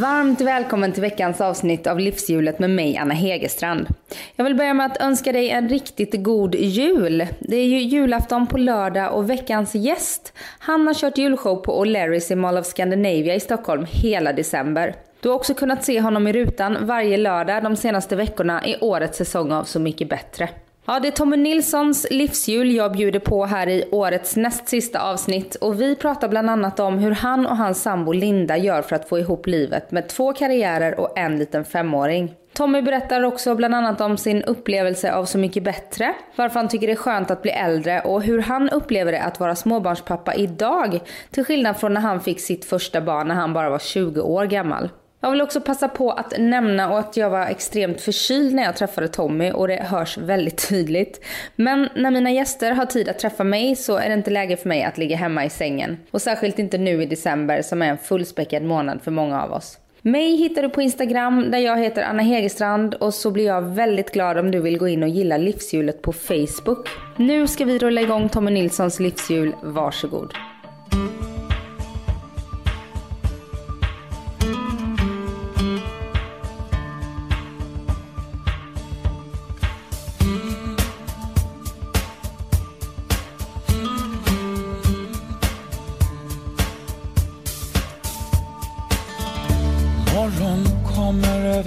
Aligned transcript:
Varmt 0.00 0.40
välkommen 0.40 0.92
till 0.92 1.02
veckans 1.02 1.40
avsnitt 1.40 1.86
av 1.86 2.00
Livshjulet 2.00 2.58
med 2.58 2.70
mig, 2.70 2.96
Anna 2.96 3.14
Hegerstrand. 3.14 3.86
Jag 4.36 4.44
vill 4.44 4.54
börja 4.54 4.74
med 4.74 4.86
att 4.86 5.00
önska 5.00 5.32
dig 5.32 5.50
en 5.50 5.68
riktigt 5.68 6.22
god 6.22 6.54
jul. 6.54 7.26
Det 7.40 7.56
är 7.56 7.64
ju 7.64 7.78
julafton 7.78 8.46
på 8.46 8.58
lördag 8.58 9.14
och 9.14 9.30
veckans 9.30 9.74
gäst, 9.74 10.32
han 10.58 10.86
har 10.86 10.94
kört 10.94 11.18
julshow 11.18 11.56
på 11.56 11.84
O'Larrys 11.84 12.32
i 12.32 12.34
Mall 12.34 12.58
of 12.58 12.66
Scandinavia 12.66 13.34
i 13.34 13.40
Stockholm 13.40 13.86
hela 13.90 14.32
december. 14.32 14.94
Du 15.20 15.28
har 15.28 15.36
också 15.36 15.54
kunnat 15.54 15.84
se 15.84 16.00
honom 16.00 16.26
i 16.26 16.32
rutan 16.32 16.76
varje 16.80 17.16
lördag 17.16 17.62
de 17.62 17.76
senaste 17.76 18.16
veckorna 18.16 18.66
i 18.66 18.76
årets 18.80 19.18
säsong 19.18 19.52
av 19.52 19.64
Så 19.64 19.80
mycket 19.80 20.08
bättre. 20.08 20.48
Ja, 20.90 21.00
det 21.00 21.08
är 21.08 21.12
Tommy 21.12 21.36
Nilssons 21.36 22.06
livshjul 22.10 22.74
jag 22.74 22.92
bjuder 22.92 23.20
på 23.20 23.46
här 23.46 23.68
i 23.68 23.84
årets 23.90 24.36
näst 24.36 24.68
sista 24.68 25.00
avsnitt 25.00 25.54
och 25.54 25.80
vi 25.80 25.96
pratar 25.96 26.28
bland 26.28 26.50
annat 26.50 26.80
om 26.80 26.98
hur 26.98 27.10
han 27.10 27.46
och 27.46 27.56
hans 27.56 27.82
sambo 27.82 28.12
Linda 28.12 28.56
gör 28.56 28.82
för 28.82 28.96
att 28.96 29.08
få 29.08 29.18
ihop 29.18 29.46
livet 29.46 29.90
med 29.90 30.08
två 30.08 30.32
karriärer 30.32 31.00
och 31.00 31.18
en 31.18 31.38
liten 31.38 31.64
femåring. 31.64 32.34
Tommy 32.52 32.82
berättar 32.82 33.22
också 33.22 33.54
bland 33.54 33.74
annat 33.74 34.00
om 34.00 34.16
sin 34.16 34.42
upplevelse 34.42 35.12
av 35.12 35.24
Så 35.24 35.38
mycket 35.38 35.62
bättre, 35.62 36.14
varför 36.36 36.60
han 36.60 36.68
tycker 36.68 36.86
det 36.86 36.92
är 36.92 36.96
skönt 36.96 37.30
att 37.30 37.42
bli 37.42 37.50
äldre 37.50 38.00
och 38.00 38.22
hur 38.22 38.42
han 38.42 38.70
upplever 38.70 39.12
det 39.12 39.22
att 39.22 39.40
vara 39.40 39.56
småbarnspappa 39.56 40.34
idag, 40.34 41.00
till 41.30 41.44
skillnad 41.44 41.76
från 41.76 41.94
när 41.94 42.00
han 42.00 42.20
fick 42.20 42.40
sitt 42.40 42.64
första 42.64 43.00
barn 43.00 43.28
när 43.28 43.34
han 43.34 43.52
bara 43.52 43.70
var 43.70 43.78
20 43.78 44.20
år 44.20 44.44
gammal. 44.44 44.88
Jag 45.20 45.30
vill 45.30 45.42
också 45.42 45.60
passa 45.60 45.88
på 45.88 46.10
att 46.10 46.32
nämna 46.38 46.98
att 46.98 47.16
jag 47.16 47.30
var 47.30 47.46
extremt 47.46 48.00
förkyld 48.00 48.54
när 48.54 48.62
jag 48.62 48.76
träffade 48.76 49.08
Tommy 49.08 49.50
och 49.50 49.68
det 49.68 49.82
hörs 49.82 50.18
väldigt 50.18 50.68
tydligt. 50.68 51.24
Men 51.56 51.88
när 51.94 52.10
mina 52.10 52.30
gäster 52.30 52.72
har 52.72 52.86
tid 52.86 53.08
att 53.08 53.18
träffa 53.18 53.44
mig 53.44 53.76
så 53.76 53.96
är 53.96 54.08
det 54.08 54.14
inte 54.14 54.30
läge 54.30 54.56
för 54.56 54.68
mig 54.68 54.82
att 54.84 54.98
ligga 54.98 55.16
hemma 55.16 55.44
i 55.44 55.50
sängen. 55.50 55.98
Och 56.10 56.22
särskilt 56.22 56.58
inte 56.58 56.78
nu 56.78 57.02
i 57.02 57.06
december 57.06 57.62
som 57.62 57.82
är 57.82 57.86
en 57.86 57.98
fullspäckad 57.98 58.62
månad 58.62 59.02
för 59.02 59.10
många 59.10 59.42
av 59.42 59.52
oss. 59.52 59.78
Mig 60.02 60.36
hittar 60.36 60.62
du 60.62 60.68
på 60.68 60.82
Instagram 60.82 61.50
där 61.50 61.58
jag 61.58 61.78
heter 61.78 62.02
Anna 62.02 62.22
Hegerstrand 62.22 62.94
och 62.94 63.14
så 63.14 63.30
blir 63.30 63.46
jag 63.46 63.62
väldigt 63.62 64.12
glad 64.12 64.38
om 64.38 64.50
du 64.50 64.60
vill 64.60 64.78
gå 64.78 64.88
in 64.88 65.02
och 65.02 65.08
gilla 65.08 65.36
livshjulet 65.36 66.02
på 66.02 66.12
Facebook. 66.12 66.88
Nu 67.16 67.46
ska 67.46 67.64
vi 67.64 67.78
rulla 67.78 68.00
igång 68.00 68.28
Tommy 68.28 68.50
Nilssons 68.50 69.00
livshjul, 69.00 69.54
varsågod. 69.62 70.34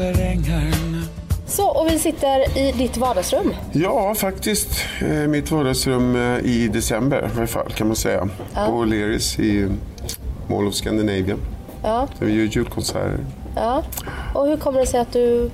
Över 0.03 0.21
ängarna 0.25 1.03
Så, 1.47 1.67
och 1.69 1.87
vi 1.91 1.99
sitter 1.99 2.57
i 2.57 2.71
ditt 2.71 2.97
vardagsrum. 2.97 3.53
Ja, 3.71 4.15
faktiskt. 4.15 4.69
Eh, 5.01 5.07
Mitt 5.27 5.51
vardagsrum 5.51 6.15
eh, 6.15 6.45
i 6.45 6.67
december 6.73 7.29
i 7.35 7.37
alla 7.37 7.47
fall 7.47 7.71
kan 7.75 7.87
man 7.87 7.95
säga. 7.95 8.29
På 8.67 8.83
Leris 8.83 9.39
i 9.39 9.67
Mall 10.49 10.67
of 10.67 10.73
Scandinavia. 10.73 11.35
Ja, 11.83 12.07
Där 12.19 12.25
vi 12.25 12.33
gör 12.33 12.45
julkonserter. 12.45 13.17
ja. 13.55 13.83
Och 14.33 14.47
hur 14.47 14.57
kommer 14.57 14.79
det 14.79 14.85
sig 14.87 14.99
att 14.99 15.13
du 15.13 15.49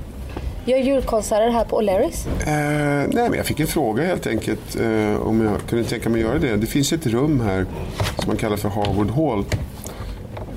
gör 0.65 0.77
julkonserter 0.77 1.49
här 1.49 1.65
på 1.65 1.81
O'Larrys? 1.81 2.27
Eh, 2.47 3.09
nej, 3.13 3.29
men 3.29 3.33
jag 3.33 3.45
fick 3.45 3.59
en 3.59 3.67
fråga 3.67 4.03
helt 4.05 4.27
enkelt 4.27 4.75
eh, 4.79 5.21
om 5.27 5.41
jag 5.41 5.69
kunde 5.69 5.83
tänka 5.83 6.09
mig 6.09 6.21
att 6.23 6.27
göra 6.27 6.39
det. 6.39 6.55
Det 6.55 6.67
finns 6.67 6.93
ett 6.93 7.05
rum 7.07 7.41
här 7.41 7.65
som 8.19 8.27
man 8.27 8.37
kallar 8.37 8.57
för 8.57 8.69
Harvard 8.69 9.09
Hall. 9.11 9.45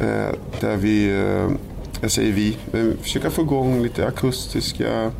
Eh, 0.01 0.35
där 0.61 0.77
vi, 0.77 1.11
eh, 1.21 1.49
jag 2.01 2.11
säger 2.11 2.33
vi, 2.33 2.57
men 2.71 2.97
försöka 3.03 3.31
få 3.31 3.43
igång 3.43 3.83
lite 3.83 4.07
akustiska, 4.07 5.13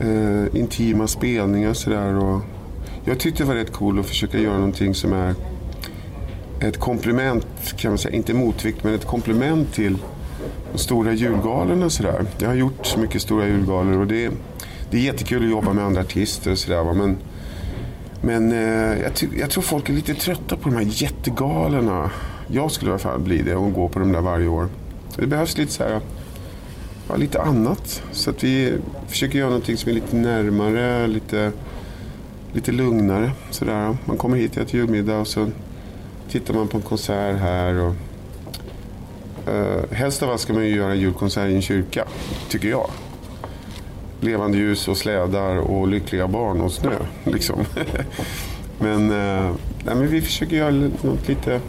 eh, 0.00 0.56
intima 0.56 1.06
spelningar 1.06 1.74
sådär. 1.74 2.14
Och 2.14 2.40
jag 3.04 3.18
tyckte 3.18 3.42
det 3.42 3.46
var 3.46 3.54
rätt 3.54 3.72
coolt 3.72 4.00
att 4.00 4.06
försöka 4.06 4.38
göra 4.38 4.54
någonting 4.56 4.94
som 4.94 5.12
är 5.12 5.34
ett 6.60 6.80
komplement, 6.80 7.46
kan 7.76 7.90
man 7.90 7.98
säga, 7.98 8.16
inte 8.16 8.34
motvikt, 8.34 8.84
men 8.84 8.94
ett 8.94 9.06
komplement 9.06 9.74
till 9.74 9.98
de 10.72 10.78
stora 10.78 11.12
julgalorna 11.12 11.90
sådär. 11.90 12.24
Jag 12.38 12.48
har 12.48 12.54
gjort 12.54 12.86
så 12.86 13.00
mycket 13.00 13.22
stora 13.22 13.46
julgalor 13.46 13.98
och 13.98 14.06
det, 14.06 14.30
det 14.90 14.96
är 14.96 15.00
jättekul 15.00 15.44
att 15.44 15.50
jobba 15.50 15.72
med 15.72 15.84
andra 15.84 16.00
artister 16.00 16.50
och 16.50 16.58
sådär. 16.58 16.94
Men, 16.94 17.16
men 18.20 18.52
eh, 18.52 19.02
jag, 19.02 19.12
jag 19.38 19.50
tror 19.50 19.62
folk 19.62 19.88
är 19.88 19.92
lite 19.92 20.14
trötta 20.14 20.56
på 20.56 20.68
de 20.68 20.76
här 20.76 21.02
jättegalorna. 21.02 22.10
Jag 22.46 22.70
skulle 22.70 22.90
i 22.90 22.92
alla 22.92 22.98
fall 22.98 23.20
bli 23.20 23.42
det 23.42 23.54
och 23.54 23.72
gå 23.72 23.88
på 23.88 23.98
de 23.98 24.12
där 24.12 24.20
varje 24.20 24.48
år. 24.48 24.68
Det 25.16 25.26
behövs 25.26 25.58
lite 25.58 25.72
så 25.72 25.84
här, 25.84 26.00
ja, 27.08 27.16
lite 27.16 27.42
annat. 27.42 28.02
Så 28.12 28.30
att 28.30 28.44
vi 28.44 28.78
försöker 29.08 29.38
göra 29.38 29.48
någonting 29.48 29.76
som 29.76 29.90
är 29.90 29.94
lite 29.94 30.16
närmare, 30.16 31.06
lite, 31.06 31.52
lite 32.52 32.72
lugnare. 32.72 33.30
Sådär. 33.50 33.96
Man 34.04 34.16
kommer 34.16 34.36
hit, 34.36 34.56
äter 34.56 34.74
julmiddag 34.74 35.18
och 35.18 35.26
så 35.26 35.50
tittar 36.30 36.54
man 36.54 36.68
på 36.68 36.76
en 36.76 36.82
konsert 36.82 37.36
här. 37.38 37.74
Och, 37.74 37.94
eh, 39.52 39.92
helst 39.92 40.22
av 40.22 40.30
allt 40.30 40.40
ska 40.40 40.52
man 40.52 40.64
ju 40.66 40.76
göra 40.76 40.94
julkonsert 40.94 41.50
i 41.50 41.54
en 41.54 41.62
kyrka, 41.62 42.04
tycker 42.48 42.68
jag. 42.68 42.90
Levande 44.20 44.58
ljus 44.58 44.88
och 44.88 44.96
slädar 44.96 45.56
och 45.56 45.88
lyckliga 45.88 46.28
barn 46.28 46.60
och 46.60 46.72
snö. 46.72 46.96
Liksom. 47.24 47.64
men, 48.78 49.10
eh, 49.10 49.50
nej, 49.84 49.94
men 49.94 50.08
vi 50.08 50.20
försöker 50.22 50.56
göra 50.56 50.70
något 50.70 51.28
lite 51.28 51.60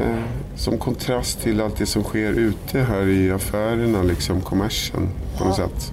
Eh, 0.00 0.22
som 0.62 0.78
kontrast 0.78 1.40
till 1.40 1.60
allt 1.60 1.76
det 1.76 1.86
som 1.86 2.02
sker 2.02 2.32
ute 2.32 2.80
här 2.80 3.06
i 3.08 3.30
affärerna, 3.32 4.02
liksom 4.02 4.40
kommersen 4.40 5.08
på 5.38 5.44
något 5.44 5.56
sätt. 5.56 5.92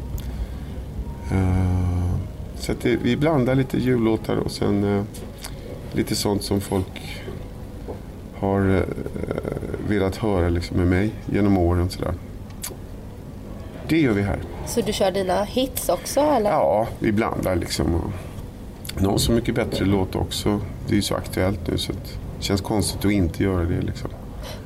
Uh, 1.31 2.15
så 2.59 2.71
att 2.71 2.81
det, 2.81 2.95
vi 2.95 3.17
blandar 3.17 3.55
lite 3.55 3.77
jullåtar 3.77 4.35
och 4.35 4.51
sen 4.51 4.83
uh, 4.83 5.03
lite 5.93 6.15
sånt 6.15 6.43
som 6.43 6.61
folk 6.61 7.23
har 8.35 8.75
eh, 8.77 8.83
velat 9.87 10.15
höra 10.15 10.49
liksom, 10.49 10.77
med 10.77 10.87
mig 10.87 11.11
genom 11.31 11.57
åren. 11.57 11.89
Sådär. 11.89 12.13
Det 13.87 14.01
gör 14.01 14.13
vi 14.13 14.21
här. 14.21 14.39
Så 14.67 14.81
du 14.81 14.93
kör 14.93 15.11
dina 15.11 15.43
hits 15.43 15.89
också 15.89 16.19
eller? 16.19 16.49
Ja, 16.49 16.87
vi 16.99 17.11
blandar 17.11 17.55
liksom. 17.55 17.95
Och 17.95 18.11
någon 19.01 19.19
så 19.19 19.31
mycket 19.31 19.55
bättre 19.55 19.85
låt 19.85 20.15
också. 20.15 20.59
Det 20.87 20.93
är 20.93 20.95
ju 20.95 21.01
så 21.01 21.15
aktuellt 21.15 21.67
nu 21.67 21.77
så 21.77 21.91
det 21.91 22.43
känns 22.43 22.61
konstigt 22.61 23.05
att 23.05 23.11
inte 23.11 23.43
göra 23.43 23.63
det. 23.63 23.81
Liksom. 23.81 24.09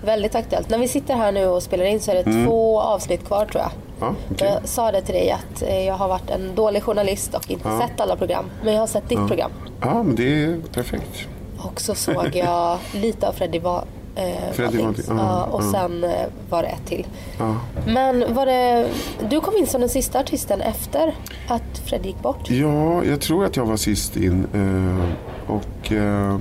Väldigt 0.05 0.35
aktuellt. 0.35 0.69
När 0.69 0.77
vi 0.77 0.87
sitter 0.87 1.15
här 1.15 1.31
nu 1.31 1.45
och 1.47 1.63
spelar 1.63 1.85
in 1.85 1.99
så 1.99 2.11
är 2.11 2.15
det 2.23 2.45
två 2.45 2.79
avsnitt 2.81 3.25
kvar 3.27 3.45
tror 3.45 3.61
jag. 3.61 3.71
Ja, 3.99 4.15
okej. 4.31 4.47
Jag 4.61 4.69
sa 4.69 4.91
det 4.91 5.01
till 5.01 5.15
dig 5.15 5.31
att 5.31 5.61
eh, 5.61 5.85
jag 5.85 5.93
har 5.93 6.07
varit 6.07 6.29
en 6.29 6.55
dålig 6.55 6.83
journalist 6.83 7.33
och 7.33 7.51
inte 7.51 7.63
sett 7.81 8.01
alla 8.01 8.15
program. 8.15 8.45
Men 8.63 8.73
jag 8.73 8.79
har 8.79 8.87
sett 8.87 9.09
ditt 9.09 9.27
program. 9.27 9.51
ja, 9.81 10.03
men 10.03 10.15
det 10.15 10.43
är 10.43 10.57
perfekt. 10.73 11.27
Och 11.57 11.81
så 11.81 11.95
såg 11.95 12.29
jag 12.35 12.77
lite 12.93 13.27
av 13.27 13.31
Freddie 13.33 13.59
Va- 13.59 13.83
eh, 14.15 14.25
Wadings. 14.63 14.83
Wading, 14.83 14.95
ja, 15.07 15.15
ja, 15.17 15.43
och 15.43 15.63
ja. 15.63 15.71
sen 15.71 16.03
eh, 16.03 16.09
var 16.49 16.61
det 16.61 16.67
ett 16.67 16.85
till. 16.85 17.05
Ja. 17.39 17.55
Men 17.87 18.33
var 18.33 18.45
det, 18.45 18.87
du 19.29 19.39
kom 19.39 19.57
in 19.57 19.67
som 19.67 19.81
den 19.81 19.89
sista 19.89 20.19
artisten 20.19 20.61
efter 20.61 21.15
att 21.47 21.77
Freddie 21.85 22.07
gick 22.07 22.21
bort? 22.21 22.49
Ja, 22.49 23.03
jag 23.03 23.21
tror 23.21 23.45
att 23.45 23.55
jag 23.55 23.65
var 23.65 23.77
sist 23.77 24.15
in. 24.17 24.47
eh, 24.53 25.51
och 25.55 25.91
eh, 25.91 26.39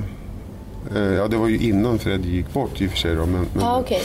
ja, 0.94 1.28
det 1.28 1.36
var 1.36 1.48
ju 1.48 1.58
innan 1.58 1.98
Fred 1.98 2.24
gick 2.24 2.52
bort 2.52 2.80
i 2.80 2.86
och 2.86 2.90
för 2.90 2.98
sig. 2.98 3.14
Då, 3.14 3.26
men, 3.26 3.46
men 3.54 3.62
Ja, 3.62 3.80
okej. 3.80 4.00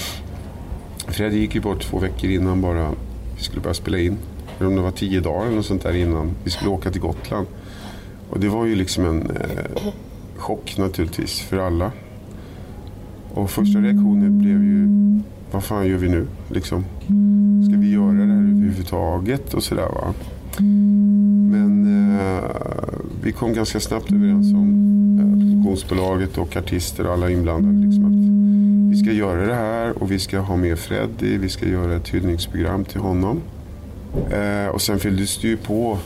Fred 1.07 1.33
gick 1.33 1.55
ju 1.55 1.61
bort 1.61 1.81
två 1.81 1.99
veckor 1.99 2.29
innan 2.29 2.61
bara 2.61 2.91
vi 3.37 3.43
skulle 3.43 3.61
börja 3.61 3.73
spela 3.73 3.97
in. 3.97 4.17
Eller 4.57 4.67
om 4.67 4.75
det 4.75 4.81
var 4.81 4.91
tio 4.91 5.21
dagar 5.21 5.45
eller 5.45 5.55
något 5.55 5.65
sånt 5.65 5.83
där 5.83 5.95
innan 5.95 6.31
vi 6.43 6.49
skulle 6.49 6.69
åka 6.69 6.91
till 6.91 7.01
Gotland. 7.01 7.47
Och 8.29 8.39
det 8.39 8.47
var 8.47 8.65
ju 8.65 8.75
liksom 8.75 9.05
en 9.05 9.21
eh, 9.21 9.91
chock 10.37 10.77
naturligtvis 10.77 11.39
för 11.39 11.57
alla. 11.57 11.91
Och 13.33 13.49
första 13.49 13.79
reaktionen 13.79 14.39
blev 14.39 14.63
ju, 14.63 14.87
vad 15.51 15.63
fan 15.63 15.87
gör 15.87 15.97
vi 15.97 16.09
nu? 16.09 16.27
Liksom, 16.49 16.85
ska 17.67 17.77
vi 17.77 17.91
göra 17.91 18.11
det 18.11 18.25
här 18.25 18.41
överhuvudtaget 18.41 19.53
och 19.53 19.63
sådär 19.63 19.89
va? 19.89 20.13
Men 21.51 21.85
eh, 22.09 22.43
vi 23.23 23.31
kom 23.31 23.53
ganska 23.53 23.79
snabbt 23.79 24.11
överens 24.11 24.53
om 24.53 25.16
eh, 25.16 25.16
produktionsbolaget 25.67 26.37
och 26.37 26.57
artister 26.57 27.07
och 27.07 27.13
alla 27.13 27.29
inblandade. 27.29 27.85
Liksom, 27.85 28.05
att 28.05 28.91
vi 28.91 29.03
ska 29.03 29.11
göra 29.11 29.45
det 29.47 29.55
här 29.55 30.03
och 30.03 30.11
vi 30.11 30.19
ska 30.19 30.39
ha 30.39 30.55
med 30.55 30.79
Freddy. 30.79 31.37
Vi 31.37 31.49
ska 31.49 31.67
göra 31.67 31.95
ett 31.95 32.09
hyllningsprogram 32.09 32.85
till 32.85 33.01
honom. 33.01 33.41
Eh, 34.31 34.67
och 34.67 34.81
sen 34.81 34.99
fylldes 34.99 35.37
det 35.37 35.47
ju 35.47 35.57
på 35.57 35.97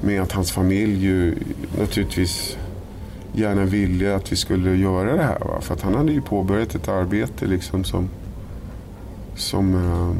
med 0.00 0.22
att 0.22 0.32
hans 0.32 0.52
familj 0.52 1.04
ju 1.04 1.34
naturligtvis 1.78 2.56
gärna 3.32 3.64
ville 3.64 4.14
att 4.14 4.32
vi 4.32 4.36
skulle 4.36 4.76
göra 4.76 5.16
det 5.16 5.22
här. 5.22 5.38
Va? 5.38 5.60
För 5.60 5.74
att 5.74 5.82
han 5.82 5.94
hade 5.94 6.12
ju 6.12 6.20
påbörjat 6.20 6.74
ett 6.74 6.88
arbete 6.88 7.46
liksom 7.46 7.84
som, 7.84 8.08
som, 9.36 9.74
eh, 9.74 10.16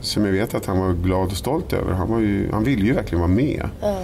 som 0.00 0.24
jag 0.24 0.32
vet 0.32 0.54
att 0.54 0.66
han 0.66 0.78
var 0.78 0.92
glad 0.92 1.26
och 1.26 1.36
stolt 1.36 1.72
över. 1.72 1.92
Han, 1.92 2.08
var 2.08 2.18
ju, 2.18 2.52
han 2.52 2.64
ville 2.64 2.86
ju 2.86 2.92
verkligen 2.92 3.20
vara 3.20 3.32
med. 3.32 3.68
Ja. 3.80 4.02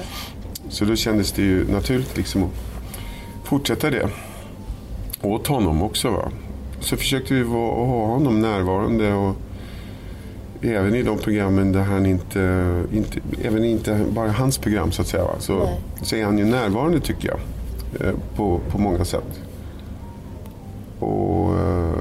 Så 0.68 0.84
då 0.84 0.96
kändes 0.96 1.32
det 1.32 1.42
ju 1.42 1.72
naturligt 1.72 2.16
liksom 2.16 2.42
att 2.42 2.77
fortsätta 3.48 3.90
det. 3.90 4.08
Åt 5.22 5.46
honom 5.46 5.82
också. 5.82 6.10
Va? 6.10 6.28
Så 6.80 6.96
försökte 6.96 7.34
vi 7.34 7.42
vara, 7.42 7.86
ha 7.86 8.06
honom 8.06 8.40
närvarande. 8.42 9.12
Och 9.14 9.34
även 10.62 10.94
i 10.94 11.02
de 11.02 11.18
programmen 11.18 11.72
där 11.72 11.82
han 11.82 12.06
inte, 12.06 12.74
inte 12.92 13.20
även 13.44 13.64
inte 13.64 14.04
bara 14.10 14.30
hans 14.32 14.58
program 14.58 14.92
så 14.92 15.02
att 15.02 15.08
säga. 15.08 15.24
Va? 15.24 15.34
Så, 15.38 15.58
Nej. 15.64 15.80
så 16.02 16.16
är 16.16 16.24
han 16.24 16.38
ju 16.38 16.44
närvarande 16.44 17.00
tycker 17.00 17.28
jag. 17.28 17.38
eh, 18.08 18.14
På, 18.36 18.60
på 18.70 18.78
många 18.78 19.04
sätt. 19.04 19.40
Och 20.98 21.56
eh, 21.58 21.92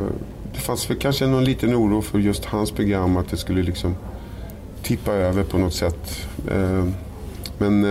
det 0.54 0.60
fanns 0.60 0.90
väl 0.90 0.98
kanske 0.98 1.28
någon 1.28 1.44
liten 1.44 1.76
oro 1.76 2.02
för 2.02 2.20
just 2.20 2.46
hans 2.46 2.72
program 2.72 3.18
att 3.18 3.30
det 3.30 3.38
skulle 3.38 3.64
liksom 3.64 3.96
tippa 4.84 5.12
över 5.12 5.44
på 5.44 5.58
något 5.58 5.74
sätt. 5.74 6.28
Eh, 6.52 6.86
Men 7.58 7.84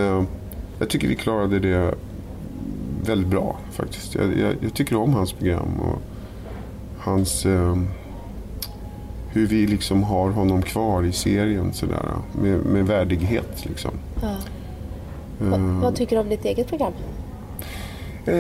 jag 0.79 0.89
tycker 0.91 1.09
vi 1.09 1.17
klarade 1.17 1.59
det 1.59 1.95
väldigt 3.07 3.29
bra 3.29 3.57
faktiskt. 3.73 4.15
Jag, 4.15 4.39
jag, 4.39 4.55
jag 4.61 4.75
tycker 4.75 4.97
om 4.97 5.15
hans 5.15 5.33
program 5.33 5.81
och 5.81 5.99
hans... 6.99 7.47
Eh, 7.47 7.77
hur 9.33 9.47
vi 9.47 9.67
liksom 9.67 10.03
har 10.03 10.31
honom 10.31 10.63
kvar 10.63 11.03
i 11.03 11.13
serien 11.13 11.73
sådär. 11.73 12.03
Med, 12.43 12.59
med 12.59 12.87
värdighet 12.87 13.67
liksom. 13.67 13.91
Ja. 14.23 14.29
Eh, 15.41 15.49
Vad, 15.49 15.61
vad 15.61 15.95
tycker 15.95 16.17
du 16.17 16.23
om 16.23 16.29
ditt 16.29 16.45
eget 16.45 16.69
program? 16.69 16.93
Eh, 18.27 18.35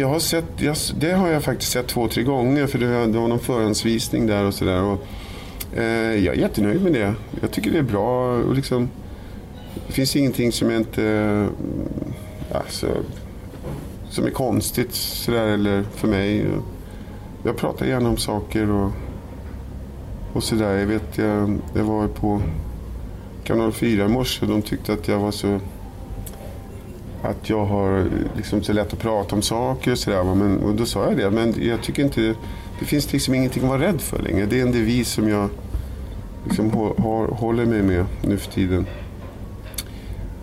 jag 0.00 0.08
har 0.08 0.18
sett, 0.18 0.44
jag, 0.56 0.76
det 1.00 1.12
har 1.12 1.28
jag 1.28 1.42
faktiskt 1.42 1.72
sett 1.72 1.86
två, 1.86 2.08
tre 2.08 2.22
gånger 2.22 2.66
för 2.66 2.78
det 2.78 2.86
var, 2.86 3.06
det 3.06 3.18
var 3.18 3.28
någon 3.28 3.38
förhandsvisning 3.38 4.26
där 4.26 4.44
och 4.44 4.54
sådär. 4.54 4.82
och, 4.82 5.06
Eh, 5.76 6.24
jag 6.24 6.34
är 6.34 6.40
jättenöjd 6.40 6.82
med 6.82 6.92
det. 6.92 7.14
Jag 7.40 7.50
tycker 7.50 7.70
det 7.70 7.78
är 7.78 7.82
bra 7.82 8.36
och 8.36 8.54
liksom 8.54 8.88
Det 9.86 9.92
finns 9.92 10.16
ingenting 10.16 10.52
som 10.52 10.70
jag 10.70 10.80
inte 10.80 11.04
eh, 12.50 12.56
alltså, 12.56 12.86
som 14.16 14.26
är 14.26 14.30
konstigt 14.30 14.94
sådär 14.94 15.46
eller 15.46 15.82
för 15.82 16.08
mig. 16.08 16.46
Jag 17.42 17.56
pratar 17.56 17.86
gärna 17.86 18.08
om 18.08 18.16
saker 18.16 18.70
och, 18.70 18.90
och 20.32 20.42
sådär. 20.42 20.78
Jag 20.78 20.86
vet, 20.86 21.18
jag, 21.18 21.58
jag 21.74 21.84
var 21.84 22.08
på 22.08 22.40
Kanal 23.44 23.72
4 23.72 24.04
i 24.04 24.08
morse 24.08 24.46
och 24.46 24.52
de 24.52 24.62
tyckte 24.62 24.92
att 24.92 25.08
jag 25.08 25.18
var 25.18 25.30
så 25.30 25.60
att 27.22 27.50
jag 27.50 27.64
har 27.64 28.04
liksom 28.36 28.62
så 28.62 28.72
lätt 28.72 28.92
att 28.92 28.98
prata 28.98 29.36
om 29.36 29.42
saker 29.42 29.92
och 29.92 29.98
sådär. 29.98 30.34
Men, 30.34 30.58
och 30.58 30.74
då 30.74 30.86
sa 30.86 31.04
jag 31.04 31.16
det, 31.16 31.30
men 31.30 31.54
jag 31.58 31.82
tycker 31.82 32.02
inte, 32.02 32.34
det 32.78 32.84
finns 32.84 33.12
liksom 33.12 33.34
ingenting 33.34 33.62
att 33.62 33.68
vara 33.68 33.80
rädd 33.80 34.00
för 34.00 34.22
längre. 34.22 34.46
Det 34.46 34.58
är 34.58 34.62
en 34.62 34.72
devis 34.72 35.08
som 35.08 35.28
jag 35.28 35.48
liksom 36.44 36.70
har, 36.70 37.28
håller 37.28 37.66
mig 37.66 37.82
med 37.82 38.06
nu 38.22 38.38
för 38.38 38.52
tiden. 38.52 38.86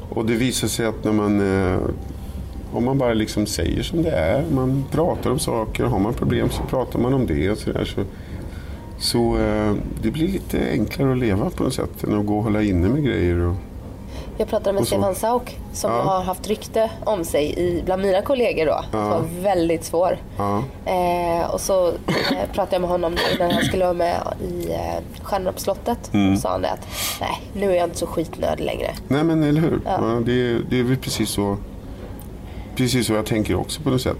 Och 0.09 0.25
det 0.25 0.33
visar 0.33 0.67
sig 0.67 0.85
att 0.85 1.03
när 1.03 1.11
man, 1.11 1.41
eh, 1.41 1.77
om 2.75 2.85
man 2.85 2.97
bara 2.97 3.13
liksom 3.13 3.45
säger 3.45 3.83
som 3.83 4.03
det 4.03 4.11
är, 4.11 4.43
man 4.51 4.85
pratar 4.91 5.29
om 5.31 5.39
saker, 5.39 5.83
har 5.83 5.99
man 5.99 6.13
problem 6.13 6.49
så 6.49 6.63
pratar 6.63 6.99
man 6.99 7.13
om 7.13 7.25
det 7.27 7.49
och 7.51 7.57
sådär. 7.57 7.85
Så, 7.85 8.03
så 8.99 9.37
eh, 9.37 9.73
det 10.01 10.11
blir 10.11 10.27
lite 10.27 10.59
enklare 10.71 11.11
att 11.11 11.17
leva 11.17 11.49
på 11.49 11.63
något 11.63 11.73
sätt 11.73 12.03
än 12.03 12.19
att 12.19 12.25
gå 12.25 12.37
och 12.37 12.43
hålla 12.43 12.61
inne 12.63 12.87
med 12.89 13.03
grejer. 13.03 13.39
Och, 13.39 13.55
Jag 14.37 14.47
pratade 14.47 14.73
med 14.73 14.87
Stefan 14.87 15.15
Sauk 15.15 15.57
som 15.73 15.91
Ja. 15.91 16.01
har 16.01 16.21
haft 16.23 16.47
rykte 16.47 16.89
om 17.03 17.23
sig 17.25 17.53
i, 17.59 17.81
bland 17.85 18.01
mina 18.01 18.21
kollegor 18.21 18.65
då. 18.65 18.83
Som 18.91 18.99
var 19.09 19.23
väldigt 19.41 19.83
svår. 19.83 20.17
ja, 20.37 20.63
Eh, 20.85 21.49
och 21.53 21.61
så 21.61 21.87
eh, 21.87 21.93
pratade 22.53 22.75
jag 22.75 22.81
med 22.81 22.89
honom 22.89 23.15
när 23.39 23.51
han 23.53 23.63
skulle 23.63 23.83
vara 23.83 23.93
med 23.93 24.15
i 24.49 24.71
eh, 24.71 25.23
Stjärnorna 25.23 25.51
på 25.51 25.59
slottet. 25.59 26.13
Mm. 26.13 26.33
Och 26.33 26.39
sa 26.39 26.49
han 26.49 26.61
det 26.61 26.69
att 26.69 26.87
nej, 27.21 27.41
nu 27.53 27.71
är 27.71 27.75
jag 27.75 27.83
inte 27.83 27.97
så 27.97 28.07
skitnödig 28.07 28.63
längre. 28.65 28.91
Nej 29.07 29.23
men 29.23 29.43
eller 29.43 29.61
hur. 29.61 29.79
Ja. 29.85 29.91
Ja. 30.01 30.19
det, 30.25 30.57
det 30.69 30.79
är 30.79 30.83
väl 30.83 30.97
precis 30.97 31.29
så, 31.29 31.57
precis 32.75 33.07
så 33.07 33.13
jag 33.13 33.25
tänker 33.25 33.55
också 33.55 33.81
på 33.81 33.89
något 33.89 34.01
sätt. 34.01 34.17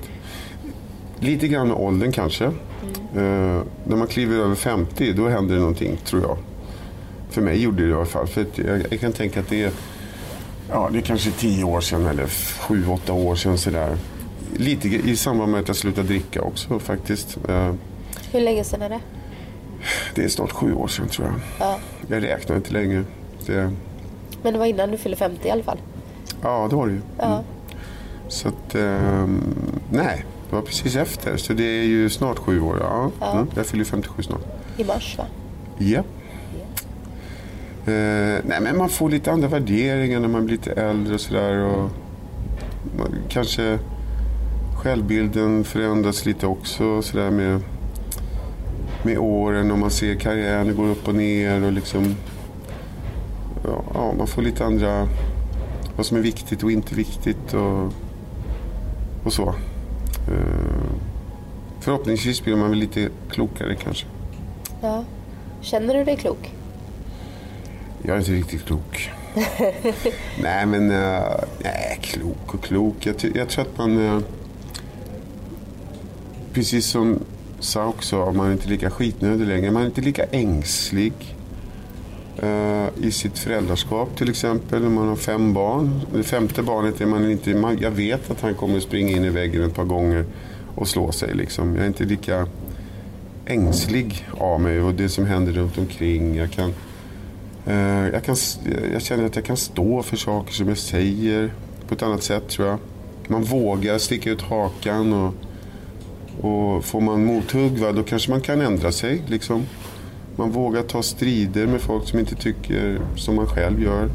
Lite 1.19 1.47
grann 1.47 1.67
med 1.67 1.77
åldern 1.77 2.11
kanske. 2.11 2.45
Eh, 2.45 2.51
när 3.83 3.95
man 3.95 4.07
kliver 4.07 4.37
över 4.37 4.55
50 4.55 5.13
då 5.13 5.27
händer 5.29 5.53
det 5.55 5.59
någonting 5.61 5.97
tror 6.05 6.21
jag. 6.21 6.37
För 7.29 7.41
mig 7.41 7.61
gjorde 7.61 7.83
det 7.83 7.89
i 7.89 7.93
alla 7.93 8.05
fall. 8.05 8.27
För 8.27 8.45
jag, 8.55 8.81
jag 8.91 8.99
kan 8.99 9.13
tänka 9.13 9.39
att 9.39 9.49
det 9.49 9.63
är, 9.63 9.71
ja, 10.69 10.89
det 10.91 10.97
är 10.97 11.01
kanske 11.01 11.31
10 11.31 11.63
år 11.63 11.81
sedan 11.81 12.05
eller 12.05 12.25
7-8 12.25 13.11
år 13.11 13.35
sedan 13.35 13.57
sådär. 13.57 13.97
Lite 14.57 14.87
i 14.87 15.15
samband 15.15 15.51
med 15.51 15.61
att 15.61 15.67
jag 15.67 15.77
slutade 15.77 16.07
dricka 16.07 16.41
också 16.41 16.79
faktiskt. 16.79 17.37
Eh, 17.49 17.73
Hur 18.31 18.41
länge 18.41 18.63
sedan 18.63 18.81
är 18.81 18.89
det? 18.89 18.99
det 20.15 20.23
är 20.23 20.29
snart 20.29 20.51
sju 20.51 20.73
år 20.73 20.87
sedan 20.87 21.07
tror 21.07 21.27
jag. 21.27 21.35
Ja. 21.67 21.79
Jag 22.07 22.23
räknar 22.23 22.55
inte 22.55 22.73
längre. 22.73 23.03
Det, 23.45 23.71
Men 24.43 24.53
det 24.53 24.59
var 24.59 24.65
innan 24.65 24.91
du 24.91 24.97
fyllde 24.97 25.17
50 25.17 25.47
i 25.47 25.51
alla 25.51 25.63
fall. 25.63 25.77
ja, 26.41 26.67
det 26.69 26.75
var 26.75 26.87
det 26.87 26.93
ju. 26.93 27.01
Ja. 27.19 27.43
Så 28.33 28.47
att, 28.47 28.75
ehm, 28.75 29.55
nej, 29.91 30.25
det 30.49 30.55
var 30.55 30.61
precis 30.61 30.95
efter. 30.95 31.37
Så 31.37 31.53
det 31.53 31.63
är 31.63 31.83
ju 31.83 32.09
snart 32.09 32.39
sju 32.39 32.61
år. 32.61 32.77
Ja. 32.79 33.11
Ja. 33.19 33.31
Mm, 33.31 33.47
jag 33.55 33.65
fyller 33.65 33.83
57 33.83 34.23
snart. 34.23 34.41
I 34.77 34.83
mars 34.83 35.17
va? 35.17 35.25
Ja. 35.77 36.03
Eh, 37.85 38.39
nej, 38.43 38.61
men 38.61 38.77
man 38.77 38.89
får 38.89 39.09
lite 39.09 39.31
andra 39.31 39.47
värderingar 39.47 40.19
när 40.19 40.27
man 40.27 40.45
blir 40.45 40.57
lite 40.57 40.71
äldre 40.71 41.13
och 41.13 41.21
sådär. 41.21 41.89
Kanske 43.29 43.79
självbilden 44.83 45.63
förändras 45.63 46.25
lite 46.25 46.47
också 46.47 47.01
sådär 47.01 47.31
med, 47.31 47.61
med 49.03 49.17
åren 49.17 49.71
och 49.71 49.79
man 49.79 49.91
ser 49.91 50.15
karriären 50.15 50.75
går 50.75 50.87
upp 50.87 51.07
och 51.07 51.15
ner 51.15 51.63
och 51.63 51.71
liksom 51.71 52.15
ja, 53.93 54.13
man 54.17 54.27
får 54.27 54.41
lite 54.41 54.65
andra 54.65 55.07
vad 55.95 56.05
som 56.05 56.17
är 56.17 56.21
viktigt 56.21 56.63
och 56.63 56.71
inte 56.71 56.95
viktigt 56.95 57.53
och, 57.53 57.93
och 59.23 59.33
så. 59.33 59.47
Eh, 60.27 60.91
förhoppningsvis 61.79 62.43
blir 62.43 62.55
man 62.55 62.69
väl 62.69 62.79
lite 62.79 63.09
klokare 63.29 63.75
kanske. 63.75 64.05
Ja. 64.81 65.03
Känner 65.61 65.93
du 65.93 66.03
dig 66.03 66.17
klok? 66.17 66.51
Jag 68.01 68.15
är 68.15 68.19
inte 68.19 68.31
riktigt 68.31 68.65
klok. 68.65 69.11
nej, 70.41 70.65
men 70.65 70.91
uh, 70.91 71.21
nej, 71.63 71.99
klok 72.01 72.53
och 72.53 72.63
klok. 72.63 73.05
Jag, 73.05 73.15
jag 73.35 73.49
tror 73.49 73.65
att 73.65 73.77
man... 73.77 74.05
eh, 74.05 74.19
precis 76.53 76.85
som 76.85 77.19
sa, 77.59 77.93
man 78.35 78.47
är 78.47 78.51
inte 78.51 78.69
lika 78.69 78.89
skitnödig 78.89 79.47
längre. 79.47 79.71
Man 79.71 79.81
är 79.81 79.85
inte 79.85 80.01
lika 80.01 80.23
ängslig 80.23 81.13
eh, 81.13 81.32
Eh, 82.41 82.87
i 83.01 83.11
sitt 83.11 83.39
föräldraskap 83.39 84.17
till 84.17 84.29
exempel. 84.29 84.81
När 84.81 84.89
man 84.89 85.07
har 85.07 85.15
fem 85.15 85.53
barn. 85.53 86.01
Det 86.13 86.23
femte 86.23 86.63
barnet 86.63 87.01
är 87.01 87.05
man 87.05 87.31
inte... 87.31 87.53
Man, 87.53 87.77
jag 87.81 87.91
vet 87.91 88.31
att 88.31 88.41
han 88.41 88.55
kommer 88.55 88.77
att 88.77 88.83
springa 88.83 89.11
in 89.17 89.25
i 89.25 89.29
väggen 89.29 89.63
ett 89.63 89.75
par 89.75 89.83
gånger 89.83 90.25
och 90.75 90.87
slå 90.87 91.11
sig. 91.11 91.35
Liksom. 91.35 91.75
Jag 91.75 91.83
är 91.83 91.87
inte 91.87 92.03
lika 92.03 92.47
ängslig 93.45 94.27
av 94.37 94.61
mig 94.61 94.81
och 94.81 94.93
det 94.93 95.09
som 95.09 95.25
händer 95.25 95.53
runt 95.53 95.77
omkring. 95.77 96.35
Jag 96.35 96.51
kan... 96.51 96.73
Eh, 97.65 98.07
jag, 98.13 98.23
kan, 98.23 98.35
jag 98.93 99.01
känner 99.01 99.25
att 99.25 99.35
jag 99.35 99.45
kan 99.45 99.57
stå 99.57 100.03
för 100.03 100.17
saker 100.17 100.53
som 100.53 100.67
jag 100.67 100.77
säger 100.77 101.53
på 101.87 101.93
ett 101.93 102.03
annat 102.03 102.23
sätt 102.23 102.49
tror 102.49 102.67
jag. 102.67 102.77
Man 103.27 103.43
vågar 103.43 103.97
sticka 103.97 104.29
ut 104.29 104.41
hakan 104.41 105.13
och, 105.13 105.33
och 106.41 106.85
får 106.85 107.01
man 107.01 107.25
mothugg 107.25 107.77
va, 107.77 107.91
då 107.91 108.03
kanske 108.03 108.31
man 108.31 108.41
kan 108.41 108.61
ändra 108.61 108.91
sig. 108.91 109.21
Liksom. 109.27 109.65
Man 110.35 110.51
vågar 110.51 110.81
ta 110.83 111.03
strider 111.03 111.67
med 111.67 111.81
folk 111.81 112.07
som 112.07 112.19
inte 112.19 112.35
tycker 112.35 112.99
som 113.15 113.35
man 113.35 113.47
själv 113.47 113.83
gör. 113.83 114.09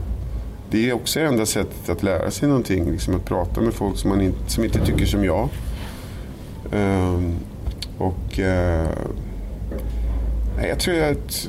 Det 0.70 0.90
är 0.90 0.92
också 0.92 1.20
enda 1.20 1.46
sättet 1.46 1.88
att 1.88 2.02
lära 2.02 2.30
sig 2.30 2.48
någonting. 2.48 2.90
Liksom 2.90 3.14
att 3.14 3.24
prata 3.24 3.60
med 3.60 3.74
folk 3.74 3.98
som, 3.98 4.10
man 4.10 4.20
in, 4.20 4.34
som 4.46 4.64
inte 4.64 4.86
tycker 4.86 5.06
som 5.06 5.24
jag. 5.24 5.48
Ehm, 6.72 7.34
och 7.98 8.38
nej, 10.56 10.68
jag 10.68 10.78
tror 10.78 11.02
att 11.02 11.48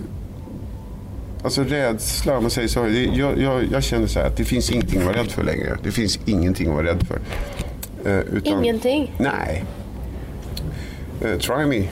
Alltså 1.43 1.63
rädsla, 1.63 2.37
om 2.37 2.43
man 2.43 2.51
säger 2.51 2.67
så. 2.67 2.83
Det, 2.83 3.03
jag, 3.03 3.37
jag, 3.41 3.63
jag 3.71 3.83
känner 3.83 4.07
så 4.07 4.19
här 4.19 4.27
att 4.27 4.37
det 4.37 4.45
finns 4.45 4.71
ingenting 4.71 4.99
att 4.99 5.05
vara 5.05 5.17
rädd 5.17 5.31
för 5.31 5.43
längre. 5.43 5.77
Det 5.83 5.91
finns 5.91 6.19
ingenting 6.25 6.67
att 6.67 6.73
vara 6.73 6.85
rädd 6.85 7.07
för. 7.07 7.19
Eh, 8.05 8.19
utan, 8.19 8.63
Ingenting. 8.63 9.13
Nej. 9.17 9.63
Eh, 11.21 11.37
try 11.37 11.65
me. 11.65 11.87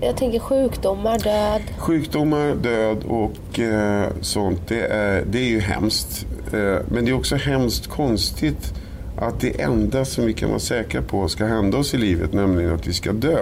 Jag 0.00 0.16
tänker 0.16 0.38
sjukdomar, 0.38 1.18
död. 1.18 1.62
Sjukdomar, 1.78 2.54
död 2.54 3.04
och 3.04 3.60
eh, 3.60 4.08
sånt, 4.20 4.60
det 4.68 4.80
är, 4.80 5.24
det 5.30 5.38
är 5.38 5.48
ju 5.48 5.60
hemskt. 5.60 6.26
Eh, 6.52 6.76
men 6.88 7.04
det 7.04 7.10
är 7.10 7.12
också 7.12 7.36
hemskt 7.36 7.86
konstigt 7.86 8.74
att 9.18 9.40
det 9.40 9.60
enda 9.60 10.04
som 10.04 10.26
vi 10.26 10.32
kan 10.32 10.48
vara 10.48 10.58
säkra 10.58 11.02
på 11.02 11.28
ska 11.28 11.44
hända 11.44 11.78
oss 11.78 11.94
i 11.94 11.98
livet, 11.98 12.32
nämligen 12.32 12.74
att 12.74 12.86
vi 12.86 12.92
ska 12.92 13.12
dö, 13.12 13.38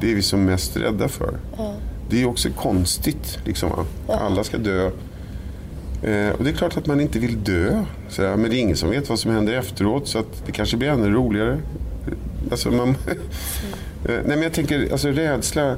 det 0.00 0.10
är 0.10 0.14
vi 0.14 0.22
som 0.22 0.44
mest 0.44 0.76
rädda 0.76 1.08
för. 1.08 1.34
Det 2.10 2.22
är 2.22 2.28
också 2.28 2.48
konstigt. 2.50 3.38
Liksom, 3.44 3.70
va? 3.70 3.84
Alla 4.14 4.44
ska 4.44 4.58
dö. 4.58 4.86
Eh, 6.02 6.30
och 6.30 6.44
det 6.44 6.50
är 6.50 6.56
klart 6.56 6.76
att 6.76 6.86
man 6.86 7.00
inte 7.00 7.18
vill 7.18 7.44
dö. 7.44 7.84
Sådär. 8.08 8.36
Men 8.36 8.50
det 8.50 8.56
är 8.56 8.60
ingen 8.60 8.76
som 8.76 8.90
vet 8.90 9.08
vad 9.08 9.18
som 9.18 9.30
händer 9.30 9.52
efteråt 9.52 10.08
så 10.08 10.18
att 10.18 10.46
det 10.46 10.52
kanske 10.52 10.76
blir 10.76 10.88
ännu 10.88 11.10
roligare. 11.10 11.58
Alltså 12.50 12.70
man, 12.70 12.94
Eh, 14.08 14.14
Nej 14.14 14.36
men 14.36 14.42
jag 14.42 14.52
tänker, 14.52 14.92
alltså 14.92 15.08
rädsla. 15.08 15.76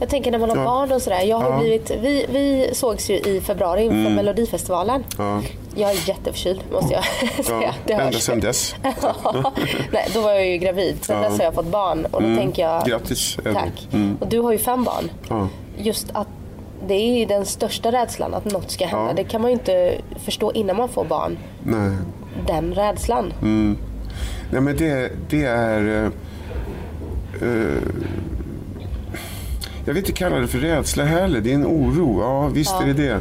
Jag 0.00 0.08
tänker 0.08 0.30
när 0.30 0.38
man 0.38 0.50
har 0.50 0.56
Ja. 0.56 0.64
barn 0.64 0.92
och 0.92 1.02
sådär. 1.02 1.20
Jag 1.22 1.36
har 1.38 1.50
Ja. 1.50 1.58
blivit, 1.58 1.90
vi, 2.02 2.26
vi 2.28 2.70
sågs 2.72 3.10
ju 3.10 3.14
i 3.18 3.40
februari 3.40 3.82
inför 3.84 3.96
Mm. 3.98 4.14
Melodifestivalen. 4.14 5.04
Ja, 5.18 5.40
Jag 5.76 5.90
är 5.90 6.08
jätteförkyld 6.08 6.60
måste 6.72 6.94
jag 6.94 7.04
säga. 7.44 7.74
ja, 7.86 7.94
ända 8.00 8.18
sedan 8.18 8.40
dess. 8.40 8.74
Nej, 9.92 10.08
då 10.14 10.20
var 10.20 10.32
jag 10.32 10.46
ju 10.46 10.56
gravid. 10.56 10.96
Sen 11.00 11.22
Ja. 11.22 11.28
dess 11.28 11.38
har 11.38 11.44
jag 11.44 11.54
fått 11.54 11.66
barn. 11.66 12.04
Och 12.10 12.22
då 12.22 12.36
tänker 12.36 12.62
jag, 12.62 12.84
Grattis 12.86 13.36
tack. 13.44 13.88
Mm. 13.92 14.16
Och 14.20 14.26
du 14.28 14.38
har 14.40 14.52
ju 14.52 14.58
fem 14.58 14.84
barn. 14.84 15.10
Just 15.78 16.06
att 16.12 16.28
det 16.86 16.94
är 16.94 17.18
ju 17.18 17.24
den 17.24 17.46
största 17.46 17.92
rädslan 17.92 18.34
att 18.34 18.44
något 18.44 18.70
ska 18.70 18.86
hända. 18.86 19.12
Det 19.12 19.24
kan 19.24 19.40
man 19.42 19.50
ju 19.50 19.52
inte 19.56 19.94
förstå 20.24 20.52
innan 20.52 20.76
man 20.76 20.88
får 20.88 21.04
barn. 21.04 21.38
Nej. 21.62 21.90
Den 22.46 22.74
rädslan. 22.74 23.32
Mm. 23.42 23.78
Nej 24.50 24.60
men 24.60 24.76
det, 24.76 25.12
det 25.30 25.44
är... 25.44 26.04
eh, 27.42 27.82
jag 29.84 29.94
vill 29.94 30.02
inte 30.02 30.12
kalla 30.12 30.38
det 30.38 30.48
för 30.48 30.58
rädsla 30.58 31.04
heller. 31.04 31.40
Det 31.40 31.50
är 31.50 31.54
en 31.54 31.66
oro. 31.66 32.20
Ja, 32.20 32.48
visst 32.48 32.74
är 32.80 32.86
det 32.86 32.92
det. 32.92 33.20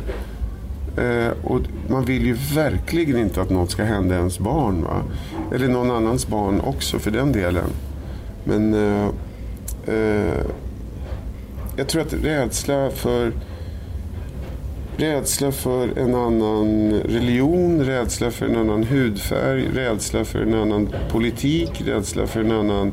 Eh, 0.98 1.32
och 1.44 1.62
man 1.88 2.06
vill 2.06 2.26
ju 2.26 2.34
verkligen 2.56 3.18
inte 3.18 3.42
att 3.42 3.50
något 3.50 3.72
ska 3.72 3.84
hända 3.84 4.16
ens 4.16 4.40
barn. 4.40 4.84
Va? 4.84 5.04
Eller 5.56 5.68
någon 5.68 5.92
annans 5.92 6.28
barn 6.28 6.62
också 6.62 7.00
för 7.00 7.12
den 7.12 7.32
delen. 7.32 7.70
Men 8.44 8.74
eh, 8.74 9.10
eh, 9.88 10.44
jag 11.78 11.88
tror 11.88 12.02
att 12.02 12.14
rädsla 12.14 12.90
för 12.90 13.32
Rädsla 14.98 15.52
för 15.52 15.98
en 15.98 16.16
annan 16.16 16.92
religion, 16.92 17.86
rädsla 17.86 18.32
för 18.32 18.46
en 18.46 18.56
annan 18.56 18.84
hudfärg, 18.84 19.68
rädsla 19.74 20.26
för 20.26 20.40
en 20.40 20.54
annan 20.54 20.90
politik, 21.12 21.82
rädsla 21.86 22.28
för 22.28 22.40
en 22.40 22.52
annan 22.52 22.92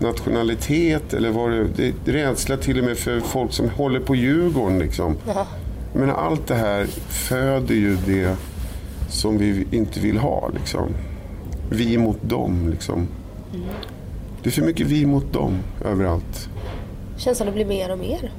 nationalitet 0.00 1.14
eller 1.14 1.30
vad 1.30 1.50
det, 1.50 1.92
det 2.04 2.12
Rädsla 2.12 2.56
till 2.56 2.78
och 2.78 2.84
med 2.84 2.98
för 2.98 3.20
folk 3.20 3.52
som 3.52 3.68
håller 3.70 4.00
på 4.00 4.14
Djurgården. 4.14 4.78
Liksom. 4.78 5.16
Ja. 5.26 5.46
Menar, 5.94 6.14
allt 6.14 6.46
det 6.46 6.54
här 6.54 6.86
föder 7.08 7.74
ju 7.74 7.96
det 8.06 8.36
som 9.08 9.38
vi 9.38 9.66
inte 9.70 10.00
vill 10.00 10.18
ha. 10.18 10.50
Liksom. 10.54 10.88
Vi 11.70 11.98
mot 11.98 12.22
dem. 12.22 12.68
Liksom. 12.70 13.08
Det 14.42 14.48
är 14.48 14.52
för 14.52 14.62
mycket 14.62 14.86
vi 14.86 15.06
mot 15.06 15.32
dem 15.32 15.58
överallt. 15.84 16.48
Känns 17.16 17.38
som 17.38 17.46
det 17.46 17.52
blir 17.52 17.66
mer 17.66 17.92
och 17.92 17.98
mer. 17.98 18.32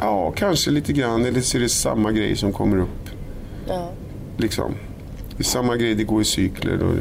Ja, 0.00 0.32
kanske 0.36 0.70
lite 0.70 0.92
grann. 0.92 1.24
Eller 1.24 1.40
så 1.40 1.56
är 1.56 1.62
det 1.62 1.68
samma 1.68 2.12
grej 2.12 2.36
som 2.36 2.52
kommer 2.52 2.76
upp. 2.76 3.10
Ja. 3.68 3.90
Liksom. 4.36 4.74
Det 5.36 5.42
är 5.42 5.44
samma 5.44 5.76
grej, 5.76 5.94
det 5.94 6.04
går 6.04 6.22
i 6.22 6.24
cykler. 6.24 6.82
Och 6.82 6.94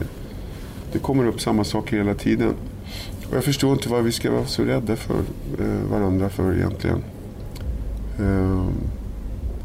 det 0.91 0.99
kommer 0.99 1.27
upp 1.27 1.41
samma 1.41 1.63
saker 1.63 1.97
hela 1.97 2.15
tiden. 2.15 2.53
Och 3.33 3.37
jag 3.37 3.43
förstår 3.43 3.73
inte 3.73 3.89
vad 3.89 4.03
vi 4.03 4.11
ska 4.11 4.31
vara 4.31 4.45
så 4.45 4.63
rädda 4.63 4.95
för 4.95 5.15
eh, 5.59 5.91
varandra 5.91 6.29
för 6.29 6.55
egentligen. 6.55 7.03
Eh, 8.19 8.67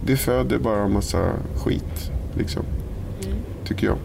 det 0.06 0.16
föder 0.16 0.58
bara 0.58 0.82
en 0.82 0.92
massa 0.92 1.32
skit, 1.56 2.10
liksom. 2.34 2.62
Tycker 3.64 3.87
jag. 3.87 3.96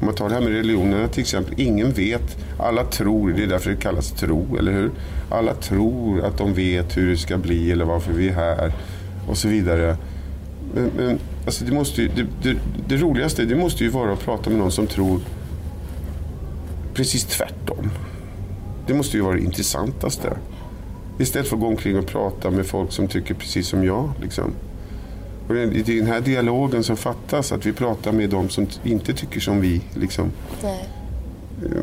Om 0.00 0.06
man 0.06 0.14
tar 0.14 0.28
det 0.28 0.34
här 0.34 0.42
med 0.42 0.52
religionerna 0.52 1.08
till 1.08 1.20
exempel. 1.20 1.54
Ingen 1.56 1.92
vet, 1.92 2.36
alla 2.58 2.84
tror, 2.84 3.32
det 3.32 3.42
är 3.42 3.46
därför 3.46 3.70
det 3.70 3.76
kallas 3.76 4.10
tro, 4.10 4.56
eller 4.58 4.72
hur? 4.72 4.90
Alla 5.30 5.54
tror 5.54 6.24
att 6.24 6.38
de 6.38 6.54
vet 6.54 6.96
hur 6.96 7.10
det 7.10 7.16
ska 7.16 7.38
bli 7.38 7.72
eller 7.72 7.84
varför 7.84 8.12
vi 8.12 8.28
är 8.28 8.34
här 8.34 8.72
och 9.28 9.36
så 9.36 9.48
vidare. 9.48 9.96
Men, 10.74 10.90
men 10.96 11.18
alltså 11.44 11.64
det, 11.64 11.72
måste 11.72 12.02
ju, 12.02 12.08
det, 12.08 12.26
det, 12.42 12.58
det 12.88 12.96
roligaste 12.96 13.44
det 13.44 13.56
måste 13.56 13.84
ju 13.84 13.90
vara 13.90 14.12
att 14.12 14.24
prata 14.24 14.50
med 14.50 14.58
någon 14.58 14.72
som 14.72 14.86
tror 14.86 15.20
precis 16.94 17.24
tvärtom. 17.24 17.90
Det 18.86 18.94
måste 18.94 19.16
ju 19.16 19.22
vara 19.22 19.34
det 19.34 19.42
intressantaste. 19.42 20.36
Istället 21.18 21.48
för 21.48 21.56
att 21.56 21.62
gå 21.62 21.68
omkring 21.68 21.98
och 21.98 22.06
prata 22.06 22.50
med 22.50 22.66
folk 22.66 22.92
som 22.92 23.08
tycker 23.08 23.34
precis 23.34 23.68
som 23.68 23.84
jag. 23.84 24.10
Liksom. 24.22 24.52
Och 25.48 25.54
det 25.54 25.62
är 25.62 25.96
den 25.96 26.06
här 26.06 26.20
dialogen 26.20 26.84
som 26.84 26.96
fattas, 26.96 27.52
att 27.52 27.66
vi 27.66 27.72
pratar 27.72 28.12
med 28.12 28.30
de 28.30 28.48
som 28.48 28.66
inte 28.84 29.14
tycker 29.14 29.40
som 29.40 29.60
vi. 29.60 29.80
Liksom. 29.94 30.30
Nej. 30.62 30.88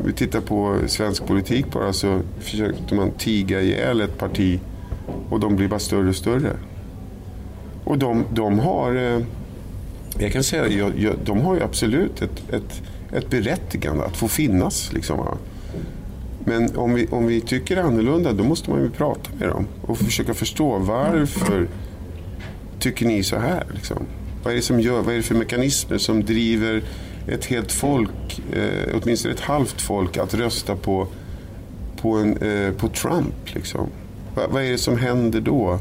Vi 0.04 0.12
tittar 0.12 0.40
på 0.40 0.78
svensk 0.86 1.26
politik 1.26 1.66
bara 1.72 1.92
så 1.92 2.20
försökte 2.40 2.94
man 2.94 3.10
tiga 3.10 3.60
ihjäl 3.60 4.00
ett 4.00 4.18
parti 4.18 4.60
och 5.30 5.40
de 5.40 5.56
blir 5.56 5.68
bara 5.68 5.80
större 5.80 6.08
och 6.08 6.16
större. 6.16 6.56
Och 7.84 7.98
de, 7.98 8.24
de 8.32 8.58
har, 8.58 8.94
eh, 8.94 9.20
jag 10.18 10.32
kan 10.32 10.44
säga 10.44 10.90
de 11.24 11.40
har 11.40 11.54
ju 11.54 11.62
absolut 11.62 12.22
ett, 12.22 12.52
ett, 12.52 12.82
ett 13.12 13.30
berättigande 13.30 14.04
att 14.04 14.16
få 14.16 14.28
finnas. 14.28 14.92
Liksom. 14.92 15.38
Men 16.44 16.76
om 16.76 16.94
vi, 16.94 17.06
om 17.10 17.26
vi 17.26 17.40
tycker 17.40 17.76
annorlunda 17.76 18.32
då 18.32 18.44
måste 18.44 18.70
man 18.70 18.82
ju 18.82 18.90
prata 18.90 19.30
med 19.38 19.48
dem 19.48 19.66
och 19.82 19.98
försöka 19.98 20.34
förstå 20.34 20.78
varför 20.78 21.68
tycker 22.78 23.06
ni 23.06 23.22
så 23.22 23.36
här? 23.36 23.66
Liksom? 23.74 24.06
Vad 24.42 24.52
är 24.52 24.56
det 24.56 24.62
som 24.62 24.80
gör, 24.80 25.02
vad 25.02 25.14
är 25.14 25.16
det 25.16 25.22
för 25.22 25.34
mekanismer 25.34 25.98
som 25.98 26.24
driver 26.24 26.82
ett 27.28 27.44
helt 27.44 27.72
folk, 27.72 28.42
eh, 28.52 29.00
åtminstone 29.02 29.34
ett 29.34 29.40
halvt 29.40 29.80
folk, 29.80 30.16
att 30.16 30.34
rösta 30.34 30.76
på, 30.76 31.06
på, 31.96 32.12
en, 32.16 32.36
eh, 32.36 32.72
på 32.72 32.88
Trump? 32.88 33.54
Liksom? 33.54 33.88
Va, 34.34 34.42
vad 34.50 34.62
är 34.62 34.70
det 34.70 34.78
som 34.78 34.98
händer 34.98 35.40
då? 35.40 35.78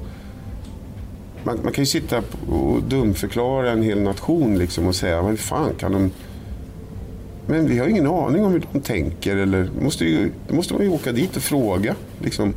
Man, 1.44 1.60
man 1.64 1.74
kan 1.74 1.82
ju 1.82 1.86
sitta 1.86 2.24
och 2.48 2.84
dumförklara 2.84 3.72
en 3.72 3.84
hel 3.84 4.02
nation 4.02 4.58
liksom, 4.58 4.88
och 4.88 4.96
säga, 4.96 5.22
vad 5.22 5.40
fan 5.40 5.74
kan 5.78 5.92
de... 5.92 6.12
Men 7.48 7.68
vi 7.68 7.80
har 7.80 7.88
ingen 7.88 8.08
aning 8.08 8.46
om 8.46 8.52
hur 8.52 8.64
de 8.74 8.82
tänker. 8.82 9.36
Eller, 9.36 9.70
måste 9.82 10.06
ju, 10.06 10.32
då 10.48 10.56
måste 10.56 10.74
man 10.74 10.84
ju 10.84 10.90
åka 10.90 11.12
dit 11.12 11.36
och 11.36 11.42
fråga. 11.44 11.96
Liksom. 12.24 12.54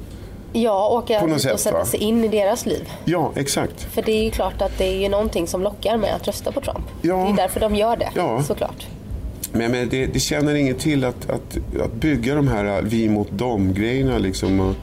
Ja, 0.53 0.89
åka 0.89 1.21
På 1.21 1.27
något 1.27 1.35
dit 1.37 1.43
sätt, 1.43 1.55
och 1.55 1.61
sätta 1.61 1.79
va? 1.79 1.85
sig 1.85 2.01
in 2.01 2.25
i 2.25 2.29
deras 2.29 2.67
liv. 2.67 2.89
Ja, 3.05 3.33
exakt. 3.37 3.83
För 3.83 4.03
det 4.03 4.13
är 4.13 4.25
ju 4.25 4.31
klart 4.31 4.63
att 4.63 4.79
det 4.79 4.85
är 4.85 5.01
ju 5.01 5.09
någonting 5.09 5.47
som 5.47 5.63
lockar 5.63 5.97
med 5.97 6.15
att 6.15 6.27
rösta 6.27 6.53
på 6.53 6.61
Trump. 6.61 6.85
Ja. 7.03 7.17
Det 7.17 7.31
är 7.33 7.37
därför 7.37 7.61
de 7.61 7.75
gör 7.77 7.97
det, 7.97 8.09
Ja. 8.15 8.43
såklart. 8.43 8.87
Men, 9.53 9.71
men 9.73 9.89
det, 9.89 10.07
det 10.07 10.19
känner 10.21 10.55
inget 10.55 10.79
till 10.79 11.05
att, 11.05 11.31
att, 11.31 11.57
att 11.85 11.93
bygga 11.93 12.35
de 12.35 12.49
här 12.49 12.83
vi 12.83 13.09
mot 13.09 13.31
dem-grejerna. 13.31 14.19
Liksom. 14.19 14.61
Och 14.61 14.75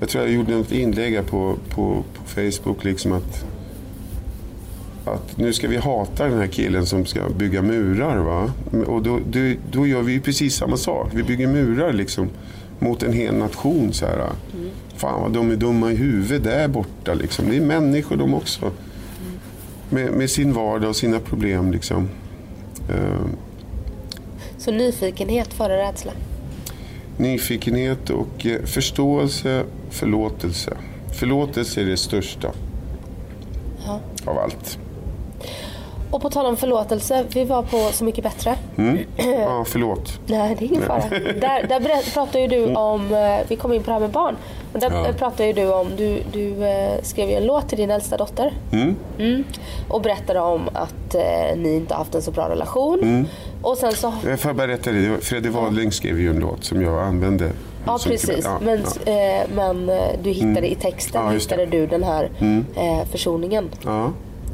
Jag 0.00 0.08
tror 0.08 0.24
jag 0.24 0.32
gjorde 0.34 0.52
något 0.56 0.72
inlägg 0.72 1.26
på, 1.26 1.54
på, 1.68 2.02
på 2.14 2.24
Facebook. 2.40 2.84
Liksom 2.84 3.12
att, 3.12 3.44
att 5.14 5.36
nu 5.38 5.52
ska 5.52 5.68
vi 5.68 5.76
hata 5.76 6.24
den 6.28 6.38
här 6.38 6.46
killen 6.46 6.86
som 6.86 7.06
ska 7.06 7.28
bygga 7.28 7.62
murar. 7.62 8.16
Va? 8.16 8.52
Och 8.86 9.02
då, 9.02 9.18
då, 9.30 9.54
då 9.72 9.86
gör 9.86 10.02
vi 10.02 10.20
precis 10.20 10.54
samma 10.54 10.76
sak. 10.76 11.08
Vi 11.14 11.22
bygger 11.22 11.46
murar 11.46 11.92
liksom, 11.92 12.28
mot 12.78 13.02
en 13.02 13.12
hel 13.12 13.34
nation. 13.34 13.92
Så 13.92 14.06
här. 14.06 14.26
Fan 14.96 15.22
vad 15.22 15.32
de 15.32 15.50
är 15.50 15.56
dumma 15.56 15.92
i 15.92 15.94
huvudet 15.96 16.44
där 16.44 16.68
borta. 16.68 17.14
Liksom. 17.14 17.48
Det 17.48 17.56
är 17.56 17.60
människor 17.60 18.16
de 18.16 18.34
också. 18.34 18.70
Med, 19.90 20.12
med 20.12 20.30
sin 20.30 20.52
vardag 20.52 20.88
och 20.90 20.96
sina 20.96 21.18
problem. 21.20 21.72
Liksom. 21.72 22.08
Eh, 22.90 23.26
Så 24.58 24.70
nyfikenhet 24.70 25.52
före 25.54 25.76
rädsla. 25.88 26.12
Nyfikenhet 27.16 28.10
och 28.10 28.46
eh, 28.46 28.62
förståelse, 28.64 29.64
förlåtelse. 29.90 30.76
Förlåtelse 31.18 31.80
är 31.80 31.84
det 31.84 31.96
största 31.96 32.52
Ja. 33.86 34.00
av 34.24 34.38
allt. 34.38 34.78
Och 36.10 36.22
på 36.22 36.30
tal 36.30 36.46
om 36.46 36.56
förlåtelse, 36.56 37.24
vi 37.34 37.44
var 37.44 37.62
på 37.62 37.76
Så 37.92 38.04
mycket 38.04 38.24
bättre. 38.24 38.54
Ja, 39.16 39.64
förlåt. 39.66 40.20
Nej, 40.26 40.56
det 40.58 40.64
är 40.64 40.68
ingen 40.68 40.82
fara. 40.82 41.02
Där, 41.40 41.66
där 41.68 42.12
pratar 42.14 42.40
ju 42.40 42.46
du 42.46 42.74
om, 42.74 43.14
eh, 43.14 43.38
vi 43.48 43.56
kom 43.56 43.72
in 43.72 43.82
på 43.82 43.86
det 43.86 43.92
här 43.92 44.00
med 44.00 44.10
barn. 44.10 44.36
Och 44.72 44.78
där 44.80 44.90
Ja. 44.90 45.06
eh, 45.08 45.14
pratar 45.14 45.44
ju 45.44 45.52
du 45.52 45.72
om, 45.72 45.86
du, 45.96 46.22
du 46.32 46.66
eh, 46.66 47.02
skrev 47.02 47.28
ju 47.30 47.34
en 47.34 47.44
låt 47.46 47.68
till 47.68 47.78
din 47.78 47.90
äldsta 47.90 48.16
dotter. 48.16 48.52
Mm. 48.72 49.44
Och 49.88 50.02
berättade 50.02 50.40
om 50.40 50.68
att 50.72 51.14
eh, 51.14 51.56
ni 51.56 51.74
inte 51.76 51.94
har 51.94 51.98
haft 51.98 52.14
en 52.14 52.22
så 52.22 52.30
bra 52.30 52.48
relation. 52.48 53.26
Och 53.62 53.76
sen 53.78 53.92
så, 53.92 54.12
Jag 54.26 54.40
får 54.40 54.52
berätta 54.52 54.92
det. 54.92 55.00
det. 55.00 55.08
var- 55.10 55.18
Freddy 55.18 55.48
Wadling 55.48 55.92
skrev 55.92 56.20
ju 56.20 56.30
en 56.30 56.38
låt 56.40 56.64
som 56.64 56.82
jag 56.82 56.98
använde. 57.02 57.50
ja 57.86 57.98
precis. 58.04 58.44
Ja, 58.44 58.58
men 58.64 58.84
ja. 59.04 59.12
eh, 59.12 59.46
men 59.54 59.90
du 60.22 60.30
hittade 60.30 60.70
i 60.70 60.74
texten, 60.74 61.22
Ja, 61.24 61.30
hittade 61.30 61.66
du 61.66 61.86
den 61.86 62.02
här 62.02 62.30
eh, 62.76 63.04
försoningen. 63.10 63.70
Ja. 63.84 64.10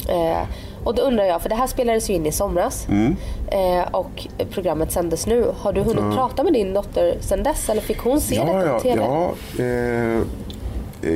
Eh, 0.08 0.42
och 0.84 0.94
då 0.94 1.02
undrar 1.02 1.24
jag, 1.24 1.42
för 1.42 1.48
det 1.48 1.54
här 1.54 1.66
spelades 1.66 2.10
ju 2.10 2.14
in 2.14 2.26
i 2.26 2.32
somras 2.32 2.86
Mm. 2.88 3.16
eh, 3.46 3.82
och 3.90 4.26
programmet 4.50 4.92
sändes 4.92 5.26
nu. 5.26 5.46
Har 5.58 5.72
du 5.72 5.80
hunnit 5.80 6.14
prata 6.16 6.42
med 6.44 6.52
din 6.52 6.74
dotter 6.74 7.16
sen 7.20 7.42
dess 7.42 7.68
eller 7.68 7.80
fick 7.82 7.98
hon 7.98 8.20
se 8.20 8.34
Ja, 8.34 8.44
detta 8.44 8.66
ja, 8.66 8.74
på 8.74 8.80
TV? 8.82 9.02
ja. 9.02 9.34
Eh, 9.64 10.22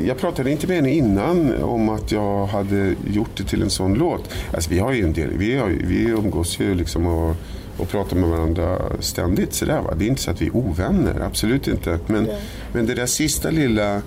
jag 0.07 0.19
pratade 0.19 0.51
inte 0.51 0.67
med 0.67 0.77
henne 0.77 0.91
innan 0.91 1.63
om 1.63 1.89
att 1.89 2.13
jag 2.13 2.47
hade 2.47 2.95
gjort 3.11 3.31
det 3.37 3.45
till 3.45 3.63
en 3.63 3.71
sån 3.71 3.95
låt. 3.95 4.21
Alltså, 4.55 4.71
vi 4.71 4.79
har 4.79 4.93
ju 4.93 5.05
en 5.05 5.13
del, 5.13 5.31
vi, 5.39 5.59
har, 5.59 5.67
vi 5.69 6.03
umgås 6.05 6.61
ju 6.61 6.75
liksom 6.75 7.07
och, 7.07 7.35
och 7.79 7.89
pratar 7.89 8.17
med 8.17 8.29
varandra 8.31 8.79
ständigt. 9.01 9.53
Sådär, 9.55 9.81
va? 9.81 9.95
Det 9.97 10.05
är 10.05 10.09
inte 10.09 10.23
så 10.23 10.31
att 10.31 10.43
vi 10.43 10.47
är 10.47 10.57
ovänner, 10.57 11.21
absolut 11.27 11.69
inte. 11.69 11.99
Men, 12.07 12.29
men 12.73 12.87
det 12.87 12.95
där 12.95 13.07
sista 13.07 13.51
lilla 13.51 14.03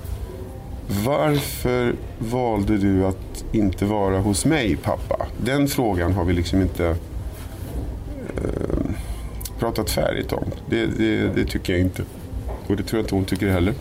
Varför 1.05 1.95
valde 2.19 2.77
du 2.77 3.05
att 3.05 3.45
inte 3.51 3.85
vara 3.85 4.19
hos 4.19 4.45
mig 4.45 4.75
pappa? 4.75 5.25
Den 5.37 5.67
frågan 5.67 6.13
har 6.13 6.25
vi 6.25 6.33
liksom 6.33 6.61
inte 6.61 6.95
eh, 8.37 8.91
pratat 9.59 9.89
färdigt 9.89 10.33
om. 10.33 10.43
Det, 10.69 10.85
det, 10.85 11.17
det, 11.35 11.45
tycker 11.45 11.73
jag 11.73 11.81
inte. 11.81 12.03
Och 12.67 12.75
det 12.75 12.83
tror 12.83 12.99
jag 12.99 13.03
inte 13.03 13.15
hon 13.15 13.25
tycker 13.25 13.49
heller. 13.49 13.73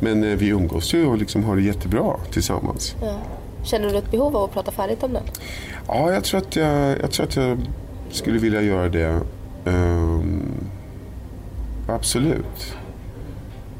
Men 0.00 0.24
eh, 0.24 0.36
vi 0.36 0.48
umgås 0.48 0.94
ju 0.94 1.06
och 1.06 1.18
liksom 1.18 1.44
har 1.44 1.56
det 1.56 1.62
jättebra 1.62 2.16
tillsammans. 2.30 2.96
Ja. 3.02 3.18
Känner 3.64 3.90
du 3.90 3.96
ett 3.96 4.10
behov 4.10 4.36
av 4.36 4.44
att 4.44 4.52
prata 4.52 4.70
färdigt 4.70 5.02
om 5.02 5.12
det? 5.12 5.22
Ja, 5.88 6.12
jag 6.12 6.24
tror 6.24 6.40
att 6.40 6.56
jag, 6.56 6.98
jag, 7.00 7.10
tror 7.10 7.26
att 7.26 7.36
jag 7.36 7.58
skulle 8.10 8.38
vilja 8.38 8.62
göra 8.62 8.88
det. 8.88 9.20
Um, 9.64 10.68
absolut. 11.88 12.76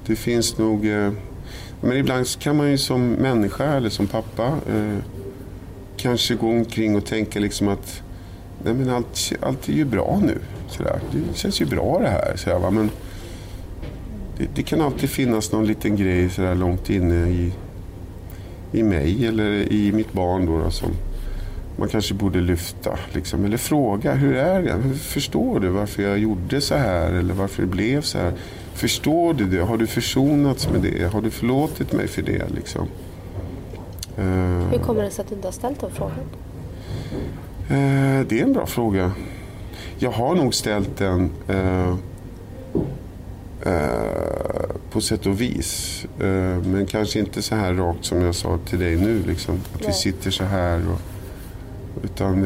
Det 0.06 0.16
finns 0.16 0.58
nog... 0.58 0.86
Eh, 0.86 1.12
men 1.80 1.96
ibland 1.96 2.26
kan 2.38 2.56
man 2.56 2.70
ju 2.70 2.78
som 2.78 3.10
människa 3.12 3.64
eller 3.64 3.88
som 3.88 4.06
pappa 4.06 4.46
eh, 4.46 4.98
kanske 5.96 6.34
gå 6.34 6.48
omkring 6.50 6.96
och 6.96 7.06
tänka 7.06 7.40
liksom 7.40 7.68
att 7.68 8.02
nej 8.64 8.74
men 8.74 8.90
allt, 8.90 9.32
allt 9.40 9.68
är 9.68 9.72
ju 9.72 9.84
bra 9.84 10.20
nu. 10.24 10.38
Sådär. 10.68 11.00
Det 11.12 11.36
känns 11.38 11.60
ju 11.60 11.64
bra 11.64 11.98
det 11.98 12.08
här. 12.08 12.36
Sådär, 12.36 12.58
va? 12.58 12.70
Men 12.70 12.90
det, 14.38 14.48
det, 14.54 14.62
kan 14.62 14.80
alltid 14.80 15.10
finnas 15.10 15.52
någon 15.52 15.66
liten 15.66 15.96
grej 15.96 16.30
sådär 16.30 16.54
långt 16.54 16.90
inne 16.90 17.28
i, 17.28 17.52
i 18.72 18.82
mig 18.82 19.26
eller 19.26 19.72
i 19.72 19.92
mitt 19.92 20.12
barn 20.12 20.46
då, 20.46 20.58
då 20.58 20.70
som 20.70 20.90
man 21.76 21.88
kanske 21.88 22.14
borde 22.14 22.40
lyfta. 22.40 22.98
Liksom, 23.12 23.44
eller 23.44 23.56
fråga, 23.56 24.14
hur 24.14 24.36
är 24.36 24.62
det? 24.62 24.98
Förstår 24.98 25.60
du 25.60 25.68
varför 25.68 26.02
jag 26.02 26.18
gjorde 26.18 26.60
så 26.60 26.74
här 26.74 27.12
eller 27.12 27.34
varför 27.34 27.62
det 27.62 27.68
blev 27.68 28.00
så 28.00 28.18
här? 28.18 28.32
Förstår 28.76 29.34
du 29.34 29.44
det? 29.44 29.60
Har 29.60 29.76
du 29.76 29.86
försonats 29.86 30.68
med 30.70 30.80
det? 30.80 31.12
Har 31.12 31.22
du 31.22 31.30
förlåtit 31.30 31.92
mig 31.92 32.08
för 32.08 32.22
det? 32.22 32.48
Liksom? 32.54 32.88
Uh, 34.18 34.24
hur 34.70 34.78
kommer 34.78 35.02
det 35.02 35.10
sig 35.10 35.22
att 35.22 35.28
du 35.28 35.34
inte 35.34 35.46
har 35.46 35.52
ställt 35.52 35.80
den 35.80 35.90
frågan? 35.90 36.18
Uh, 37.70 38.26
det 38.28 38.40
är 38.40 38.42
en 38.42 38.52
bra 38.52 38.66
fråga. 38.66 39.12
Jag 39.98 40.10
har 40.10 40.34
nog 40.34 40.54
ställt 40.54 40.96
den 40.96 41.30
uh, 41.50 41.96
på 44.90 45.00
sätt 45.00 45.26
och 45.26 45.40
vis. 45.40 46.04
men 46.64 46.86
kanske 46.86 47.18
inte 47.18 47.42
så 47.42 47.54
här 47.54 47.74
rakt 47.74 48.04
som 48.04 48.22
jag 48.22 48.34
sa 48.34 48.58
till 48.58 48.78
dig 48.78 48.96
nu. 48.96 49.22
Liksom. 49.26 49.54
Att 49.74 49.80
Nej. 49.80 49.88
vi 49.88 49.92
sitter 49.92 50.30
så 50.30 50.44
här. 50.44 50.80
Och, 50.88 51.00
utan 52.04 52.42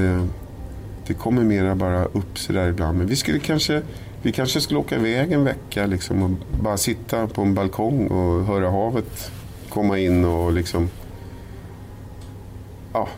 det, 1.07 1.15
kommer 1.15 1.45
mera 1.45 1.75
bara 1.75 2.05
upp 2.05 2.39
så 2.39 2.53
där 2.53 2.69
ibland. 2.69 2.99
Men 2.99 3.07
vi 3.07 3.17
skulle 3.17 3.39
kanske 3.39 3.83
vi 4.23 4.33
kanske 4.33 4.61
skulle 4.61 4.81
åka 4.81 4.97
iväg 4.97 5.33
en 5.33 5.45
vecka 5.45 5.87
liksom, 5.87 6.23
och 6.23 6.31
bara 6.63 6.77
sitta 6.77 7.27
på 7.27 7.43
en 7.43 7.55
balkong 7.55 8.07
och 8.07 8.45
höra 8.45 8.71
havet 8.71 9.31
komma 9.71 9.99
in 9.99 10.25
och 10.25 10.53
liksom... 10.53 10.91
Ja, 12.93 13.09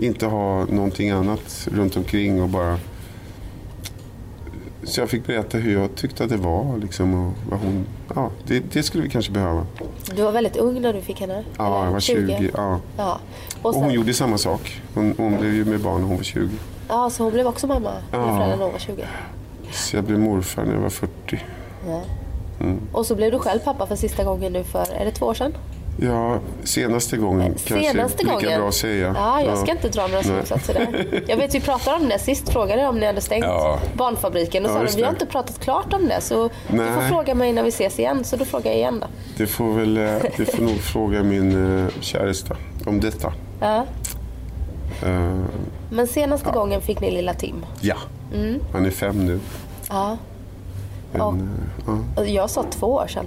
inte 0.00 0.26
ha 0.26 0.64
någonting 0.64 1.10
annat 1.10 1.68
runt 1.72 1.96
omkring 1.96 2.42
och 2.42 2.48
bara... 2.48 2.78
Så 4.82 5.00
jag 5.00 5.10
fick 5.10 5.26
berätta 5.26 5.58
hur 5.58 5.72
jag 5.72 5.94
tyckte 5.94 6.24
att 6.24 6.30
det 6.30 6.36
var. 6.36 6.78
Liksom, 6.78 7.14
och 7.14 7.32
vad 7.50 7.60
hon, 7.60 7.86
ja, 8.14 8.30
det, 8.46 8.60
det 8.72 8.82
skulle 8.82 9.04
vi 9.04 9.10
kanske 9.10 9.32
behöva. 9.32 9.66
Du 10.14 10.22
var 10.22 10.32
väldigt 10.32 10.56
ung 10.56 10.80
när 10.80 10.92
du 10.92 11.00
fick 11.00 11.20
henne? 11.20 11.44
Ja, 11.58 11.84
jag 11.84 11.92
var 11.92 12.00
20. 12.00 12.38
20 12.38 12.50
ja. 12.54 12.80
ja. 12.96 13.18
Och, 13.62 13.74
sen... 13.74 13.82
och, 13.82 13.86
hon 13.86 13.94
gjorde 13.94 14.14
samma 14.14 14.38
sak. 14.38 14.82
Hon, 14.94 15.14
hon 15.16 15.36
blev 15.36 15.54
ju 15.54 15.64
med 15.64 15.80
barn 15.80 16.00
när 16.00 16.08
hon 16.08 16.16
var 16.16 16.24
20. 16.24 16.50
Ja, 16.88 17.10
så 17.10 17.22
hon 17.22 17.32
blev 17.32 17.46
också 17.46 17.66
mamma 17.66 17.92
när 18.12 18.18
ja. 18.18 18.36
föräldrarna 18.36 18.72
var 18.72 18.78
20? 18.78 19.06
Så 19.72 19.96
jag 19.96 20.04
blev 20.04 20.18
morfar 20.18 20.64
när 20.64 20.74
jag 20.74 20.80
var 20.80 20.90
40. 20.90 21.12
Ja. 21.88 22.02
Mm. 22.60 22.80
Och 22.92 23.06
så 23.06 23.14
blev 23.14 23.32
du 23.32 23.38
själv 23.38 23.58
pappa 23.58 23.86
för 23.86 23.96
sista 23.96 24.24
gången 24.24 24.52
nu 24.52 24.64
för, 24.64 24.86
är 24.94 25.04
det 25.04 25.10
två 25.10 25.26
år 25.26 25.34
sedan? 25.34 25.54
Ja, 26.00 26.38
senaste 26.64 27.16
gången 27.16 27.54
kanske 27.64 27.88
senaste 27.88 28.22
lika 28.22 28.34
gången. 28.34 28.60
bra 28.60 28.68
att 28.68 28.74
säga. 28.74 29.14
Ja, 29.18 29.40
jag 29.40 29.58
ska 29.58 29.70
inte 29.70 29.88
dra 29.88 30.06
några 30.06 30.22
slutsatser 30.22 30.74
där. 30.74 31.22
Jag 31.28 31.36
vet 31.36 31.54
vi 31.54 31.60
pratade 31.60 31.96
om 31.96 32.08
det 32.08 32.18
sist, 32.18 32.48
frågade 32.48 32.86
om 32.86 32.98
ni 32.98 33.06
hade 33.06 33.20
stängt 33.20 33.44
ja. 33.44 33.78
barnfabriken 33.94 34.64
och 34.64 34.70
ja, 34.70 34.88
sa 34.88 34.96
vi 34.96 35.02
har 35.02 35.10
inte 35.10 35.26
pratat 35.26 35.60
klart 35.60 35.92
om 35.92 36.08
det 36.08 36.20
så 36.20 36.50
Nej. 36.68 36.86
du 36.86 36.94
får 36.94 37.08
fråga 37.08 37.34
mig 37.34 37.52
när 37.52 37.62
vi 37.62 37.68
ses 37.68 37.98
igen. 37.98 38.24
Så 38.24 38.36
då 38.36 38.44
frågar 38.44 38.70
jag 38.70 38.76
igen 38.76 39.00
då. 39.00 39.06
Du 39.36 39.46
får, 39.46 39.72
väl, 39.72 39.96
eh, 39.96 40.12
du 40.36 40.44
får 40.44 40.62
nog 40.62 40.80
fråga 40.80 41.22
min 41.22 41.54
uh, 41.54 41.88
käresta 42.00 42.56
om 42.86 43.00
detta. 43.00 43.32
Ja. 43.60 43.86
Uh, 45.06 45.44
Men 45.90 46.06
senaste 46.06 46.48
ja. 46.48 46.60
gången 46.60 46.80
fick 46.80 47.00
ni 47.00 47.10
lilla 47.10 47.34
Tim? 47.34 47.66
Ja, 47.80 47.96
mm. 48.34 48.60
han 48.72 48.86
är 48.86 48.90
fem 48.90 49.26
nu. 49.26 49.40
Ja. 49.88 50.16
Men, 51.12 51.20
och, 51.20 51.34
ja. 52.16 52.24
Jag 52.24 52.50
sa 52.50 52.62
två 52.62 52.86
år 52.86 53.06
sedan. 53.06 53.26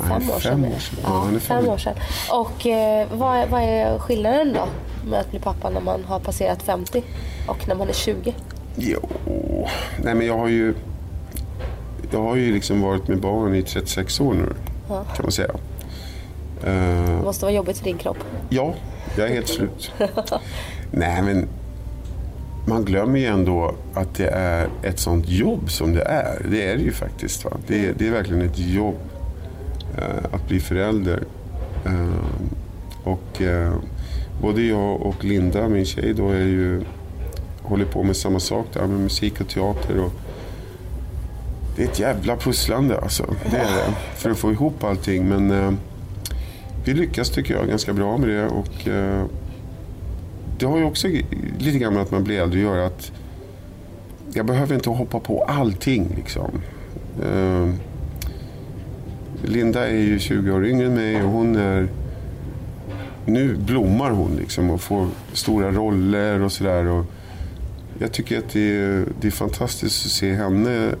Fem, 0.00 0.30
år 0.30 0.40
sedan. 0.40 0.64
År 0.64 0.78
sedan. 0.78 0.98
Ja, 1.02 1.28
ja 1.32 1.38
fem 1.40 1.68
år 1.68 1.78
sedan. 1.78 1.94
Och 2.30 2.66
eh, 2.66 3.08
vad, 3.12 3.36
är, 3.36 3.46
vad 3.46 3.62
är 3.62 3.98
skillnaden 3.98 4.52
då 4.52 4.68
med 5.10 5.20
att 5.20 5.30
bli 5.30 5.40
pappa 5.40 5.70
när 5.70 5.80
man 5.80 6.04
har 6.04 6.20
passerat 6.20 6.62
50 6.62 7.02
och 7.48 7.68
när 7.68 7.74
man 7.74 7.88
är 7.88 7.92
20? 7.92 8.34
Jo, 8.76 9.08
nej 10.02 10.14
men 10.14 10.26
jag 10.26 10.38
har 10.38 10.48
ju 10.48 10.74
jag 12.10 12.22
har 12.22 12.36
ju 12.36 12.52
liksom 12.52 12.80
varit 12.80 13.08
med 13.08 13.20
barn 13.20 13.54
i 13.54 13.62
36 13.62 14.20
år 14.20 14.34
nu 14.34 14.54
ja. 14.88 15.04
kan 15.04 15.22
man 15.22 15.32
säga. 15.32 15.54
Det 16.60 17.20
måste 17.24 17.44
vara 17.44 17.54
jobbigt 17.54 17.78
för 17.78 17.84
din 17.84 17.98
kropp. 17.98 18.18
Ja, 18.48 18.74
jag 19.16 19.28
är 19.28 19.34
helt 19.34 19.48
slut. 19.48 19.92
nej 20.90 21.22
men 21.22 21.48
man 22.68 22.84
glömmer 22.84 23.18
ju 23.18 23.26
ändå 23.26 23.74
att 23.94 24.14
det 24.14 24.28
är 24.28 24.68
ett 24.82 24.98
sånt 24.98 25.28
jobb 25.28 25.70
som 25.70 25.94
det 25.94 26.02
är. 26.02 26.46
Det 26.50 26.70
är 26.70 26.76
det 26.76 26.82
ju 26.82 26.92
faktiskt. 26.92 27.44
Va? 27.44 27.50
Det, 27.66 27.86
är, 27.86 27.94
det 27.98 28.06
är 28.06 28.10
verkligen 28.10 28.42
ett 28.42 28.58
jobb 28.58 28.98
eh, 29.98 30.24
att 30.32 30.48
bli 30.48 30.60
förälder. 30.60 31.22
Eh, 31.84 32.24
och 33.04 33.42
eh, 33.42 33.74
både 34.40 34.62
jag 34.62 35.02
och 35.02 35.24
Linda, 35.24 35.68
min 35.68 35.84
tjej, 35.84 36.14
då 36.14 36.30
är 36.30 36.44
ju, 36.44 36.82
håller 37.62 37.84
på 37.84 38.02
med 38.02 38.16
samma 38.16 38.40
sak 38.40 38.66
där 38.72 38.86
med 38.86 39.00
musik 39.00 39.40
och 39.40 39.48
teater. 39.48 39.98
Och 39.98 40.12
det 41.76 41.82
är 41.82 41.86
ett 41.86 42.00
jävla 42.00 42.36
pusslande 42.36 43.00
alltså. 43.00 43.34
Det 43.50 43.56
är 43.56 43.76
det. 43.76 43.94
För 44.14 44.30
att 44.30 44.38
få 44.38 44.52
ihop 44.52 44.84
allting. 44.84 45.28
Men 45.28 45.50
eh, 45.50 45.72
vi 46.84 46.94
lyckas 46.94 47.30
tycker 47.30 47.54
jag 47.54 47.68
ganska 47.68 47.92
bra 47.92 48.18
med 48.18 48.28
det. 48.28 48.46
Och, 48.46 48.88
eh, 48.88 49.24
det 50.58 50.66
har 50.66 50.78
ju 50.78 50.84
också 50.84 51.08
lite 51.58 51.78
grann 51.78 51.92
med 51.92 52.02
att 52.02 52.10
man 52.10 52.24
blir 52.24 52.40
äldre 52.40 52.58
att 52.58 52.64
göra. 52.64 52.86
Att 52.86 53.12
jag 54.32 54.46
behöver 54.46 54.74
inte 54.74 54.90
hoppa 54.90 55.20
på 55.20 55.42
allting. 55.42 56.12
Liksom. 56.16 56.50
Eh, 57.22 57.74
Linda 59.42 59.88
är 59.88 59.96
ju 59.96 60.18
20 60.18 60.50
år 60.50 60.66
yngre 60.66 60.86
än 60.86 60.94
mig 60.94 61.22
och 61.22 61.30
hon 61.30 61.56
är... 61.56 61.88
Nu 63.26 63.56
blommar 63.56 64.10
hon 64.10 64.36
liksom 64.36 64.70
och 64.70 64.80
får 64.80 65.08
stora 65.32 65.70
roller 65.70 66.42
och 66.42 66.52
sådär. 66.52 67.04
Jag 67.98 68.12
tycker 68.12 68.38
att 68.38 68.50
det 68.52 68.76
är, 68.76 69.04
det 69.20 69.26
är 69.26 69.32
fantastiskt 69.32 70.06
att 70.06 70.12
se 70.12 70.34
henne 70.34 70.94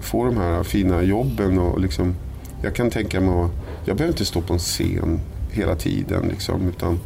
få 0.00 0.24
de 0.24 0.36
här 0.36 0.62
fina 0.62 1.02
jobben. 1.02 1.58
Och 1.58 1.80
liksom, 1.80 2.14
jag 2.62 2.74
kan 2.74 2.90
tänka 2.90 3.20
mig 3.20 3.44
att... 3.44 3.50
Jag 3.84 3.96
behöver 3.96 4.12
inte 4.12 4.24
stå 4.24 4.40
på 4.40 4.52
en 4.52 4.58
scen 4.58 5.20
hela 5.50 5.74
tiden. 5.74 6.28
Liksom, 6.28 6.68
utan 6.68 6.98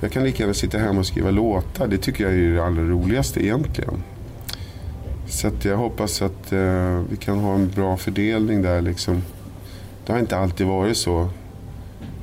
jag 0.00 0.12
kan 0.12 0.24
lika 0.24 0.42
gärna 0.42 0.54
sitta 0.54 0.78
hemma 0.78 0.98
och 1.00 1.06
skriva 1.06 1.30
låtar. 1.30 1.86
Det 1.86 1.98
tycker 1.98 2.24
jag 2.24 2.32
är 2.34 2.54
det 2.54 2.64
allra 2.64 2.82
roligaste 2.82 3.44
egentligen. 3.44 4.02
Så 5.28 5.50
jag 5.62 5.76
hoppas 5.76 6.22
att 6.22 6.52
eh, 6.52 7.00
vi 7.10 7.16
kan 7.20 7.38
ha 7.38 7.54
en 7.54 7.68
bra 7.68 7.96
fördelning 7.96 8.62
där. 8.62 8.80
Liksom. 8.80 9.22
Det 10.06 10.12
har 10.12 10.18
inte 10.18 10.36
alltid 10.38 10.66
varit 10.66 10.96
så 10.96 11.28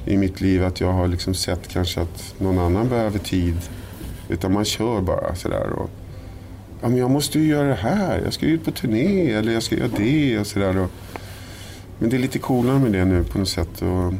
i 0.06 0.18
mitt 0.18 0.42
liv 0.42 0.64
att 0.64 0.82
jag 0.82 0.92
har 0.92 1.08
liksom 1.08 1.34
sett 1.34 1.68
kanske 1.68 2.02
att 2.02 2.36
någon 2.38 2.60
annan 2.60 2.90
behöver 2.90 3.20
tid. 3.20 3.56
Utan 4.30 4.54
man 4.54 4.66
kör 4.66 5.02
bara 5.02 5.36
sådär. 5.36 5.70
Och, 5.70 5.90
ja, 6.82 6.90
men 6.90 6.98
jag 6.98 7.12
måste 7.12 7.40
ju 7.40 7.48
göra 7.48 7.68
det 7.68 7.74
här. 7.74 8.22
Jag 8.24 8.34
ska 8.34 8.46
ut 8.46 8.66
på 8.66 8.72
turné 8.72 9.32
eller 9.32 9.54
jag 9.54 9.64
ska 9.64 9.76
göra 9.76 9.92
det 9.98 10.40
och 10.40 10.48
sådär. 10.48 10.78
Och, 10.78 10.92
Men 12.00 12.10
det 12.10 12.16
är 12.16 12.20
lite 12.20 12.40
coolare 12.40 12.80
med 12.80 12.92
det 12.92 13.06
nu 13.06 13.24
på 13.24 13.40
något 13.40 13.50
sätt. 13.50 13.82
Och, 13.82 14.14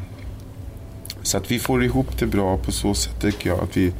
så 1.24 1.36
att 1.36 1.50
vi 1.50 1.58
får 1.58 1.84
ihop 1.84 2.18
det 2.18 2.26
bra 2.26 2.56
på 2.56 2.72
så 2.72 2.94
sätt 2.94 3.20
tycker 3.20 3.50
jag. 3.50 3.60
Att 3.60 3.76
vi 3.76 3.92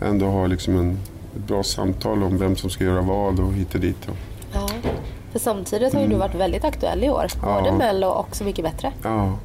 ändå 0.00 0.26
har 0.26 0.48
liksom 0.48 0.78
en, 0.78 0.98
ett 1.36 1.48
bra 1.48 1.62
samtal 1.62 2.22
om 2.22 2.38
vem 2.38 2.56
som 2.56 2.70
ska 2.70 2.84
göra 2.84 3.00
vad 3.00 3.40
och 3.40 3.52
hit 3.52 3.74
och 3.74 3.80
dit. 3.80 4.08
Ja, 4.52 4.68
för 5.32 5.38
samtidigt 5.38 5.92
har 5.92 6.00
ju 6.00 6.06
mm. 6.06 6.18
du 6.18 6.20
varit 6.20 6.34
väldigt 6.34 6.64
aktuell 6.64 7.04
i 7.04 7.10
år. 7.10 7.26
Både 7.40 7.68
ja. 7.68 7.74
Mello 7.78 8.06
och 8.06 8.36
Så 8.36 8.44
mycket 8.44 8.64
bättre. 8.64 8.92
Ja. 9.02 9.38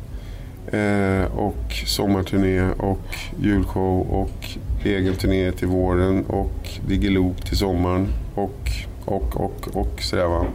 Eh, 0.78 1.26
och 1.38 1.74
sommarturné 1.86 2.62
och 2.62 3.16
julshow 3.42 4.02
och 4.12 4.48
egen 4.84 5.16
turné 5.16 5.52
till 5.52 5.68
våren 5.68 6.26
och 6.26 6.70
Diggiloo 6.88 7.34
till 7.46 7.58
sommaren 7.58 8.08
och, 8.36 8.72
och, 9.06 9.36
och, 9.36 9.68
och 9.74 10.02
sådär 10.02 10.26
va. 10.28 10.46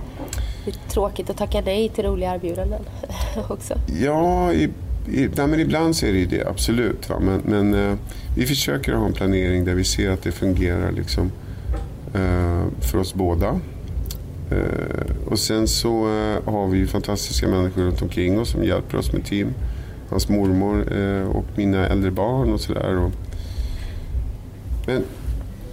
Det 0.65 0.71
är 0.71 0.91
tråkigt 0.91 1.31
att 1.31 1.37
tacka 1.37 1.61
nej 1.61 1.89
till 1.89 2.05
roliga 2.05 2.35
erbjudanden 2.35 2.81
också. 3.49 3.75
Ja, 4.01 4.53
i, 4.53 4.71
i, 5.13 5.29
nej, 5.37 5.47
men 5.47 5.61
ibland 5.61 5.97
så 5.97 6.07
är 6.07 6.13
det 6.13 6.19
ju 6.19 6.27
det, 6.27 6.47
absolut. 6.47 7.09
Va? 7.09 7.21
Men, 7.21 7.41
men 7.45 7.75
eh, 7.75 7.97
vi 8.37 8.47
försöker 8.47 8.93
ha 8.93 9.07
en 9.07 9.13
planering 9.13 9.65
där 9.65 9.75
vi 9.75 9.85
ser 9.85 10.11
att 10.11 10.23
det 10.23 10.33
fungerar 10.33 10.93
liksom, 10.93 11.33
eh, 12.15 12.65
för 12.81 12.99
oss 12.99 13.15
båda. 13.15 13.61
Eh, 14.51 15.27
och 15.27 15.39
sen 15.39 15.69
så 15.69 16.09
eh, 16.09 16.53
har 16.53 16.69
vi 16.69 16.79
ju 16.79 16.87
fantastiska 16.87 17.49
människor 17.49 17.83
runt 17.83 18.03
omkring 18.03 18.41
oss 18.41 18.51
som 18.51 18.65
hjälper 18.65 18.99
oss 18.99 19.13
med 19.13 19.25
team. 19.25 19.49
hans 20.11 20.29
mormor 20.29 20.99
eh, 20.99 21.29
och 21.29 21.45
mina 21.57 21.87
äldre 21.87 22.11
barn 22.11 22.53
och 22.53 22.61
sådär. 22.61 23.11
Men 24.87 25.05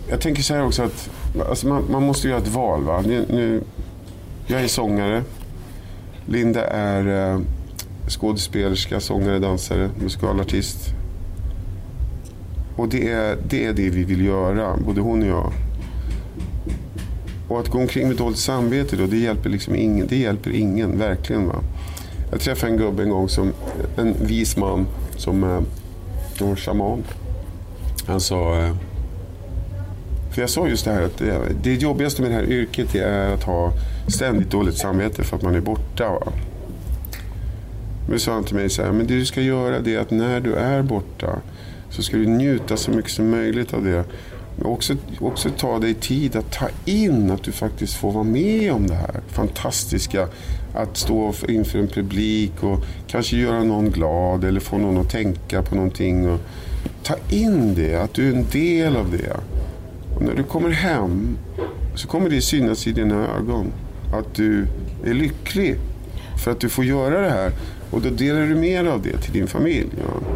jag 0.10 0.22
tänker 0.22 0.44
så 0.44 0.54
här 0.54 0.66
också 0.66 0.84
att 0.84 1.10
alltså 1.50 1.68
man, 1.68 1.84
man, 1.92 2.04
måste 2.04 2.28
göra 2.28 2.38
ett 2.38 2.48
val. 2.48 2.84
Va? 2.84 3.04
Nu, 3.08 3.26
nu, 3.30 3.62
jag 4.48 4.62
är 4.62 4.68
sångare. 4.68 5.24
Linda 6.26 6.68
är 6.68 7.34
eh, 7.34 7.40
skådespelerska, 8.08 9.00
sångare, 9.00 9.40
dansare, 9.40 9.90
musikalartist. 10.02 10.90
Och 12.76 12.90
det 12.90 13.12
är, 13.12 13.38
det 13.50 13.66
är 13.66 13.74
det 13.74 13.90
vi 13.90 14.04
vill 14.04 14.26
göra, 14.26 14.78
både 14.86 15.02
hon 15.02 15.22
och 15.22 15.28
jag. 15.28 15.52
Och 17.48 17.60
att 17.60 17.70
gå 17.70 17.78
omkring 17.78 18.08
med 18.08 18.18
dåligt 18.18 18.38
samvete 18.38 18.96
då, 18.96 19.06
det 19.06 19.18
hjälper 19.18 19.50
liksom 19.50 19.76
ingen. 19.76 20.08
Det 20.08 20.18
hjälper 20.18 20.52
ingen, 20.52 21.00
verkligen. 21.00 21.48
Va? 21.48 21.56
Jag 22.32 22.42
träffade 22.42 22.72
en 22.72 22.78
gubbe 22.78 23.04
en 23.04 23.10
gång, 23.10 23.30
som, 23.30 23.54
en 23.98 24.16
vis 24.28 24.58
man, 24.58 24.88
som 25.18 25.44
eh, 25.44 25.62
en 26.50 26.56
shaman. 26.56 27.04
Han 28.08 28.20
sa, 28.20 28.60
eh, 28.60 28.76
för 30.32 30.42
jag 30.42 30.50
sa 30.50 30.68
just 30.68 30.86
det 30.86 30.92
här 30.92 31.02
att 31.02 31.18
det, 31.18 31.40
det 31.64 31.74
jobbigaste 31.74 32.22
med 32.22 32.32
det 32.32 32.36
här 32.36 32.52
yrket 32.52 32.96
är 32.96 33.34
att 33.34 33.44
ha 33.44 33.74
ständigt 34.08 34.52
dåligt 34.52 34.78
samvete 34.78 35.24
för 35.24 35.36
att 35.36 35.44
man 35.44 35.56
är 35.56 35.62
borta. 35.62 36.10
Va? 36.10 36.32
Men 38.10 38.20
sa 38.20 38.34
han 38.34 38.44
till 38.44 38.56
mig 38.56 38.70
så 38.70 38.84
här, 38.84 38.92
men 38.92 39.08
det 39.08 39.14
du 39.14 39.26
ska 39.26 39.42
göra 39.42 39.80
det 39.80 39.96
är 39.96 40.00
att 40.00 40.12
när 40.12 40.40
du 40.40 40.54
är 40.54 40.84
borta 40.84 41.42
så 41.90 42.04
ska 42.04 42.18
du 42.18 42.26
njuta 42.26 42.78
så 42.78 42.92
mycket 42.92 43.12
som 43.12 43.30
möjligt 43.30 43.74
av 43.74 43.84
det. 43.84 44.04
Men 44.56 44.66
också, 44.66 44.96
också 45.20 45.50
ta 45.50 45.80
dig 45.80 45.94
tid 45.94 46.36
att 46.36 46.52
ta 46.52 46.68
in 46.86 47.32
att 47.32 47.44
du 47.44 47.52
faktiskt 47.52 47.94
får 47.94 48.12
vara 48.12 48.24
med 48.24 48.74
om 48.74 48.88
det 48.88 48.96
här 48.96 49.22
fantastiska. 49.28 50.28
Att 50.74 50.98
stå 50.98 51.34
inför 51.48 51.80
en 51.80 51.88
publik 51.88 52.64
och 52.64 52.80
kanske 53.08 53.38
göra 53.38 53.64
någon 53.64 53.90
glad 53.90 54.44
eller 54.44 54.60
få 54.60 54.78
någon 54.78 54.98
att 54.98 55.10
tänka 55.10 55.62
på 55.62 55.76
någonting. 55.76 56.30
Och 56.30 56.40
ta 57.04 57.16
in 57.30 57.76
det, 57.76 57.96
att 57.96 58.14
du 58.14 58.28
är 58.28 58.36
en 58.36 58.46
del 58.52 58.96
av 58.96 59.12
det. 59.12 59.38
Och 60.16 60.22
när 60.22 60.36
du 60.36 60.44
kommer 60.44 60.70
hem 60.70 61.38
så 61.96 62.08
kommer 62.08 62.30
det 62.30 62.42
synas 62.42 62.88
i 62.88 62.92
dina 62.92 63.16
ögon 63.16 63.72
att 64.14 64.36
du 64.36 64.68
är 65.06 65.14
lycklig 65.14 65.78
för 66.44 66.52
att 66.52 66.60
du 66.60 66.70
får 66.70 66.86
göra 66.86 67.22
det 67.22 67.30
här. 67.30 67.52
Och 67.96 68.02
då 68.02 68.10
delar 68.10 68.42
du 68.42 68.56
med 68.56 68.88
av 68.88 69.02
det 69.02 69.18
till 69.18 69.34
din 69.34 69.48
familj. 69.48 69.90
Ja. 69.98 70.28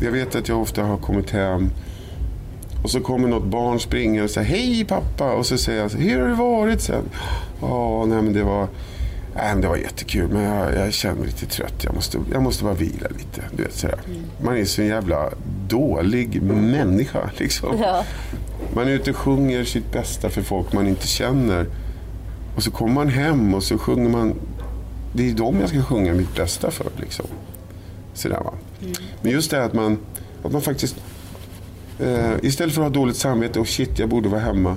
Jag 0.00 0.12
vet 0.12 0.34
att 0.34 0.48
jag 0.48 0.60
ofta 0.62 0.82
har 0.82 0.96
kommit 0.96 1.30
hem 1.30 1.70
och 2.82 2.90
så 2.90 3.00
kommer 3.00 3.28
något 3.28 3.44
barn 3.44 3.80
springa 3.80 4.24
och 4.24 4.30
säger 4.30 4.48
Hej 4.48 4.84
pappa! 4.84 5.32
Och 5.32 5.46
så 5.46 5.58
säger 5.58 5.82
jag 5.82 5.88
Hur 5.88 6.20
har 6.20 6.28
det 6.28 6.34
varit 6.34 6.80
sen? 6.80 7.04
Ja, 7.60 8.04
nej 8.06 8.22
men 8.22 8.32
det 8.32 8.42
var, 8.42 8.68
nej, 9.34 9.52
men 9.52 9.60
det 9.60 9.68
var 9.68 9.76
jättekul 9.76 10.28
men 10.28 10.42
jag, 10.42 10.74
jag 10.74 10.92
känner 10.92 11.14
mig 11.14 11.26
lite 11.26 11.46
trött. 11.46 11.84
Jag 11.84 11.94
måste, 11.94 12.18
jag 12.32 12.42
måste 12.42 12.64
bara 12.64 12.74
vila 12.74 13.08
lite. 13.08 13.42
Du 13.56 13.62
vet, 13.62 13.74
sådär. 13.74 13.98
Mm. 14.06 14.22
Man 14.42 14.56
är 14.56 14.64
så 14.64 14.82
en 14.82 14.88
jävla 14.88 15.30
dålig 15.68 16.42
människa. 16.42 17.30
Liksom. 17.36 17.78
Ja. 17.80 18.04
Man 18.74 18.88
är 18.88 18.92
ute 18.92 19.10
och 19.10 19.16
sjunger 19.16 19.64
sitt 19.64 19.92
bästa 19.92 20.30
för 20.30 20.42
folk 20.42 20.72
man 20.72 20.86
inte 20.86 21.06
känner. 21.06 21.66
Och 22.56 22.62
så 22.62 22.70
kommer 22.70 22.94
man 22.94 23.08
hem 23.08 23.54
och 23.54 23.62
så 23.62 23.78
sjunger 23.78 24.10
man. 24.10 24.34
Det 25.16 25.30
är 25.30 25.34
dem 25.34 25.60
jag 25.60 25.68
ska 25.68 25.82
sjunga 25.82 26.14
mitt 26.14 26.36
bästa 26.36 26.70
för. 26.70 26.86
Liksom. 27.00 27.26
Sådär, 28.14 28.40
va? 28.44 28.52
Mm. 28.80 28.92
Men 29.22 29.32
just 29.32 29.50
det 29.50 29.64
att 29.64 29.72
man, 29.72 29.98
att 30.42 30.52
man 30.52 30.62
faktiskt 30.62 30.96
Uh, 32.00 32.32
istället 32.42 32.74
för 32.74 32.82
att 32.82 32.88
ha 32.88 32.94
dåligt 32.94 33.16
samvete 33.16 33.60
och 33.60 33.68
shit, 33.68 33.98
jag 33.98 34.08
borde 34.08 34.28
vara 34.28 34.40
hemma. 34.40 34.76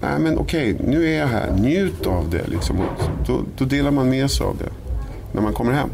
Nej, 0.00 0.18
men 0.18 0.38
okej, 0.38 0.74
okay, 0.74 0.86
nu 0.86 1.08
är 1.08 1.18
jag 1.18 1.26
här. 1.26 1.52
Njut 1.52 2.06
av 2.06 2.30
det. 2.30 2.46
Liksom. 2.46 2.76
Då, 3.26 3.40
då, 3.58 3.64
delar 3.64 3.90
man 3.90 4.10
med 4.10 4.30
sig 4.30 4.46
av 4.46 4.56
det 4.56 4.70
när 5.32 5.42
man 5.42 5.52
kommer 5.52 5.72
hem. 5.72 5.90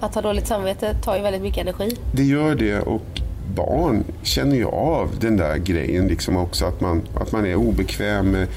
Att 0.00 0.14
ha 0.14 0.22
dåligt 0.22 0.46
samvete 0.46 0.96
tar 1.04 1.16
ju 1.16 1.22
väldigt 1.22 1.42
mycket 1.42 1.62
energi. 1.62 1.96
Det 2.12 2.24
gör 2.24 2.54
det 2.54 2.80
och 2.80 3.20
barn 3.54 4.04
känner 4.22 4.56
ju 4.56 4.64
av 4.66 5.08
den 5.20 5.36
där 5.36 5.56
grejen 5.56 6.08
liksom 6.08 6.36
också. 6.36 6.64
Att 6.64 6.80
man, 6.80 7.02
att 7.20 7.32
man 7.32 7.46
är 7.46 7.54
obekväm 7.54 8.30
med 8.30 8.48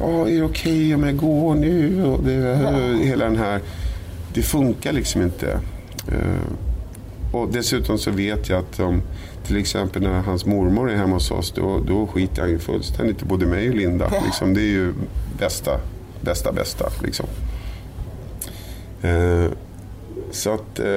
oh, 0.00 0.32
är 0.32 0.36
det 0.36 0.42
okej 0.42 0.72
okay 0.72 0.94
om 0.94 1.04
jag 1.04 1.16
går 1.16 1.54
nu? 1.54 2.04
Och 2.04 2.24
det, 2.24 2.32
ja. 2.32 3.04
Hela 3.04 3.24
den 3.24 3.36
här, 3.36 3.60
det 4.34 4.42
funkar 4.42 4.92
liksom 4.92 5.22
inte. 5.22 5.60
Uh, 6.12 6.52
och 7.32 7.48
dessutom 7.52 7.98
så 7.98 8.10
vet 8.10 8.48
jag 8.48 8.58
att 8.58 8.80
um, 8.80 9.02
till 9.48 9.56
exempel 9.56 10.02
när 10.02 10.20
hans 10.20 10.46
mormor 10.46 10.90
är 10.90 10.96
hemma 10.96 11.14
hos 11.14 11.30
oss, 11.30 11.52
då, 11.52 11.80
då 11.86 12.06
skiter 12.06 12.42
han 12.42 12.50
ju 12.50 12.58
fullständigt 12.58 13.22
i 13.22 13.24
både 13.24 13.46
mig 13.46 13.68
och 13.68 13.74
Linda. 13.74 14.12
Liksom, 14.24 14.54
det 14.54 14.60
är 14.60 14.70
ju 14.72 14.94
bästa, 15.38 15.80
bästa, 16.20 16.52
bästa. 16.52 16.90
Liksom. 17.02 17.26
Eh, 19.02 19.46
så 20.30 20.54
att, 20.54 20.78
eh, 20.78 20.88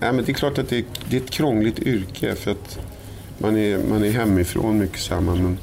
ja, 0.00 0.12
men 0.12 0.16
det 0.16 0.28
är 0.28 0.34
klart 0.34 0.58
att 0.58 0.68
det, 0.68 0.84
det, 1.10 1.16
är 1.16 1.20
ett 1.20 1.30
krångligt 1.30 1.78
yrke 1.78 2.34
för 2.34 2.50
att 2.50 2.78
man 3.38 3.56
är, 3.56 3.78
man 3.78 4.04
är 4.04 4.10
hemifrån 4.10 4.78
mycket 4.78 5.00
samman. 5.00 5.42
Men 5.42 5.58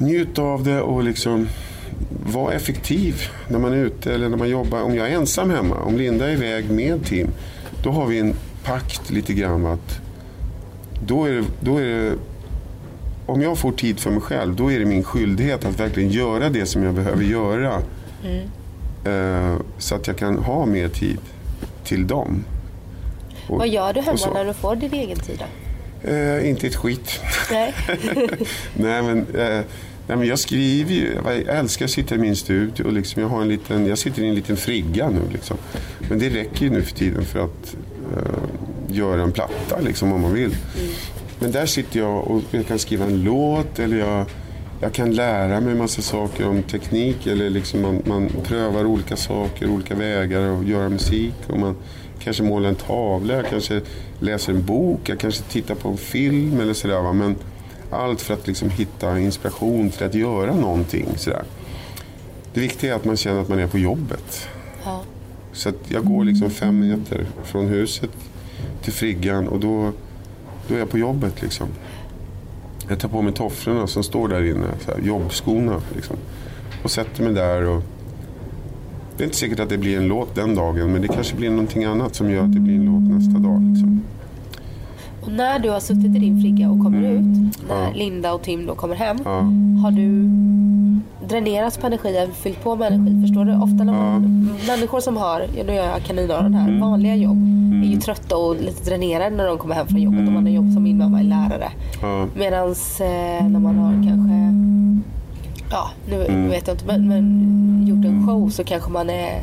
njut 0.00 0.38
av 0.38 0.64
det 0.64 0.80
och 0.80 1.04
liksom 1.04 1.48
var 2.26 2.52
effektiv 2.52 3.22
när 3.48 3.58
man 3.58 3.72
är 3.72 3.76
ute 3.76 4.14
eller 4.14 4.28
när 4.28 4.36
man 4.36 4.48
jobbar. 4.48 4.82
Om 4.82 4.94
jag 4.94 5.10
är 5.10 5.14
ensam 5.14 5.50
hemma, 5.50 5.76
om 5.76 5.96
Linda 5.96 6.28
är 6.28 6.32
iväg 6.32 6.70
med 6.70 7.04
Tim, 7.04 7.28
då 7.82 7.90
har 7.90 8.06
vi 8.06 8.18
en 8.18 8.34
pakt 8.64 9.10
lite 9.10 9.34
grann 9.34 9.66
att 9.66 10.00
då 11.06 11.24
är, 11.24 11.32
det, 11.32 11.44
då 11.60 11.78
är 11.78 11.84
det, 11.84 12.12
om 13.26 13.42
jag 13.42 13.58
får 13.58 13.72
tid 13.72 14.00
för 14.00 14.10
mig 14.10 14.20
själv, 14.20 14.56
då 14.56 14.72
är 14.72 14.78
det 14.78 14.84
min 14.84 15.04
skyldighet 15.04 15.64
att 15.64 15.80
verkligen 15.80 16.10
göra 16.10 16.48
det 16.48 16.66
som 16.66 16.82
jag 16.82 16.94
behöver 16.94 17.24
göra. 17.24 17.82
Mm. 18.24 18.48
Eh, 19.04 19.60
så 19.78 19.94
att 19.94 20.06
jag 20.06 20.16
kan 20.16 20.38
ha 20.38 20.66
mer 20.66 20.88
tid 20.88 21.18
till 21.84 22.06
dem. 22.06 22.44
Och, 23.48 23.58
Vad 23.58 23.68
gör 23.68 23.92
du 23.92 24.00
hemma 24.00 24.18
när 24.34 24.44
du 24.44 24.52
får 24.54 24.76
din 24.76 24.94
egen 24.94 25.18
tid 25.18 25.38
då? 25.38 25.65
Eh, 26.06 26.48
inte 26.48 26.66
ett 26.66 26.76
skit. 26.76 27.20
Nej. 27.50 27.74
nej, 28.74 29.02
men, 29.02 29.18
eh, 29.18 29.64
nej, 30.06 30.16
men 30.16 30.26
jag 30.26 30.38
skriver 30.38 30.92
ju. 30.92 31.18
Jag 31.24 31.56
älskar 31.58 31.84
att 31.84 31.90
sitta 31.90 32.14
i 32.14 32.18
min 32.18 32.36
studio. 32.36 32.84
Och 32.84 32.92
liksom, 32.92 33.22
jag, 33.22 33.28
har 33.28 33.42
en 33.42 33.48
liten, 33.48 33.86
jag 33.86 33.98
sitter 33.98 34.22
i 34.22 34.28
en 34.28 34.34
liten 34.34 34.56
frigga 34.56 35.10
nu. 35.10 35.20
Liksom. 35.32 35.56
Men 36.08 36.18
det 36.18 36.28
räcker 36.28 36.64
ju 36.64 36.70
nu 36.70 36.82
för 36.82 36.94
tiden 36.94 37.24
för 37.24 37.44
att 37.44 37.76
eh, 38.16 38.96
göra 38.96 39.22
en 39.22 39.32
platta 39.32 39.80
liksom, 39.80 40.12
om 40.12 40.20
man 40.20 40.32
vill. 40.32 40.56
Mm. 40.78 40.94
Men 41.38 41.52
där 41.52 41.66
sitter 41.66 42.00
jag 42.00 42.26
och 42.26 42.42
jag 42.50 42.66
kan 42.66 42.78
skriva 42.78 43.04
en 43.04 43.22
låt 43.22 43.78
eller 43.78 43.96
jag, 43.96 44.26
jag 44.80 44.92
kan 44.92 45.14
lära 45.14 45.60
mig 45.60 45.74
massa 45.74 46.02
saker 46.02 46.48
om 46.48 46.62
teknik 46.62 47.26
eller 47.26 47.50
liksom 47.50 47.82
man, 47.82 48.02
man 48.04 48.28
prövar 48.44 48.84
olika 48.84 49.16
saker, 49.16 49.70
olika 49.70 49.94
vägar 49.94 50.60
att 50.60 50.66
göra 50.66 50.88
musik. 50.88 51.34
Och 51.46 51.58
man 51.58 51.76
kanske 52.18 52.42
målar 52.42 52.68
en 52.68 52.74
tavla, 52.74 53.34
jag 53.34 53.46
kanske 53.50 53.80
läser 54.20 54.52
en 54.52 54.64
bok, 54.64 55.08
jag 55.08 55.18
kanske 55.18 55.42
tittar 55.42 55.74
på 55.74 55.88
en 55.88 55.96
film 55.96 56.60
eller 56.60 56.74
sådär. 56.74 57.12
Men 57.12 57.36
allt 57.90 58.20
för 58.20 58.34
att 58.34 58.46
liksom 58.46 58.70
hitta 58.70 59.18
inspiration 59.18 59.90
till 59.90 60.06
att 60.06 60.14
göra 60.14 60.54
någonting. 60.54 61.08
Sådär. 61.16 61.42
Det 62.54 62.60
viktiga 62.60 62.92
är 62.92 62.96
att 62.96 63.04
man 63.04 63.16
känner 63.16 63.40
att 63.40 63.48
man 63.48 63.58
är 63.58 63.66
på 63.66 63.78
jobbet. 63.78 64.48
Ja. 64.84 65.02
Så 65.52 65.72
jag 65.88 66.04
går 66.04 66.24
liksom 66.24 66.50
fem 66.50 66.80
meter 66.80 67.26
från 67.44 67.66
huset 67.66 68.10
till 68.82 68.92
friggan 68.92 69.48
och 69.48 69.60
då, 69.60 69.92
då 70.68 70.74
är 70.74 70.78
jag 70.78 70.90
på 70.90 70.98
jobbet. 70.98 71.42
Liksom. 71.42 71.68
Jag 72.88 72.98
tar 72.98 73.08
på 73.08 73.22
mig 73.22 73.32
tofflorna 73.32 73.86
som 73.86 74.02
står 74.02 74.28
där 74.28 74.50
inne, 74.50 74.66
så 74.84 74.90
här, 74.90 75.00
jobbskorna. 75.00 75.80
Liksom. 75.94 76.16
Och 76.82 76.90
sätter 76.90 77.22
mig 77.22 77.32
där. 77.32 77.68
Och 77.68 77.82
det 79.16 79.22
är 79.22 79.24
inte 79.24 79.36
säkert 79.36 79.60
att 79.60 79.68
det 79.68 79.78
blir 79.78 79.96
en 79.96 80.08
låt 80.08 80.34
den 80.34 80.54
dagen 80.54 80.92
men 80.92 81.02
det 81.02 81.08
kanske 81.08 81.36
blir 81.36 81.50
någonting 81.50 81.84
annat 81.84 82.14
som 82.14 82.30
gör 82.30 82.44
att 82.44 82.54
det 82.54 82.60
blir 82.60 82.74
en 82.74 82.84
låt 82.84 83.02
nästa 83.02 83.38
dag. 83.38 83.62
Liksom. 83.62 84.02
Och 85.22 85.32
när 85.32 85.58
du 85.58 85.70
har 85.70 85.80
suttit 85.80 86.04
i 86.04 86.18
din 86.18 86.40
frigga 86.40 86.70
och 86.70 86.82
kommer 86.82 86.98
mm. 86.98 87.16
ut, 87.16 87.68
när 87.68 87.82
ja. 87.82 87.92
Linda 87.94 88.34
och 88.34 88.42
Tim 88.42 88.66
då 88.66 88.74
kommer 88.74 88.94
hem, 88.94 89.16
ja. 89.24 89.38
har 89.82 89.90
du 89.90 90.30
dränerats 91.28 91.78
på 91.78 91.86
energi 91.86 92.28
fyllt 92.32 92.62
på 92.64 92.76
med 92.76 92.92
energi? 92.92 93.20
Förstår 93.20 93.44
du? 93.44 93.54
Ofta 93.54 93.84
när 93.84 93.92
man, 93.92 94.50
ja. 94.60 94.76
människor 94.76 95.00
som 95.00 95.16
har, 95.16 95.46
nu 95.66 95.74
gör 95.74 95.84
jag 95.84 96.02
kaninöron 96.02 96.54
här, 96.54 96.68
mm. 96.68 96.80
vanliga 96.80 97.14
jobb 97.14 97.42
är 97.82 97.86
ju 97.86 97.92
mm. 97.92 98.00
trötta 98.00 98.36
och 98.36 98.56
lite 98.56 98.90
dränerade 98.90 99.36
när 99.36 99.46
de 99.46 99.58
kommer 99.58 99.74
hem 99.74 99.86
från 99.86 100.02
jobbet 100.02 100.18
mm. 100.18 100.28
om 100.28 100.34
man 100.34 100.46
har 100.46 100.52
jobb 100.52 100.72
som 100.72 100.82
min 100.82 100.98
mamma 100.98 101.20
är 101.20 101.24
lärare. 101.24 101.70
Ja. 102.02 102.26
Medan 102.36 102.68
eh, 102.70 103.48
när 103.48 103.60
man 103.60 103.78
har 103.78 103.92
kanske, 103.92 104.54
ja 105.70 105.90
nu, 106.08 106.26
mm. 106.26 106.48
vet 106.48 106.66
jag 106.66 106.74
inte, 106.74 106.86
men, 106.86 107.08
men 107.08 107.86
gjort 107.86 108.04
en 108.04 108.26
show 108.26 108.48
så 108.48 108.64
kanske 108.64 108.90
man 108.90 109.10
är 109.10 109.40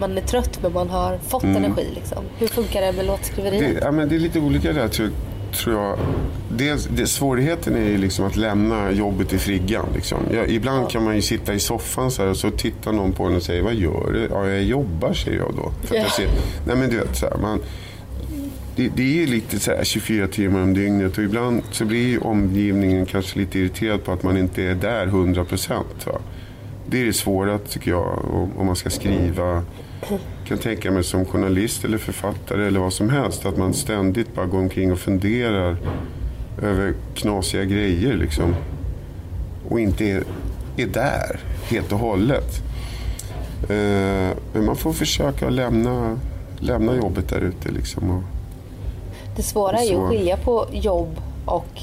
man 0.00 0.18
är 0.18 0.22
trött 0.22 0.58
men 0.62 0.72
man 0.72 0.90
har 0.90 1.18
fått 1.18 1.42
mm. 1.42 1.56
energi. 1.56 1.86
Liksom. 1.94 2.18
Hur 2.38 2.46
funkar 2.46 2.80
det 2.80 2.92
med 2.92 3.06
låtskriveriet? 3.06 3.74
Det, 3.74 3.80
ja, 3.80 3.92
men 3.92 4.08
det 4.08 4.14
är 4.14 4.18
lite 4.18 4.40
olika 4.40 4.72
där 4.72 4.88
tror, 4.88 5.10
tror 5.52 5.76
jag. 5.76 5.98
Dels, 6.50 6.88
det, 6.96 7.06
svårigheten 7.06 7.76
är 7.76 7.88
ju 7.88 7.98
liksom 7.98 8.24
att 8.24 8.36
lämna 8.36 8.90
jobbet 8.90 9.32
i 9.32 9.38
friggan. 9.38 9.86
Liksom. 9.94 10.18
Ja, 10.32 10.44
ibland 10.46 10.90
kan 10.90 11.04
man 11.04 11.16
ju 11.16 11.22
sitta 11.22 11.54
i 11.54 11.60
soffan 11.60 12.10
så 12.10 12.22
här, 12.22 12.30
och 12.30 12.36
så 12.36 12.50
tittar 12.50 12.92
någon 12.92 13.12
på 13.12 13.24
en 13.24 13.36
och 13.36 13.42
säger 13.42 13.62
Vad 13.62 13.74
gör 13.74 14.12
du? 14.12 14.28
Ja, 14.30 14.48
jag 14.48 14.62
jobbar 14.62 15.12
säger 15.12 15.38
jag 15.38 15.54
då. 15.56 15.72
För 15.86 15.94
ja. 15.94 16.02
jag 16.02 16.12
ser, 16.12 16.28
nej 16.66 16.76
men 16.76 16.90
du 16.90 16.96
vet, 16.96 17.16
så 17.16 17.26
här, 17.26 17.36
man, 17.36 17.60
det, 18.76 18.88
det, 18.96 19.22
är 19.22 19.26
lite 19.26 19.58
så 19.58 19.70
här 19.70 19.84
24 19.84 20.28
timmar 20.28 20.62
om 20.62 20.74
dygnet 20.74 21.18
och 21.18 21.24
ibland 21.24 21.62
så 21.70 21.84
blir 21.84 22.26
omgivningen 22.26 23.06
kanske 23.06 23.38
lite 23.38 23.58
irriterad 23.58 24.04
på 24.04 24.12
att 24.12 24.22
man 24.22 24.36
inte 24.36 24.62
är 24.62 24.74
där 24.74 25.06
100 25.06 25.44
procent. 25.44 26.06
det 26.86 27.00
är 27.00 27.04
det 27.04 27.12
svåra 27.12 27.58
tycker 27.58 27.90
jag 27.90 28.24
om 28.56 28.66
man 28.66 28.76
ska 28.76 28.90
skriva. 28.90 29.64
Kan 30.48 30.58
tänka 30.58 30.90
mig 30.90 31.04
som 31.04 31.24
journalist 31.24 31.84
eller 31.84 31.98
författare 31.98 32.66
eller 32.66 32.80
vad 32.80 32.92
som 32.92 33.10
helst 33.10 33.46
att 33.46 33.56
man 33.56 33.74
ständigt 33.74 34.34
bara 34.34 34.46
går 34.46 34.58
omkring 34.58 34.92
och 34.92 34.98
funderar 34.98 35.76
över 36.62 36.94
knasiga 37.14 37.64
grejer 37.64 38.16
liksom. 38.16 38.54
Och 39.68 39.80
inte 39.80 40.04
är, 40.04 40.24
är 40.76 40.86
där 40.86 41.40
helt 41.70 41.92
och 41.92 41.98
hållet. 41.98 42.62
Eh, 43.62 44.36
men 44.52 44.64
man 44.66 44.76
får 44.76 44.92
försöka 44.92 45.50
lämna, 45.50 46.18
lämna 46.58 46.96
jobbet 46.96 47.28
där 47.28 47.40
ute 47.40 47.70
liksom. 47.70 48.10
Och, 48.10 48.22
det 49.36 49.42
svåra 49.42 49.78
är 49.78 49.84
ju 49.84 49.96
att 49.96 50.10
skilja 50.10 50.36
på 50.36 50.66
jobb 50.72 51.20
och 51.44 51.80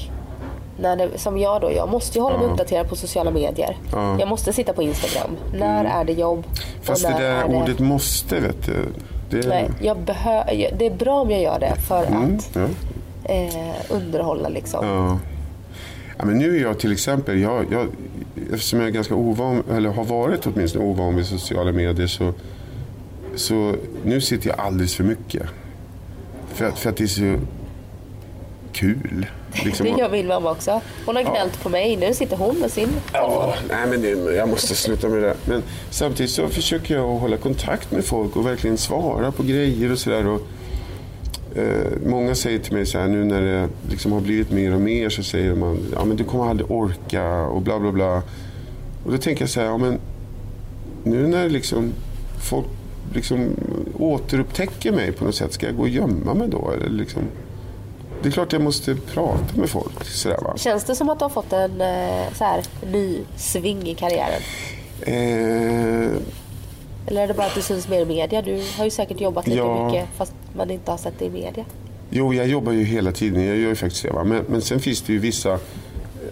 när 0.78 0.96
det, 0.96 1.18
som 1.18 1.38
jag 1.38 1.60
då, 1.60 1.72
jag 1.72 1.88
måste 1.88 2.18
ju 2.18 2.22
hålla 2.22 2.38
mig 2.38 2.46
uppdaterad 2.46 2.88
på 2.88 2.96
sociala 2.96 3.30
medier. 3.30 3.76
Ja. 3.92 4.16
Jag 4.20 4.28
måste 4.28 4.52
sitta 4.52 4.72
på 4.72 4.82
Instagram. 4.82 5.36
När 5.52 5.80
mm. 5.80 5.92
är 5.92 6.04
det 6.04 6.12
jobb? 6.12 6.44
Fast 6.82 7.02
det 7.02 7.18
där 7.18 7.44
ordet 7.44 7.78
det... 7.78 7.84
måste, 7.84 8.40
vet 8.40 8.66
du. 8.66 8.86
Det... 9.30 9.48
Nej, 9.48 9.70
jag 9.80 9.98
behö... 9.98 10.44
det 10.78 10.86
är 10.86 10.94
bra 10.94 11.20
om 11.20 11.30
jag 11.30 11.42
gör 11.42 11.58
det 11.58 11.76
för 11.88 12.06
mm. 12.06 12.36
att 12.36 12.56
ja. 12.56 12.68
eh, 13.34 13.74
underhålla 13.88 14.48
liksom. 14.48 14.86
Ja. 14.86 15.18
ja. 16.18 16.24
men 16.24 16.38
nu 16.38 16.56
är 16.56 16.62
jag 16.62 16.78
till 16.78 16.92
exempel, 16.92 17.38
jag, 17.38 17.64
jag, 17.70 17.86
eftersom 18.52 18.80
jag 18.80 18.88
är 18.88 18.92
ganska 18.92 19.14
ovan, 19.14 19.62
eller 19.72 19.90
har 19.90 20.04
varit 20.04 20.46
åtminstone 20.46 20.84
ovan 20.84 21.16
vid 21.16 21.26
sociala 21.26 21.72
medier 21.72 22.06
så, 22.06 22.32
så 23.34 23.74
nu 24.04 24.20
sitter 24.20 24.48
jag 24.48 24.60
alldeles 24.60 24.94
för 24.96 25.04
mycket. 25.04 25.42
För 26.54 26.64
att, 26.64 26.78
för 26.78 26.90
att 26.90 26.96
det 26.96 27.04
är 27.04 27.08
så 27.08 27.36
kul. 28.72 29.26
Liksom. 29.64 29.86
Det 29.86 29.92
gör 29.92 30.10
min 30.10 30.26
mamma 30.26 30.50
också. 30.50 30.80
Hon 31.06 31.16
har 31.16 31.22
gnällt 31.22 31.52
ja. 31.54 31.62
på 31.62 31.68
mig. 31.68 31.96
Nu 31.96 32.14
sitter 32.14 32.36
hon 32.36 32.58
med 32.58 32.72
sin 32.72 32.88
Ja, 33.12 33.54
nej 33.68 33.86
men 33.86 34.02
det, 34.02 34.34
jag 34.34 34.48
måste 34.48 34.74
sluta 34.74 35.08
med 35.08 35.22
det. 35.22 35.36
Men 35.44 35.62
samtidigt 35.90 36.32
så 36.32 36.48
försöker 36.48 36.94
jag 36.94 37.08
hålla 37.08 37.36
kontakt 37.36 37.92
med 37.92 38.04
folk 38.04 38.36
och 38.36 38.46
verkligen 38.46 38.78
svara 38.78 39.32
på 39.32 39.42
grejer 39.42 39.92
och 39.92 39.98
sådär. 39.98 40.38
Eh, 41.56 41.62
många 42.06 42.34
säger 42.34 42.58
till 42.58 42.72
mig 42.72 42.86
så 42.86 42.98
här 42.98 43.08
nu 43.08 43.24
när 43.24 43.42
det 43.42 43.68
liksom 43.90 44.12
har 44.12 44.20
blivit 44.20 44.50
mer 44.50 44.74
och 44.74 44.80
mer 44.80 45.08
så 45.08 45.22
säger 45.22 45.54
man 45.54 45.78
ja 45.92 46.04
men 46.04 46.16
du 46.16 46.24
kommer 46.24 46.50
aldrig 46.50 46.70
orka 46.70 47.46
och 47.46 47.62
bla 47.62 47.78
bla 47.78 47.92
bla. 47.92 48.22
Och 49.04 49.12
då 49.12 49.18
tänker 49.18 49.42
jag 49.42 49.50
så 49.50 49.60
här, 49.60 49.66
ja 49.66 49.78
men 49.78 49.98
nu 51.04 51.26
när 51.26 51.48
liksom 51.48 51.92
folk 52.50 52.66
liksom 53.14 53.50
återupptäcker 53.98 54.92
mig 54.92 55.12
på 55.12 55.24
något 55.24 55.34
sätt, 55.34 55.52
ska 55.52 55.66
jag 55.66 55.76
gå 55.76 55.82
och 55.82 55.88
gömma 55.88 56.34
mig 56.34 56.48
då? 56.48 56.70
Eller 56.70 56.88
liksom, 56.88 57.22
det 58.22 58.28
är 58.28 58.32
klart 58.32 58.52
jag 58.52 58.62
måste 58.62 58.94
prata 58.94 59.56
med 59.56 59.70
folk. 59.70 60.04
Sådär, 60.04 60.38
va? 60.42 60.56
Känns 60.56 60.84
det 60.84 60.94
som 60.94 61.08
att 61.08 61.18
du 61.18 61.24
har 61.24 61.30
fått 61.30 61.52
en 61.52 61.80
eh, 61.80 62.32
så 62.34 62.44
här, 62.44 62.62
ny 62.92 63.20
sving 63.36 63.88
i 63.88 63.94
karriären? 63.94 64.42
Eh... 65.02 66.10
Eller 67.08 67.22
är 67.22 67.28
det 67.28 67.34
bara 67.34 67.46
att 67.46 67.54
du 67.54 67.62
syns 67.62 67.88
mer 67.88 68.00
i 68.00 68.04
media? 68.04 68.42
Du 68.42 68.62
har 68.76 68.84
ju 68.84 68.90
säkert 68.90 69.20
jobbat 69.20 69.46
lika 69.46 69.58
ja. 69.58 69.86
mycket 69.86 70.08
fast 70.16 70.32
man 70.56 70.70
inte 70.70 70.90
har 70.90 70.98
sett 70.98 71.18
det 71.18 71.24
i 71.24 71.30
media. 71.30 71.64
Jo, 72.10 72.34
jag 72.34 72.46
jobbar 72.46 72.72
ju 72.72 72.84
hela 72.84 73.12
tiden. 73.12 73.44
Jag 73.44 73.56
gör 73.56 73.68
ju 73.68 73.74
faktiskt 73.74 74.02
det. 74.02 74.10
Va? 74.10 74.24
Men, 74.24 74.44
men 74.48 74.62
sen 74.62 74.80
finns 74.80 75.02
det 75.02 75.12
ju 75.12 75.18
vissa... 75.18 75.58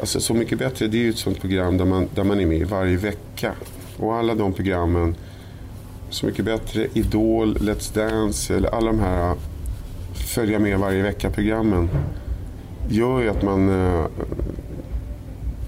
Alltså 0.01 0.21
Så 0.21 0.35
mycket 0.35 0.59
bättre, 0.59 0.87
det 0.87 0.97
är 0.97 1.03
ju 1.03 1.11
ett 1.11 1.19
sånt 1.19 1.41
program 1.41 1.79
där 1.79 1.85
man, 1.85 2.09
där 2.15 2.25
man 2.25 2.41
är 2.41 2.47
med 2.47 2.67
varje 2.67 2.97
vecka. 2.97 3.53
Och 3.99 4.15
alla 4.15 4.35
de 4.35 4.53
programmen, 4.53 5.17
Så 6.11 6.27
mycket 6.27 6.45
bättre, 6.45 6.87
Idol, 6.95 7.57
Let's 7.57 7.95
Dance, 7.95 8.57
eller 8.57 8.69
alla 8.69 8.87
de 8.87 9.01
här 9.01 9.37
följa 10.15 10.59
med 10.59 10.79
varje 10.79 11.03
vecka-programmen 11.03 11.89
gör 12.89 13.21
ju 13.21 13.29
att 13.29 13.43
man, 13.43 13.69
eh, 13.69 14.07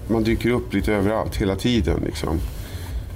man 0.07 0.23
dyker 0.23 0.49
upp 0.49 0.73
lite 0.73 0.93
överallt 0.93 1.35
hela 1.35 1.55
tiden. 1.55 2.01
Liksom. 2.05 2.39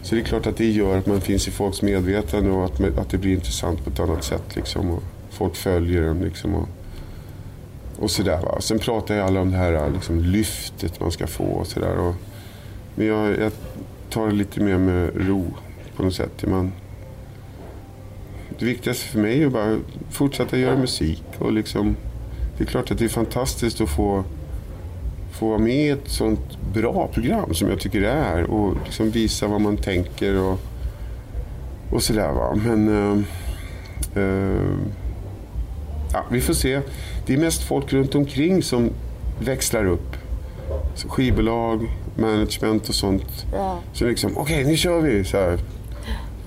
Så 0.04 0.16
det 0.16 0.22
är 0.22 0.26
klart 0.26 0.48
att 0.48 0.58
det 0.58 0.70
gör 0.72 0.98
att 0.98 1.06
man 1.06 1.22
finns 1.22 1.48
i 1.48 1.52
folks 1.52 1.82
medvetande 1.82 2.52
och 2.52 2.66
att, 2.66 2.98
att 2.98 3.10
det 3.10 3.18
blir 3.18 3.32
intressant 3.32 3.84
på 3.84 3.90
ett 3.90 4.00
annat 4.00 4.24
sätt. 4.24 4.56
Liksom, 4.56 4.90
och 4.90 5.04
folk 5.30 5.56
följer 5.56 6.02
en. 6.02 6.20
Liksom, 6.20 6.56
och, 6.56 6.70
och 8.00 8.12
sådär. 8.12 8.42
Va? 8.42 8.62
Sen 8.62 8.80
pratar 8.80 9.16
ju 9.16 9.22
alla 9.22 9.42
om 9.42 9.52
det 9.52 9.58
här 9.58 9.92
liksom, 9.94 10.20
lyftet 10.20 11.00
man 11.00 11.12
ska 11.12 11.28
få 11.28 11.44
och 11.44 11.68
sådär. 11.68 12.14
Men 12.96 13.08
jag, 13.08 13.40
jag 13.40 13.52
tar 14.10 14.28
det 14.28 14.34
lite 14.34 14.60
mer 14.60 14.78
med 14.78 15.28
ro 15.28 15.46
på 15.96 16.04
något 16.04 16.16
sätt. 16.16 16.46
Man, 16.48 16.72
det 18.62 18.68
viktigaste 18.68 19.06
för 19.06 19.20
mig 19.20 19.44
är 19.44 19.48
att 19.48 19.54
bara 19.54 19.80
fortsätta 20.10 20.58
göra 20.58 20.78
musik. 20.78 21.24
Och 21.40 21.52
liksom, 21.52 21.96
det 22.58 22.64
är 22.64 22.68
klart 22.68 22.92
att 22.92 22.98
det 22.98 23.06
är 23.06 23.10
fantastiskt 23.10 23.82
att 23.82 23.90
få, 23.90 24.24
få 25.32 25.48
vara 25.48 25.58
med 25.58 25.86
i 25.86 25.90
ett 25.90 26.08
sånt 26.10 26.58
bra 26.74 27.08
program 27.14 27.54
som 27.54 27.70
jag 27.70 27.80
tycker 27.80 28.02
det 28.02 28.12
är. 28.12 28.44
Och 28.44 28.78
liksom 28.86 29.12
visa 29.12 29.48
vad 29.48 29.62
man 29.62 29.78
tänker 29.78 30.40
och, 30.40 30.60
och 31.92 32.04
sådär. 32.04 32.32
Va? 32.32 32.56
Men 32.56 32.90
uh, 32.90 33.18
uh, 34.18 34.78
ja, 36.14 36.26
vi 36.32 36.42
får 36.42 36.54
se. 36.54 36.82
Det 37.26 37.34
är 37.34 37.38
mest 37.38 37.64
folk 37.64 37.94
runt 37.94 38.16
omkring 38.16 38.64
som 38.64 38.90
växlar 39.40 39.86
upp. 39.86 40.16
Så 40.96 41.10
skivbolag, 41.10 41.90
management 42.16 42.90
och 42.90 42.96
sånt. 42.96 43.46
Ja. 43.54 43.80
Så 43.94 44.06
liksom, 44.06 44.38
okej 44.38 44.60
okay, 44.60 44.72
nu 44.72 44.78
kör 44.78 45.02
vi. 45.02 45.24
Så 45.24 45.38
här. 45.38 45.60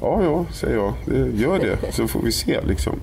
Ja, 0.04 0.22
ja, 0.22 0.46
säger 0.52 0.76
jag. 0.76 0.94
Gör 1.34 1.58
det, 1.58 1.92
så 1.92 2.08
får 2.08 2.22
vi 2.22 2.32
se. 2.32 2.60
Liksom. 2.66 3.00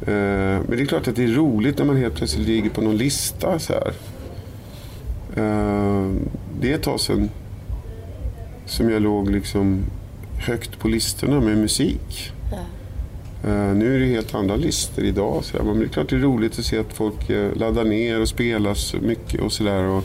Eh, 0.00 0.60
men 0.66 0.70
det 0.70 0.82
är 0.82 0.86
klart 0.86 1.08
att 1.08 1.16
det 1.16 1.24
är 1.24 1.28
roligt 1.28 1.78
när 1.78 1.84
man 1.84 1.96
helt 1.96 2.14
plötsligt 2.14 2.48
ligger 2.48 2.70
på 2.70 2.80
någon 2.80 2.96
lista. 2.96 3.58
Så 3.58 3.72
här. 3.72 3.92
Eh, 5.36 6.10
det 6.60 6.70
är 6.70 6.74
ett 6.74 6.82
tag 6.82 7.00
sedan 7.00 7.30
som 8.66 8.90
jag 8.90 9.02
låg 9.02 9.30
liksom 9.30 9.84
högt 10.38 10.78
på 10.78 10.88
listorna 10.88 11.40
med 11.40 11.58
musik. 11.58 12.32
Ja. 12.52 12.58
Uh, 13.50 13.74
nu 13.74 13.96
är 13.96 14.00
det 14.00 14.06
helt 14.06 14.34
andra 14.34 14.56
listor 14.56 15.04
idag. 15.04 15.44
Så 15.44 15.64
Men 15.64 15.78
det 15.78 15.84
är 15.84 15.88
klart 15.88 16.08
det 16.08 16.16
är 16.16 16.20
roligt 16.20 16.58
att 16.58 16.64
se 16.64 16.78
att 16.78 16.92
folk 16.92 17.30
laddar 17.54 17.84
ner 17.84 18.20
och 18.20 18.28
spelar 18.28 18.74
så 18.74 18.96
mycket 18.96 19.40
och 19.40 19.52
sådär. 19.52 20.02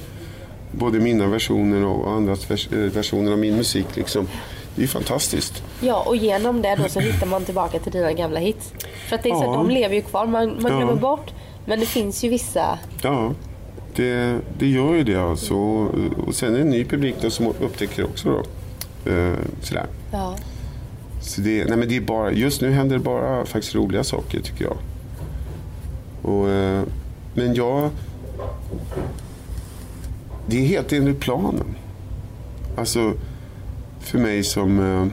Både 0.72 1.00
mina 1.00 1.28
versioner 1.28 1.86
och 1.86 2.12
andras 2.12 2.52
vers 2.52 2.68
versioner 2.72 3.32
av 3.32 3.40
min 3.40 3.58
musik. 3.58 3.96
Liksom. 3.96 4.28
Det 4.78 4.84
är 4.84 4.88
fantastiskt. 4.88 5.64
Ja, 5.82 6.04
och 6.08 6.16
genom 6.16 6.62
det 6.62 6.76
då 6.76 6.90
så 6.90 7.00
hittar 7.00 7.28
man 7.28 7.46
tillbaka 7.46 7.80
till 7.80 7.92
dina 7.92 8.14
gamla 8.14 8.40
hits. 8.40 8.74
För 9.10 9.16
att 9.16 9.24
det 9.24 9.30
är 9.30 9.36
så 9.36 9.44
ja. 9.44 9.50
att 9.50 9.54
de 9.54 9.70
lever 9.70 9.96
ju 9.96 10.02
kvar, 10.02 10.26
man, 10.26 10.48
man 10.48 10.78
glömmer 10.78 10.94
ja. 10.94 10.96
bort. 10.96 11.32
Men 11.66 11.80
det 11.80 11.86
finns 11.86 12.24
ju 12.24 12.30
vissa... 12.30 12.80
Ja, 13.02 13.34
det, 13.96 14.40
det 14.58 14.68
gör 14.68 14.94
ju 14.94 15.04
det 15.04 15.16
alltså. 15.16 15.56
Och 16.28 16.36
sen 16.36 16.54
är 16.54 16.58
det 16.58 16.62
en 16.62 16.70
ny 16.70 16.86
publik 16.86 17.16
då 17.22 17.30
som 17.30 17.48
upptäcker 17.48 17.98
det 17.98 18.04
också 18.04 18.30
då. 18.30 18.40
Eh, 19.12 19.34
sådär. 19.62 19.86
Ja. 20.12 20.36
Så 21.22 21.42
det, 21.42 21.66
nej 21.66 21.78
men 21.78 21.90
det 21.90 21.98
är 21.98 22.02
bara, 22.02 22.32
just 22.32 22.62
nu 22.62 22.72
händer 22.72 22.98
det 22.98 23.04
bara 23.04 23.46
faktiskt 23.46 23.76
roliga 23.76 24.04
saker 24.04 24.42
tycker 24.42 24.66
jag. 24.66 24.78
Och, 26.22 26.50
eh, 26.50 26.84
men 27.34 27.54
jag... 27.54 27.90
Det 30.48 30.58
är 30.58 30.68
helt 30.68 30.94
enligt 30.94 31.20
planen. 31.20 31.76
Alltså 32.78 33.14
för 34.08 34.20
mig 34.20 34.44
som 34.44 34.80
eh, 34.80 35.08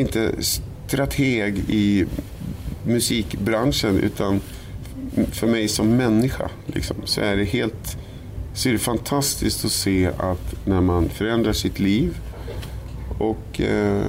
inte 0.00 0.32
strateg 0.40 1.58
i 1.68 2.06
musikbranschen 2.84 3.98
utan 3.98 4.40
för 5.32 5.46
mig 5.46 5.68
som 5.68 5.96
människa 5.96 6.50
liksom, 6.66 6.96
så 7.04 7.20
är 7.20 7.36
det 7.36 7.44
helt 7.44 7.98
så 8.54 8.68
är 8.68 8.72
det 8.72 8.78
fantastiskt 8.78 9.64
att 9.64 9.70
se 9.70 10.10
att 10.18 10.66
när 10.66 10.80
man 10.80 11.08
förändrar 11.08 11.52
sitt 11.52 11.78
liv 11.78 12.16
och 13.18 13.60
eh, 13.60 14.02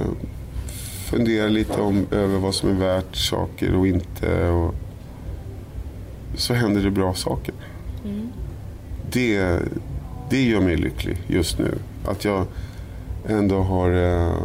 funderar 1.10 1.50
lite 1.50 1.80
om, 1.80 2.06
över 2.10 2.38
vad 2.38 2.54
som 2.54 2.68
är 2.70 2.74
värt 2.74 3.16
saker 3.16 3.74
och 3.74 3.86
inte 3.86 4.48
och, 4.48 4.74
så 6.34 6.54
händer 6.54 6.82
det 6.82 6.90
bra 6.90 7.14
saker. 7.14 7.54
Mm. 8.04 8.28
Det, 9.10 9.58
det 10.30 10.42
gör 10.42 10.60
mig 10.60 10.76
lycklig 10.76 11.16
just 11.26 11.58
nu. 11.58 11.74
Att 12.06 12.24
jag 12.24 12.46
ändå 13.28 13.58
har 13.58 13.90
eh, 13.90 14.36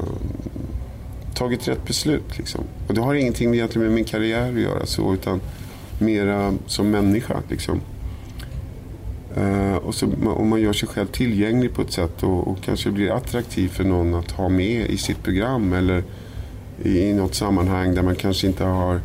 tagit 1.33 1.67
rätt 1.67 1.85
beslut. 1.85 2.37
Liksom. 2.37 2.63
Och 2.87 2.93
det 2.93 3.01
har 3.01 3.15
ingenting 3.15 3.53
egentligen 3.53 3.87
med 3.87 3.95
min 3.95 4.05
karriär 4.05 4.49
att 4.49 4.59
göra 4.59 4.85
så, 4.85 5.13
utan 5.13 5.41
mera 5.99 6.53
som 6.65 6.91
människa. 6.91 7.41
Liksom. 7.49 7.81
Eh, 9.35 9.75
och, 9.75 9.95
så, 9.95 10.07
och 10.25 10.45
man 10.45 10.61
gör 10.61 10.73
sig 10.73 10.89
själv 10.89 11.07
tillgänglig 11.07 11.73
på 11.73 11.81
ett 11.81 11.91
sätt 11.91 12.23
och, 12.23 12.47
och, 12.47 12.57
kanske 12.61 12.91
blir 12.91 13.11
attraktiv 13.11 13.69
för 13.69 13.83
någon 13.83 14.15
att 14.15 14.31
ha 14.31 14.49
med 14.49 14.89
i 14.89 14.97
sitt 14.97 15.23
program 15.23 15.73
eller 15.73 16.03
i, 16.83 16.99
i 16.99 17.13
något 17.13 17.35
sammanhang 17.35 17.95
där 17.95 18.03
man 18.03 18.15
kanske 18.15 18.47
inte 18.47 18.63
har 18.63 19.01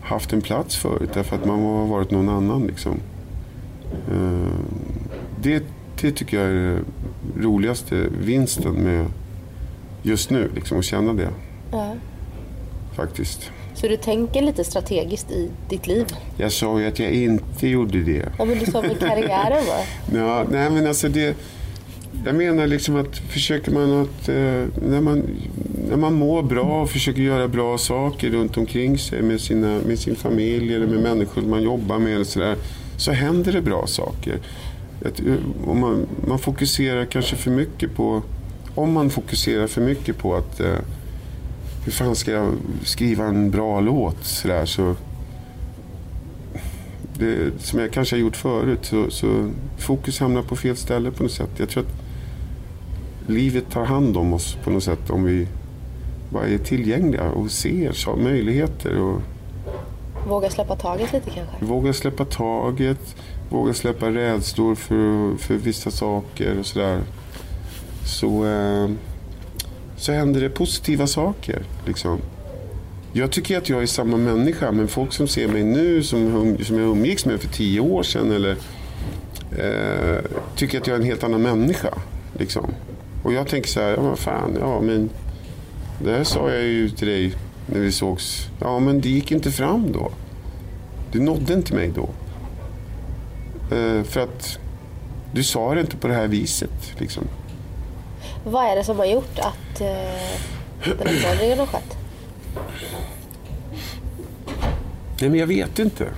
haft 0.00 0.32
en 0.32 0.40
plats 0.40 0.76
förut 0.76 1.10
därför 1.14 1.36
att 1.36 1.46
man 1.46 1.60
har 1.60 1.86
varit 1.86 2.10
någon 2.10 2.28
annan. 2.28 2.66
Liksom. 2.66 3.00
Eh, 4.10 4.50
det 5.42 5.64
det 6.00 6.12
tycker 6.12 6.40
jag 6.40 6.46
är 6.46 6.82
roligaste 7.40 8.06
vinsten 8.20 8.72
med 8.72 9.06
just 10.02 10.30
nu, 10.30 10.50
liksom, 10.54 10.78
att 10.78 10.84
känna 10.84 11.12
det. 11.12 11.28
Ja. 11.72 11.94
Faktiskt. 12.96 13.50
Så 13.74 13.88
du 13.88 13.96
tänker 13.96 14.42
lite 14.42 14.64
strategiskt 14.64 15.30
i 15.30 15.50
ditt 15.68 15.86
liv? 15.86 16.06
Jag 16.36 16.52
sa 16.52 16.80
ju 16.80 16.86
att 16.86 16.98
jag 16.98 17.12
inte 17.12 17.68
gjorde 17.68 18.02
det. 18.02 18.24
Ja, 18.38 18.44
men 18.44 18.58
du 18.58 18.66
sa 18.66 18.82
med 18.82 18.98
karriären 18.98 19.66
va? 19.66 19.78
ja, 20.18 20.46
nej 20.50 20.70
men 20.70 20.86
alltså 20.86 21.08
det... 21.08 21.36
Jag 22.24 22.34
menar 22.34 22.66
liksom 22.66 22.96
att 22.96 23.16
försöker 23.16 23.72
man 23.72 24.00
att, 24.00 24.28
eh, 24.28 24.64
när, 24.88 25.00
man, 25.00 25.22
när 25.88 25.96
man 25.96 26.14
mår 26.14 26.42
bra 26.42 26.82
och 26.82 26.90
försöker 26.90 27.22
göra 27.22 27.48
bra 27.48 27.78
saker 27.78 28.30
runt 28.30 28.56
omkring 28.56 28.98
sig 28.98 29.22
med, 29.22 29.40
sina, 29.40 29.78
med 29.86 29.98
sin 29.98 30.16
familj 30.16 30.74
eller 30.74 30.86
med 30.86 31.00
människor 31.00 31.42
man 31.42 31.62
jobbar 31.62 31.98
med 31.98 32.14
eller 32.14 32.24
så, 32.24 32.38
där, 32.38 32.56
så 32.96 33.12
händer 33.12 33.52
det 33.52 33.62
bra 33.62 33.86
saker. 33.86 34.38
Eh, 35.04 35.10
om 35.66 35.80
man, 35.80 36.06
man 36.26 36.38
fokuserar 36.38 37.04
kanske 37.04 37.36
för 37.36 37.50
mycket 37.50 37.94
på, 37.94 38.22
om 38.74 38.92
man 38.92 39.10
fokuserar 39.10 39.66
för 39.66 39.80
mycket 39.80 40.18
på 40.18 40.34
att 40.34 40.60
eh, 40.60 40.78
hur 41.84 41.92
fan 41.92 42.16
ska 42.16 42.30
jag 42.30 42.52
skriva 42.84 43.24
en 43.24 43.50
bra 43.50 43.80
låt 43.80 44.24
så, 44.24 44.48
där, 44.48 44.66
så 44.66 44.94
det, 47.18 47.52
som 47.58 47.78
jag 47.78 47.92
kanske 47.92 48.16
har 48.16 48.20
gjort 48.20 48.36
förut 48.36 48.78
så, 48.82 49.10
så 49.10 49.50
fokus 49.78 50.20
hamnar 50.20 50.42
på 50.42 50.56
fel 50.56 50.76
ställe 50.76 51.10
på 51.10 51.22
något 51.22 51.32
sätt. 51.32 51.50
Jag 51.56 51.68
tror 51.68 51.82
att 51.82 51.92
livet 53.30 53.70
tar 53.70 53.84
hand 53.84 54.16
om 54.16 54.32
oss 54.32 54.56
på 54.64 54.70
något 54.70 54.84
sätt 54.84 55.10
om 55.10 55.24
vi 55.24 55.48
bara 56.30 56.46
är 56.46 56.58
tillgängliga 56.58 57.30
och 57.30 57.50
ser 57.50 57.92
så, 57.92 58.16
möjligheter. 58.16 59.00
Och 59.00 59.20
våga 60.28 60.50
släppa 60.50 60.76
taget 60.76 61.12
lite 61.12 61.30
kanske? 61.30 61.64
Våga 61.64 61.92
släppa 61.92 62.24
taget, 62.24 63.16
våga 63.48 63.74
släppa 63.74 64.10
rädslor 64.10 64.74
för, 64.74 65.36
för 65.36 65.54
vissa 65.54 65.90
saker 65.90 66.58
och 66.58 66.66
sådär. 66.66 67.00
Så, 68.06 68.46
eh, 68.46 68.90
så 69.96 70.12
händer 70.12 70.40
det 70.40 70.50
positiva 70.50 71.06
saker. 71.06 71.62
Liksom. 71.86 72.18
Jag 73.12 73.32
tycker 73.32 73.58
att 73.58 73.68
jag 73.68 73.82
är 73.82 73.86
samma 73.86 74.16
människa, 74.16 74.72
men 74.72 74.88
folk 74.88 75.12
som 75.12 75.28
ser 75.28 75.48
mig 75.48 75.64
nu 75.64 76.02
som, 76.02 76.56
som 76.64 76.78
jag 76.78 76.88
umgicks 76.88 77.26
med 77.26 77.40
för 77.40 77.48
tio 77.48 77.80
år 77.80 78.02
sedan 78.02 78.32
eller, 78.32 78.56
eh, 79.58 80.24
tycker 80.56 80.80
att 80.80 80.86
jag 80.86 80.96
är 80.96 81.00
en 81.00 81.06
helt 81.06 81.24
annan 81.24 81.42
människa. 81.42 81.94
Liksom. 82.38 82.66
Och 83.22 83.32
jag 83.32 83.48
tänker 83.48 83.68
så 83.68 83.80
här, 83.80 83.90
ja 83.90 84.02
men 84.02 84.16
fan, 84.16 84.56
ja 84.60 84.80
men 84.80 85.10
det 86.04 86.12
här 86.12 86.24
sa 86.24 86.50
jag 86.50 86.62
ju 86.62 86.88
till 86.90 87.08
dig 87.08 87.34
när 87.66 87.80
vi 87.80 87.92
sågs. 87.92 88.48
Ja 88.60 88.78
men 88.78 89.00
det 89.00 89.08
gick 89.08 89.32
inte 89.32 89.50
fram 89.50 89.92
då. 89.92 90.12
Du 91.12 91.20
nådde 91.20 91.54
inte 91.54 91.74
mig 91.74 91.92
då. 91.94 92.08
Eh, 93.70 94.02
för 94.02 94.20
att 94.20 94.58
du 95.32 95.42
sa 95.42 95.74
det 95.74 95.80
inte 95.80 95.96
på 95.96 96.08
det 96.08 96.14
här 96.14 96.28
viset. 96.28 96.94
Liksom. 96.98 97.24
Vad 98.44 98.64
är 98.64 98.76
det 98.76 98.84
som 98.84 98.98
har 98.98 99.06
gjort 99.06 99.38
att 99.38 99.80
eh, 99.80 99.86
den 100.84 101.06
här 101.06 101.14
förändringen 101.14 101.58
har 101.58 101.66
skett? 101.66 101.96
Nej 105.20 105.30
men 105.30 105.40
jag 105.40 105.46
vet 105.46 105.78
inte. 105.78 106.08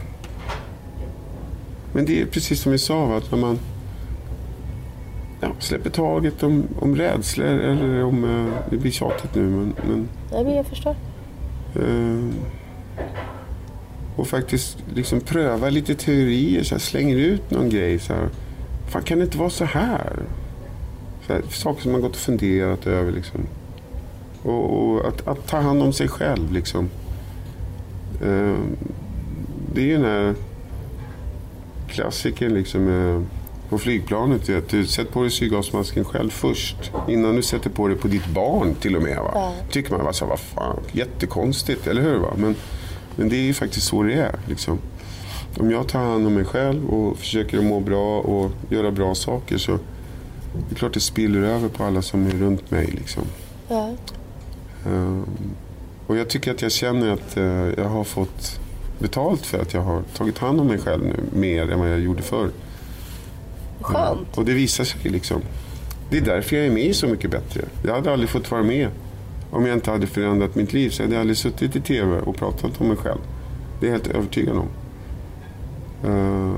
Men 1.93 2.05
det 2.05 2.21
är 2.21 2.27
precis 2.27 2.61
som 2.61 2.73
vi 2.73 2.79
sa, 2.79 3.17
att 3.17 3.31
när 3.31 3.39
man 3.39 3.59
ja, 5.41 5.49
släpper 5.59 5.91
taget 5.91 6.43
om, 6.43 6.65
om 6.81 6.97
rädslor 6.97 7.47
eller 7.47 8.05
om... 8.05 8.25
Uh, 8.25 8.55
det 8.71 8.77
blir 8.77 8.91
tjatigt 8.91 9.35
nu 9.35 9.43
men... 9.43 9.75
men 9.87 10.09
Nej, 10.33 10.45
men 10.45 10.57
jag 10.57 10.67
förstår. 10.67 10.97
Uh, 11.77 12.31
och 14.19 14.29
faktiskt 14.29 14.79
liksom 14.95 15.21
pröva 15.21 15.71
lite 15.71 15.95
teorier. 15.95 16.63
Så 16.63 16.75
här, 16.75 16.81
slänger 16.81 17.17
ut 17.17 17.51
någon 17.51 17.69
grej. 17.69 17.99
Så 17.99 18.15
här, 18.15 18.29
Fan, 18.89 19.03
kan 19.03 19.19
det 19.19 19.25
inte 19.25 19.39
vara 19.39 19.51
så 19.51 19.65
här? 19.65 20.23
Så 21.27 21.33
här 21.33 21.43
saker 21.51 21.83
som 21.83 21.93
man 21.93 22.01
gått 22.01 22.11
och 22.11 22.17
funderat 22.17 22.87
över. 22.87 23.13
Liksom. 23.13 23.41
Och, 24.43 24.79
och 24.79 25.09
att, 25.09 25.29
att, 25.29 25.47
ta 25.47 25.61
hand 25.61 25.83
om 25.83 25.93
sig 25.93 26.09
själv. 26.09 26.53
Liksom. 26.53 26.89
Uh, 28.25 28.57
det 29.75 29.81
är 29.81 29.87
ju 29.87 29.97
den 29.97 30.05
här 30.05 30.35
klassikern 31.89 32.55
liksom. 32.55 32.89
Uh, 32.89 33.23
på 33.69 33.79
flygplanet. 33.79 34.49
Vet 34.49 34.69
du, 34.69 34.87
sätt 34.87 35.11
på 35.11 35.23
dig 35.23 35.31
syrgasmasken 35.31 36.05
själv 36.05 36.31
först. 36.31 36.93
Innan 37.09 37.37
du 37.37 37.43
sätter 37.43 37.71
på 37.71 37.89
det 37.89 37.95
på 37.95 38.09
ditt 38.09 38.27
barn 38.27 38.75
till 38.75 38.97
och 38.97 39.03
med. 39.03 39.17
Va? 39.17 39.31
Ja. 39.35 39.55
tycker 39.71 39.93
man, 39.97 40.07
alltså, 40.07 40.25
vad 40.25 40.41
fan, 40.41 40.81
jättekonstigt, 40.93 41.87
eller 41.87 42.03
hur? 42.03 42.19
Va? 42.19 42.33
Men, 42.37 42.57
men 43.19 43.29
det 43.29 43.37
är 43.37 43.43
ju 43.43 43.55
faktiskt 43.55 43.87
så 43.87 44.03
det 44.03 44.15
är. 44.15 44.39
Liksom. 44.47 44.79
Om 45.59 45.71
jag 45.71 45.89
tar 45.89 45.99
hand 45.99 46.27
om 46.27 46.35
mig 46.35 46.45
själv 46.45 46.89
och 46.89 47.19
försöker 47.19 47.61
må 47.63 47.81
bra 47.81 48.21
och 48.21 48.51
göra 48.71 48.91
bra 48.91 49.15
saker 49.15 49.59
så 49.59 49.73
det 50.69 50.75
är 50.75 50.75
klart 50.75 50.95
det 50.95 51.01
spiller 51.01 51.43
över 51.43 51.69
på 51.69 51.85
alla 51.85 52.03
som 52.03 52.27
är 52.27 52.31
runt 52.31 52.71
mig. 52.71 52.87
Liksom. 52.87 53.23
Ja. 53.69 53.95
Um, 54.87 55.27
och 56.07 56.17
jag 56.17 56.29
tycker 56.29 56.51
att 56.51 56.63
jag 56.63 56.73
känner 56.73 57.13
att 57.13 57.37
uh, 57.37 57.73
jag 57.77 57.89
har 57.89 58.05
fått 58.05 58.61
betalt 58.99 59.47
för 59.47 59.63
att 59.63 59.75
jag 59.75 59.81
har 59.81 60.03
tagit 60.17 60.39
hand 60.39 60.61
om 60.61 60.67
mig 60.67 60.79
själv 60.79 61.05
nu 61.05 61.41
mer 61.41 61.71
än 61.73 61.79
vad 61.79 61.93
jag 61.93 62.01
gjorde 62.01 62.23
förr. 62.23 62.51
Skönt. 63.81 64.39
Och 64.39 64.45
det 64.45 64.55
visar 64.55 64.85
sig 64.85 65.11
liksom. 65.11 65.43
Det 66.11 66.17
är 66.19 66.23
därför 66.23 66.57
jag 66.57 66.67
är 66.67 66.71
med 66.71 66.85
i 66.85 66.95
Så 66.95 67.07
mycket 67.07 67.31
bättre. 67.31 67.65
Jag 67.85 67.95
hade 67.95 68.13
aldrig 68.13 68.29
fått 68.29 68.51
vara 68.51 68.63
med 68.63 68.89
om 69.51 69.67
jag 69.67 69.77
inte 69.77 69.91
hade 69.91 70.07
förändrat 70.07 70.55
mitt 70.55 70.73
liv. 70.73 70.91
Så 70.91 71.03
jag 71.03 71.09
hade 71.09 71.21
aldrig 71.21 71.37
suttit 71.37 71.77
i 71.77 71.81
TV 71.81 72.19
och 72.19 72.37
pratat 72.37 72.81
om 72.81 72.89
mig 72.89 72.97
själv. 72.97 73.19
Det 73.81 73.87
är 73.87 73.91
jag 73.91 73.99
helt 73.99 74.15
övertygad 74.15 74.57
om. 74.57 74.69
Uh, 76.11 76.55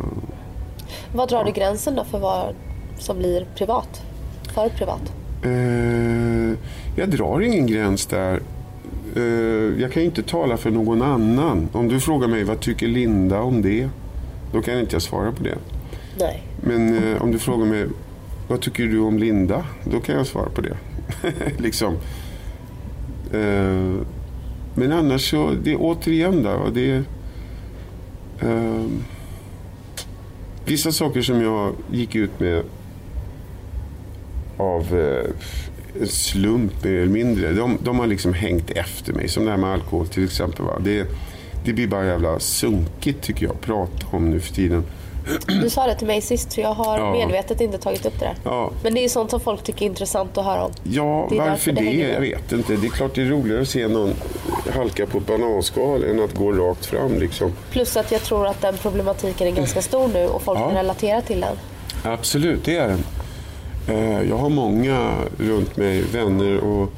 vad 1.15 1.29
drar 1.29 1.39
ja. 1.39 1.45
du 1.45 1.53
gränsen 1.53 1.95
då 1.95 2.05
för 2.05 2.19
vad 2.19 2.55
som 2.99 3.19
blir 3.19 3.47
privat? 3.55 4.03
För 4.55 4.69
privat? 4.69 5.13
Uh, 5.47 6.55
jag 6.97 7.11
drar 7.11 7.41
ingen 7.41 7.67
gräns 7.67 8.07
där. 8.07 8.41
Uh, 9.17 9.81
jag 9.81 9.93
kan 9.93 10.03
inte 10.03 10.23
tala 10.23 10.57
för 10.57 10.71
någon 10.71 11.03
annan. 11.03 11.69
Om 11.73 11.89
du 11.89 12.01
frågar 12.01 12.29
mig 12.29 12.45
vad 12.45 12.61
tycker 12.61 12.89
Linda 12.89 13.41
om 13.41 13.63
det? 13.63 13.89
Då 14.53 14.63
kan 14.63 14.75
jag 14.75 14.83
inte 14.83 15.01
svara 15.01 15.33
på 15.33 15.43
det. 15.43 15.59
Nej. 16.19 16.43
Men 16.61 17.13
eh, 17.13 17.23
om 17.23 17.33
du 17.33 17.39
frågar 17.39 17.67
mig, 17.67 17.87
vad 18.49 18.61
tycker 18.61 18.85
du 18.85 18.99
om 18.99 19.19
Linda? 19.19 19.65
Då 19.85 20.01
kan 20.01 20.17
jag 20.17 20.27
svara 20.27 20.51
på 20.51 20.61
det. 20.61 20.77
liksom. 21.59 21.97
Eh, 23.33 24.07
men 24.75 24.93
annars 24.93 25.31
så, 25.31 25.51
det 25.63 25.73
är 25.73 25.77
återigen 25.81 26.43
där. 26.43 26.71
det 26.75 26.91
är 26.91 27.05
eh, 28.41 28.87
vissa 30.65 30.93
saker 30.93 31.23
som 31.23 31.43
jag 31.43 31.75
gick 31.91 32.15
ut 32.15 32.41
med 32.41 32.63
av 34.57 34.99
eh, 34.99 35.31
en 36.01 36.07
slump 36.07 36.85
mer 36.85 36.93
eller 36.93 37.13
mindre. 37.13 37.53
De, 37.53 37.79
de, 37.83 37.99
har 37.99 38.07
liksom 38.07 38.35
hängt 38.35 38.71
efter 38.71 39.13
mig. 39.13 39.29
Som 39.29 39.45
det 39.45 39.51
här 39.51 39.59
med 39.59 39.71
alkohol 39.71 40.07
till 40.07 40.25
exempel. 40.25 40.65
Va? 40.65 40.79
Det, 40.81 41.07
det 41.65 41.73
blir 41.73 41.87
bara 41.87 42.07
jävla 42.07 42.41
sunkigt 42.41 43.23
tycker 43.23 43.47
jag 43.47 43.55
att 43.55 43.61
prata 43.61 44.17
om 44.17 44.31
nu 44.31 44.41
för 44.41 44.55
tiden. 44.55 44.85
Du 45.47 45.71
sa 45.71 45.87
det 45.87 45.95
till 45.95 46.07
mig 46.07 46.21
sist 46.21 46.53
så 46.53 46.61
jag 46.61 46.75
har 46.75 46.99
ja. 46.99 47.13
medvetet 47.13 47.61
inte 47.61 47.79
tagit 47.79 48.07
upp 48.07 48.19
det 48.19 48.25
där. 48.25 48.35
Ja. 48.45 48.71
Men 48.83 48.95
det 48.95 49.05
är 49.05 49.09
sånt 49.09 49.31
som 49.31 49.41
folk 49.41 49.63
tycker 49.63 49.83
är 49.83 49.87
intressant 49.87 50.39
att 50.39 50.45
höra 50.45 50.65
om. 50.65 50.73
Ja, 50.83 51.27
det 51.31 51.39
varför 51.39 51.73
det? 51.73 51.81
det 51.81 51.91
jag 51.91 52.21
vet 52.21 52.53
inte. 52.53 52.77
Det 52.77 52.87
är 52.87 52.91
klart 52.91 53.15
det 53.15 53.23
är 53.23 53.27
roligare 53.27 53.63
att 53.63 53.69
se 53.69 53.89
någon 53.89 54.15
halka 54.75 55.07
på 55.07 55.21
bananskal 55.21 56.05
än 56.05 56.25
att 56.25 56.35
gå 56.35 56.53
rakt 56.53 56.87
fram. 56.87 57.19
Liksom. 57.19 57.53
Plus 57.71 57.97
att 57.97 58.13
jag 58.13 58.23
tror 58.23 58.47
att 58.47 58.61
den 58.61 58.77
problematiken 58.77 59.47
är 59.47 59.53
ganska 59.53 59.83
stor 59.83 60.09
nu 60.09 60.27
och 60.27 60.43
folk 60.43 60.59
ja. 60.59 60.71
relaterar 60.75 61.21
till 61.21 61.41
den. 61.41 61.57
Absolut, 62.05 62.65
det 62.65 62.77
är 62.77 62.89
den. 62.89 63.05
Eh, 63.89 64.29
jag 64.29 64.37
har 64.37 64.49
många 64.49 65.15
runt 65.39 65.77
mig, 65.77 66.03
vänner 66.03 66.59
och, 66.59 66.93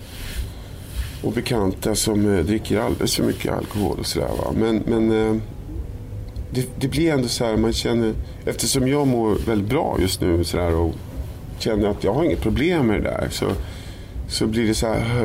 och 1.22 1.32
bekanta 1.32 1.94
som 1.94 2.36
eh, 2.36 2.44
dricker 2.44 2.78
alldeles 2.78 3.16
för 3.16 3.24
mycket 3.24 3.52
alkohol 3.52 3.98
och 3.98 4.06
sådär. 4.06 4.30
Men, 4.54 4.82
men 4.86 5.28
eh, 5.28 5.42
det, 6.54 6.68
det, 6.80 6.88
blir 6.88 7.12
ändå 7.12 7.28
så 7.28 7.44
här, 7.44 7.56
man 7.56 7.72
känner, 7.72 8.14
eftersom 8.44 8.88
jag 8.88 9.06
mår 9.06 9.34
väldigt 9.46 9.68
bra 9.68 9.96
just 10.00 10.20
nu 10.20 10.44
så 10.44 10.56
där, 10.56 10.74
och 10.74 10.94
känner 11.58 11.88
att 11.88 12.04
jag 12.04 12.14
har 12.14 12.24
inget 12.24 12.40
problem 12.40 12.86
med 12.86 13.02
det 13.02 13.10
där. 13.10 13.28
Så, 13.30 13.46
så 14.28 14.46
blir 14.46 14.66
det 14.66 14.74
så 14.74 14.86
här, 14.86 15.24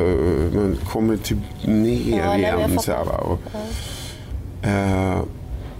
man 0.55 0.77
kommer 0.89 1.17
typ 1.17 1.37
ner 1.65 2.19
ja, 2.25 2.37
igen. 2.37 2.79
Så 2.79 2.91
här, 2.91 3.05
va? 3.05 3.17
Och, 3.17 3.39
ja. 4.61 4.69
eh, 4.69 5.21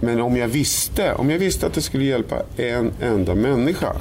men 0.00 0.20
om 0.20 0.36
jag 0.36 0.48
visste, 0.48 1.14
om 1.14 1.30
jag 1.30 1.38
visste 1.38 1.66
att 1.66 1.74
det 1.74 1.82
skulle 1.82 2.04
hjälpa 2.04 2.42
en 2.56 2.92
enda 3.00 3.34
människa 3.34 3.96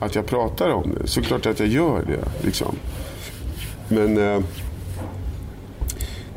att 0.00 0.14
jag 0.14 0.26
pratar 0.26 0.70
om 0.70 0.94
det, 0.94 1.06
så 1.08 1.22
klart 1.22 1.46
att 1.46 1.60
jag 1.60 1.68
gör 1.68 2.04
det. 2.06 2.46
Liksom. 2.46 2.76
Men 3.88 4.18
eh, 4.18 4.40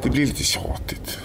det 0.03 0.09
blir 0.09 0.25
lite 0.25 0.43
tjatigt. 0.43 1.19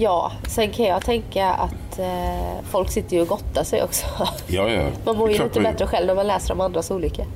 Ja, 0.00 0.32
sen 0.48 0.70
kan 0.70 0.86
jag 0.86 1.04
tänka 1.04 1.46
att 1.46 1.98
eh, 1.98 2.64
folk 2.70 2.90
sitter 2.90 3.16
ju 3.16 3.22
och 3.22 3.28
gottar 3.28 3.64
sig 3.64 3.82
också. 3.82 4.06
Ja, 4.46 4.70
ja. 4.70 4.86
Man 5.04 5.16
mår 5.16 5.30
ju 5.30 5.38
lite 5.38 5.60
man... 5.60 5.72
bättre 5.72 5.86
själv 5.86 6.06
när 6.06 6.14
man 6.14 6.26
läser 6.26 6.54
om 6.54 6.60
andras 6.60 6.90
olyckor. 6.90 7.26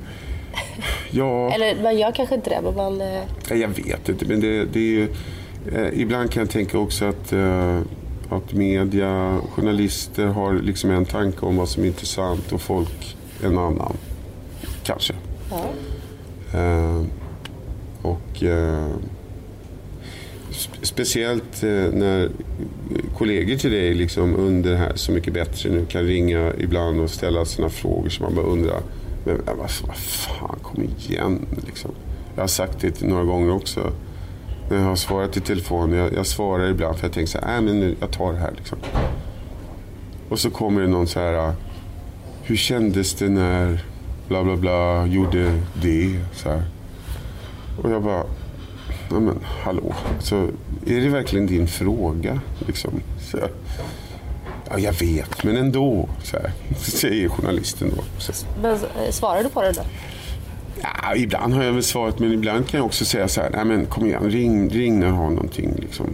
Ja. 1.11 1.51
Eller 1.55 1.83
man 1.83 1.99
gör 1.99 2.13
kanske 2.13 2.35
inte 2.35 2.51
det, 2.51 2.61
men 2.63 2.77
man... 2.77 3.01
Eh... 3.01 3.23
Jag 3.49 3.69
vet 3.69 4.09
inte, 4.09 4.25
men 4.27 4.41
det, 4.41 4.65
det 4.65 4.79
är 4.79 4.83
ju... 4.83 5.09
Eh, 5.75 6.01
ibland 6.01 6.31
kan 6.33 6.41
jag 6.41 6.51
tänka 6.51 6.79
också 6.79 7.05
att, 7.05 7.33
eh, 7.33 7.81
att 8.31 8.53
media, 8.53 9.41
journalister 9.55 10.27
har 10.27 10.55
liksom 10.55 10.91
en 10.91 11.05
tanke 11.05 11.47
om 11.47 11.57
vad 11.57 11.69
som 11.69 11.83
är 11.83 11.87
intressant 11.87 12.53
och 12.53 12.61
folk 12.61 13.17
en 13.45 13.59
annan. 13.59 13.97
Kanske. 14.83 15.15
Ja. 15.51 15.65
Eh, 16.59 17.03
och 18.03 18.43
eh, 18.43 18.89
Speciellt 20.85 21.63
eh, 21.63 21.71
när 21.71 22.31
kollegor 23.19 23.57
till 23.57 23.71
dig 23.71 23.95
liksom 23.95 24.37
under 24.37 24.71
det 24.71 24.77
här 24.77 24.93
Så 24.95 25.13
mycket 25.13 25.35
bättre 25.35 25.71
nu 25.71 25.87
kan 25.87 26.03
ringa 26.03 26.53
ibland 26.59 27.01
och 27.01 27.11
ställa 27.11 27.45
sina 27.45 27.71
frågor 27.71 28.09
som 28.09 28.25
man 28.25 28.35
bara 28.35 28.47
undrar 28.47 28.81
Men 29.25 29.41
vad, 29.59 29.71
fan, 29.71 30.59
kom 30.63 30.89
igen 30.99 31.47
liksom. 31.67 31.91
Jag 32.35 32.43
har 32.43 32.49
sagt 32.49 32.81
det 32.81 33.03
några 33.03 33.25
gånger 33.25 33.55
också. 33.55 33.93
När 34.71 34.77
jag 34.77 34.85
har 34.85 34.97
svarat 34.97 35.37
i 35.37 35.41
telefon. 35.41 35.93
Jag, 35.93 36.13
jag 36.13 36.27
svarar 36.27 36.71
ibland 36.71 36.97
för 36.97 37.07
jag 37.07 37.13
tänker 37.13 37.31
så 37.31 37.39
här, 37.39 37.57
äh, 37.57 37.63
men 37.63 37.81
nu, 37.81 37.97
jag 38.01 38.11
tar 38.11 38.33
det 38.33 38.39
här 38.39 38.53
liksom. 38.57 38.79
Och 40.29 40.39
så 40.39 40.51
kommer 40.51 40.81
det 40.81 40.89
någon 40.89 41.07
så 41.07 41.21
här, 41.21 41.49
äh, 41.49 41.55
hur 42.43 42.57
kändes 42.57 43.15
det 43.15 43.29
när 43.29 43.85
bla 44.29 44.45
bla 44.45 44.57
bla 44.57 45.07
gjorde 45.07 45.61
det? 45.83 46.21
Så 46.33 46.49
här. 46.49 46.63
Och 47.83 47.91
jag 47.91 48.03
bara, 48.03 48.25
nej 49.11 49.21
men 49.21 49.39
hallå, 49.63 49.95
alltså, 50.17 50.49
är 50.87 51.01
det 51.01 51.09
verkligen 51.09 51.47
din 51.47 51.67
fråga? 51.67 52.41
Liksom, 52.67 53.01
så. 53.21 53.39
Ja, 54.71 54.79
jag 54.79 54.93
vet, 54.93 55.45
men 55.45 55.57
ändå, 55.57 56.09
så 56.23 56.37
här, 56.37 56.53
säger 56.79 57.29
journalisten 57.29 57.93
då. 57.97 58.03
Så. 58.19 58.47
Men 58.63 58.73
eh, 58.75 59.11
svarar 59.11 59.43
du 59.43 59.49
på 59.49 59.63
det 59.63 59.73
då? 59.73 59.83
Ja, 60.83 61.17
ibland 61.17 61.55
har 61.55 61.65
jag 61.65 61.73
väl 61.73 61.83
svarat, 61.83 62.19
men 62.19 62.33
ibland 62.33 62.69
kan 62.69 62.79
jag 62.79 62.87
också 62.87 63.05
säga 63.05 63.29
så 63.29 63.41
här, 63.41 63.51
nej 63.51 63.65
men 63.65 63.87
kom 63.87 64.07
igen, 64.07 64.31
ring, 64.31 64.69
ring 64.69 65.01
när 65.01 65.07
du 65.07 65.13
har 65.13 65.31
någonting 65.31 65.75
liksom, 65.77 66.07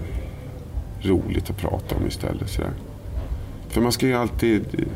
roligt 1.02 1.50
att 1.50 1.56
prata 1.56 1.96
om 1.96 2.06
istället. 2.06 2.50
Så 2.50 2.62
där. 2.62 2.70
För 3.68 3.80
man 3.80 3.92
ska 3.92 4.06
ju 4.06 4.14
alltid, 4.14 4.86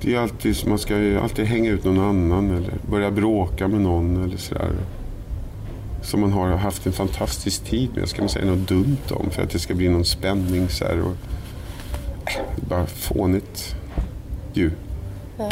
det 0.00 0.14
är 0.14 0.18
alltid, 0.18 0.56
man 0.66 0.78
ska 0.78 0.98
ju 0.98 1.18
alltid 1.18 1.44
hänga 1.44 1.70
ut 1.70 1.84
någon 1.84 2.00
annan 2.00 2.50
eller 2.50 2.72
börja 2.90 3.10
bråka 3.10 3.68
med 3.68 3.80
någon 3.80 4.24
eller 4.24 4.36
sådär. 4.36 4.70
Som 6.06 6.20
man 6.20 6.32
har 6.32 6.48
haft 6.48 6.86
en 6.86 6.92
fantastisk 6.92 7.64
tid 7.64 7.90
med, 7.96 8.08
ska 8.08 8.22
man 8.22 8.28
säga 8.28 8.44
något 8.44 8.68
dumt 8.68 8.96
om 9.10 9.30
för 9.30 9.42
att 9.42 9.50
det 9.50 9.58
ska 9.58 9.74
bli 9.74 9.88
någon 9.88 10.04
spänning 10.04 10.68
så 10.68 10.84
här. 10.84 11.00
Och, 11.02 11.12
äh, 12.26 12.42
bara 12.68 12.86
fånigt 12.86 13.74
ju. 14.52 14.70
Ja. 15.38 15.50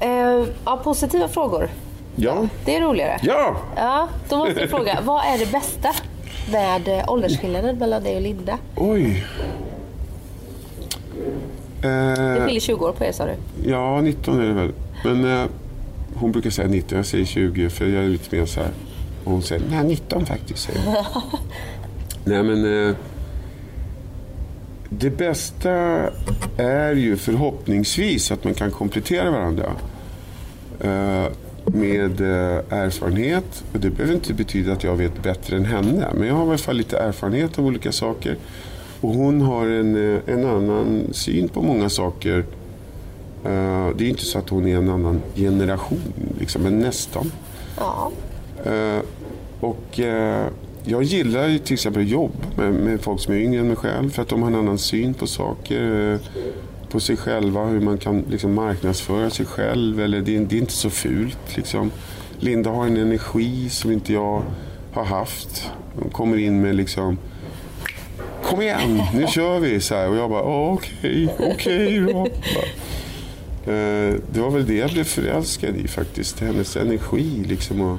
Eh, 0.00 0.46
ja, 0.64 0.80
positiva 0.84 1.28
frågor. 1.28 1.68
Ja. 2.16 2.48
Det 2.64 2.76
är 2.76 2.80
roligare. 2.80 3.18
Ja! 3.22 3.56
Ja, 3.76 4.08
då 4.28 4.36
måste 4.36 4.60
jag 4.60 4.70
fråga, 4.70 4.98
vad 5.04 5.24
är 5.24 5.38
det 5.38 5.52
bästa 5.52 5.88
med 6.52 6.88
eh, 6.88 7.04
åldersskillnaden 7.12 7.78
mellan 7.78 8.02
dig 8.02 8.16
och 8.16 8.22
Linda? 8.22 8.58
Oj. 8.76 9.24
Det 11.80 11.88
Eh, 12.38 12.44
skiljer 12.44 12.60
20 12.60 12.86
år 12.86 12.92
på 12.92 13.04
er 13.04 13.12
sa 13.12 13.24
du. 13.26 13.70
ja, 13.70 14.00
19 14.00 14.40
är 14.40 14.46
det 14.46 14.52
väl. 14.52 14.72
Men 15.04 15.24
eh, 15.40 15.46
hon 16.14 16.32
brukar 16.32 16.50
säga 16.50 16.68
19, 16.68 16.96
jag 16.96 17.06
säger 17.06 17.24
20 17.24 17.70
för 17.70 17.86
jag 17.86 18.04
är 18.04 18.08
lite 18.08 18.36
mer 18.36 18.46
så 18.46 18.60
här. 18.60 18.70
Och 19.24 19.32
hon 19.32 19.42
säger, 19.42 19.62
nej 19.70 19.84
19 19.84 20.26
faktiskt. 20.26 20.62
Säger 20.62 20.82
nej 22.24 22.42
men 22.42 22.88
eh, 22.88 22.96
det 24.88 25.10
bästa 25.10 25.70
är 26.56 26.94
ju 26.94 27.16
förhoppningsvis 27.16 28.32
att 28.32 28.44
man 28.44 28.54
kan 28.54 28.70
komplettera 28.70 29.30
varandra. 29.30 29.72
Eh, 30.80 31.26
med 31.66 32.20
eh, 32.20 32.78
erfarenhet. 32.78 33.64
Och 33.72 33.80
det 33.80 33.90
behöver 33.90 34.14
inte 34.14 34.34
betyda 34.34 34.72
att 34.72 34.84
jag 34.84 34.96
vet 34.96 35.22
bättre 35.22 35.56
än 35.56 35.64
henne. 35.64 36.08
Men 36.14 36.28
jag 36.28 36.34
har 36.34 36.44
i 36.44 36.48
alla 36.48 36.58
fall 36.58 36.76
lite 36.76 36.98
erfarenhet 36.98 37.58
av 37.58 37.66
olika 37.66 37.92
saker. 37.92 38.36
Och 39.00 39.14
hon 39.14 39.40
har 39.40 39.66
en, 39.66 40.14
eh, 40.14 40.20
en 40.26 40.46
annan 40.46 41.08
syn 41.12 41.48
på 41.48 41.62
många 41.62 41.88
saker. 41.88 42.44
Eh, 43.44 43.88
det 43.96 44.04
är 44.04 44.08
inte 44.08 44.24
så 44.24 44.38
att 44.38 44.48
hon 44.48 44.66
är 44.66 44.76
en 44.76 44.90
annan 44.90 45.22
generation, 45.36 46.00
liksom, 46.40 46.62
men 46.62 46.78
nästan. 46.78 47.32
Ja. 47.78 48.10
Eh, 48.64 48.98
och 49.60 50.00
eh, 50.00 50.46
jag 50.84 51.02
gillar 51.02 51.48
ju 51.48 51.58
till 51.58 51.74
exempel 51.74 52.02
att 52.02 52.08
jobba 52.08 52.34
med, 52.56 52.72
med 52.74 53.00
folk 53.00 53.20
som 53.20 53.34
är 53.34 53.38
yngre 53.38 53.60
än 53.60 53.66
mig 53.68 53.76
själv 53.76 54.10
för 54.10 54.22
att 54.22 54.28
de 54.28 54.42
har 54.42 54.48
en 54.50 54.54
annan 54.56 54.78
syn 54.78 55.14
på 55.14 55.26
saker. 55.26 56.18
På 56.90 57.00
sig 57.00 57.16
själva, 57.16 57.64
hur 57.64 57.80
man 57.80 57.98
kan 57.98 58.24
liksom 58.30 58.54
marknadsföra 58.54 59.30
sig 59.30 59.46
själv. 59.46 60.00
Eller 60.00 60.20
det, 60.20 60.36
är- 60.36 60.40
det 60.40 60.56
är 60.56 60.60
inte 60.60 60.72
så 60.72 60.90
fult. 60.90 61.56
Liksom. 61.56 61.90
Linda 62.38 62.70
har 62.70 62.86
en 62.86 62.96
energi 62.96 63.68
som 63.68 63.92
inte 63.92 64.12
jag 64.12 64.42
har 64.92 65.04
haft. 65.04 65.70
Hon 66.00 66.10
kommer 66.10 66.36
in 66.38 66.60
med 66.60 66.74
liksom 66.74 67.18
Kom 68.44 68.62
igen, 68.62 69.02
nu 69.14 69.26
kör 69.26 69.58
vi! 69.60 69.80
Så 69.80 69.94
här. 69.94 70.08
Och 70.10 70.16
jag 70.16 70.30
bara, 70.30 70.40
"Ja, 70.42 70.70
okej, 70.72 71.28
okej 71.38 71.98
då. 72.00 72.12
Bara. 72.12 72.28
Eh, 73.66 74.14
Det 74.32 74.40
var 74.40 74.50
väl 74.50 74.66
det 74.66 74.74
jag 74.74 74.90
blev 74.90 75.04
förälskad 75.04 75.76
i 75.76 75.88
faktiskt. 75.88 76.40
Hennes 76.40 76.76
energi 76.76 77.44
liksom 77.48 77.80
och 77.80 77.98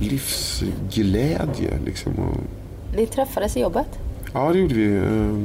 livsglädje. 0.00 1.78
Liksom. 1.84 2.12
Och, 2.18 2.36
Ni 2.96 3.06
träffades 3.06 3.56
i 3.56 3.60
jobbet? 3.60 3.86
ja, 4.34 4.52
det 4.52 4.58
gjorde 4.58 4.74
vi. 4.74 4.96
Eh, 4.96 5.38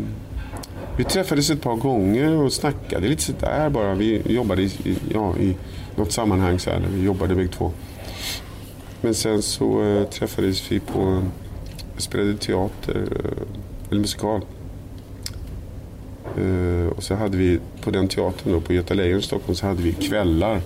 Vi 0.98 1.04
träffades 1.04 1.50
ett 1.50 1.62
par 1.62 1.76
gånger 1.76 2.32
och 2.32 2.54
snackade 2.54 3.08
lite 3.08 3.22
sådär 3.24 3.70
bara. 3.70 3.96
Vi 3.96 4.22
jobbade 4.34 4.62
i, 4.64 4.98
ja, 5.14 5.38
i 5.38 5.56
något 5.96 6.12
sammanhang 6.12 6.60
så 6.60 6.70
här, 6.70 6.80
där 6.80 6.88
vi 6.90 7.04
jobbade 7.04 7.36
bägge 7.36 7.50
två. 7.50 7.72
Men 9.02 9.14
sen 9.14 9.42
så 9.42 9.84
eh, 9.84 10.04
träffades 10.04 10.72
vi 10.72 10.80
på, 10.80 11.24
spelade 11.98 12.38
teater, 12.38 13.08
eh, 13.26 13.90
eller 13.92 14.02
musikal. 14.02 14.42
Eh, 16.38 16.88
och 16.88 17.04
så 17.04 17.16
hade 17.16 17.38
vi 17.38 17.60
på 17.82 17.92
den 17.92 18.08
teatern 18.08 18.54
då, 18.54 18.62
på 18.62 18.74
Göta 18.74 18.94
Lejon 18.94 19.20
i 19.20 19.22
Stockholm 19.22 19.56
så 19.56 19.68
hade 19.68 19.82
vi 19.82 19.94
kvällar 19.94 20.62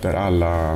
där 0.00 0.14
alla 0.14 0.72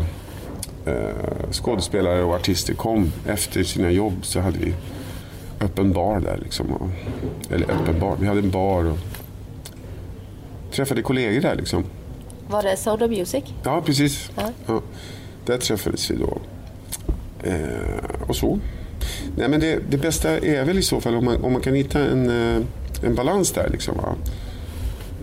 eh, 0.87 1.51
skådespelare 1.51 2.23
och 2.23 2.35
artister 2.35 2.75
kom 2.75 3.12
efter 3.27 3.62
sina 3.62 3.91
jobb 3.91 4.14
så 4.23 4.41
hade 4.41 4.59
vi 4.59 4.75
öppen 5.61 5.93
bar 5.93 6.20
där 6.20 6.39
liksom. 6.43 6.93
Eller 7.51 7.70
öppen 7.70 8.01
bar, 8.01 8.16
vi 8.20 8.27
hade 8.27 8.41
en 8.41 8.51
bar 8.51 8.85
och 8.85 8.99
träffade 10.73 11.03
kollegor 11.03 11.41
där 11.41 11.55
liksom. 11.55 11.85
Var 12.49 12.62
det 12.62 12.77
Sound 12.77 13.03
of 13.03 13.11
Music? 13.11 13.45
Ja, 13.64 13.83
precis. 13.87 14.31
Ja. 14.37 14.51
Ja. 14.66 14.83
Där 15.47 15.59
träffades 15.59 16.11
vi 16.11 16.16
då. 16.16 16.39
Eh, 17.43 18.27
och 18.29 18.37
så. 18.37 18.59
Nej, 19.37 19.49
men 19.49 19.61
det, 19.61 19.79
det 19.91 19.97
bästa 19.97 20.39
är 20.39 20.64
väl 20.64 20.79
i 20.79 20.83
så 20.83 21.01
fall 21.01 21.14
om 21.14 21.25
man, 21.25 21.45
om 21.45 21.53
man 21.53 21.62
kan 21.62 21.75
hitta 21.75 22.01
en, 22.01 22.31
eh, 22.31 22.62
en 23.03 23.14
balans 23.14 23.53
där. 23.53 23.68
Liksom, 23.72 23.96
va? 23.96 24.14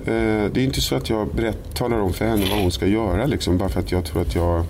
Eh, 0.05 0.51
det 0.51 0.61
är 0.61 0.63
inte 0.63 0.81
så 0.81 0.95
att 0.95 1.09
jag 1.09 1.27
berätt, 1.27 1.73
talar 1.73 1.99
om 1.99 2.13
för 2.13 2.25
henne 2.25 2.45
vad 2.49 2.61
hon 2.61 2.71
ska 2.71 2.87
göra 2.87 3.25
liksom, 3.25 3.57
bara 3.57 3.69
för 3.69 3.79
att 3.79 3.91
jag 3.91 4.05
tror 4.05 4.21
att 4.21 4.35
jag 4.35 4.63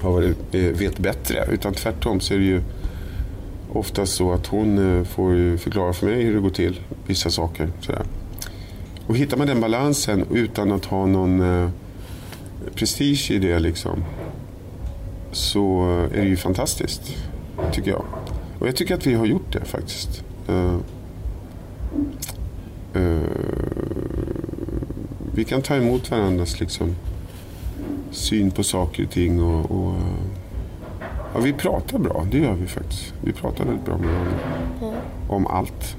har 0.00 0.12
varit, 0.12 0.54
eh, 0.54 0.60
vet 0.60 0.98
bättre. 0.98 1.46
Utan 1.52 1.74
tvärtom 1.74 2.20
så 2.20 2.34
är 2.34 2.38
det 2.38 2.44
ju 2.44 2.60
oftast 3.72 4.14
så 4.14 4.32
att 4.32 4.46
hon 4.46 4.98
eh, 4.98 5.04
får 5.04 5.56
förklara 5.56 5.92
för 5.92 6.06
mig 6.06 6.22
hur 6.22 6.34
det 6.34 6.40
går 6.40 6.50
till, 6.50 6.80
vissa 7.06 7.30
saker. 7.30 7.68
Sådär. 7.80 8.02
Och 9.06 9.16
hittar 9.16 9.36
man 9.36 9.46
den 9.46 9.60
balansen 9.60 10.24
utan 10.30 10.72
att 10.72 10.84
ha 10.84 11.06
någon 11.06 11.40
eh, 11.40 11.70
prestige 12.74 13.30
i 13.30 13.38
det 13.38 13.58
liksom, 13.58 14.04
så 15.32 15.84
är 16.14 16.20
det 16.20 16.28
ju 16.28 16.36
fantastiskt, 16.36 17.16
tycker 17.72 17.90
jag. 17.90 18.04
Och 18.58 18.68
jag 18.68 18.76
tycker 18.76 18.94
att 18.94 19.06
vi 19.06 19.14
har 19.14 19.26
gjort 19.26 19.52
det 19.52 19.64
faktiskt. 19.64 20.24
Eh, 20.48 20.76
eh, 22.94 23.20
vi 25.34 25.44
kan 25.44 25.62
ta 25.62 25.76
emot 25.76 26.10
varandras 26.10 26.60
liksom, 26.60 26.94
syn 28.10 28.50
på 28.50 28.62
saker 28.62 29.04
och 29.04 29.10
ting. 29.10 29.42
Och, 29.42 29.70
och, 29.70 29.94
eh, 29.94 30.24
ja, 31.34 31.40
vi 31.40 31.52
pratar 31.52 31.98
bra, 31.98 32.26
det 32.30 32.38
gör 32.38 32.54
vi 32.54 32.66
faktiskt. 32.66 33.14
Vi 33.20 33.32
pratar 33.32 33.64
väldigt 33.64 33.84
bra 33.84 33.98
med 33.98 34.08
varandra. 34.08 34.38
Om 35.28 35.46
allt. 35.46 35.96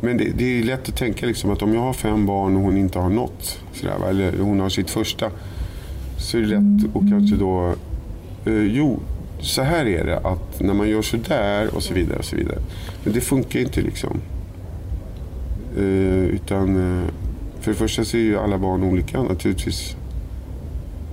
Men 0.00 0.16
det, 0.16 0.24
det 0.24 0.58
är 0.58 0.62
lätt 0.62 0.88
att 0.88 0.96
tänka 0.96 1.26
liksom 1.26 1.50
att 1.50 1.62
om 1.62 1.74
jag 1.74 1.80
har 1.80 1.92
fem 1.92 2.26
barn 2.26 2.56
och 2.56 2.62
hon 2.62 2.76
inte 2.76 2.98
har 2.98 3.10
något, 3.10 3.58
sådär, 3.72 4.08
eller 4.08 4.38
hon 4.38 4.60
har 4.60 4.68
sitt 4.68 4.90
första, 4.90 5.30
så 6.18 6.38
är 6.38 6.40
det 6.40 6.46
lätt 6.46 6.96
att 6.96 7.10
kanske 7.10 7.36
då, 7.36 7.74
eh, 8.44 8.62
jo, 8.62 9.00
så 9.40 9.62
här 9.62 9.86
är 9.86 10.04
det 10.04 10.18
att 10.18 10.60
när 10.60 10.74
man 10.74 10.88
gör 10.88 11.02
så 11.02 11.16
där 11.16 11.74
och 11.74 11.82
så 11.82 11.94
vidare. 11.94 12.18
och 12.18 12.24
så 12.24 12.36
vidare. 12.36 12.58
Men 13.04 13.12
det 13.12 13.20
funkar 13.20 13.60
inte 13.60 13.80
liksom. 13.80 14.20
Eh, 15.76 16.24
utan 16.24 16.76
eh, 16.76 17.08
för 17.60 17.70
det 17.70 17.76
första 17.76 18.04
så 18.04 18.16
är 18.16 18.20
ju 18.20 18.38
alla 18.38 18.58
barn 18.58 18.82
olika 18.82 19.22
naturligtvis. 19.22 19.96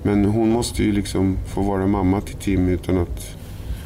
Men 0.04 0.26
hon 0.26 0.52
måste 0.52 0.84
ju 0.84 0.92
liksom 0.92 1.38
få 1.46 1.62
vara 1.62 1.88
mamma 1.88 2.22
till 2.22 2.36
Tim 2.36 2.68
utan 2.68 2.98
att, 2.98 3.36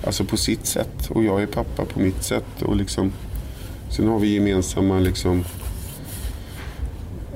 alltså 0.03 0.25
på 0.25 0.37
sitt 0.37 0.65
sätt. 0.65 1.09
Och 1.09 1.23
jag 1.23 1.41
är 1.41 1.47
pappa 1.47 1.85
på 1.85 1.99
mitt 1.99 2.23
sätt. 2.23 2.61
Och 2.61 2.75
liksom, 2.75 3.11
sen 3.89 4.07
har 4.07 4.19
vi 4.19 4.33
gemensamma 4.33 4.99
liksom, 4.99 5.43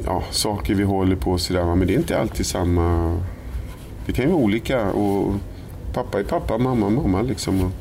ja, 0.06 0.24
saker 0.32 0.76
vi 0.76 0.84
håller 0.84 1.16
på 1.16 1.32
och 1.32 1.42
sådär. 1.42 1.76
Men 1.76 1.88
det 1.88 1.94
är 1.94 1.98
inte 1.98 2.20
alltid 2.20 2.46
samma. 2.46 3.18
Det 4.06 4.14
kan 4.14 4.26
ju 4.26 4.32
vara 4.32 4.44
olika. 4.44 4.92
Och 4.92 5.34
pappa 5.94 6.20
är 6.20 6.24
pappa, 6.24 6.58
mamma 6.58 6.86
är 6.86 6.92
mamma. 6.92 7.22
Liksom. 7.22 7.72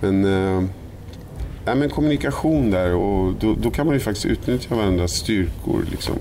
Men, 0.00 0.24
eh, 0.24 0.64
ja, 1.66 1.74
men 1.74 1.90
kommunikation 1.90 2.70
där 2.70 2.94
och 2.94 3.34
då, 3.40 3.54
då 3.62 3.70
kan 3.70 3.86
man 3.86 3.94
ju 3.94 4.00
faktiskt 4.00 4.26
utnyttja 4.26 4.74
varandras 4.74 5.12
styrkor. 5.12 5.84
Liksom. 5.90 6.14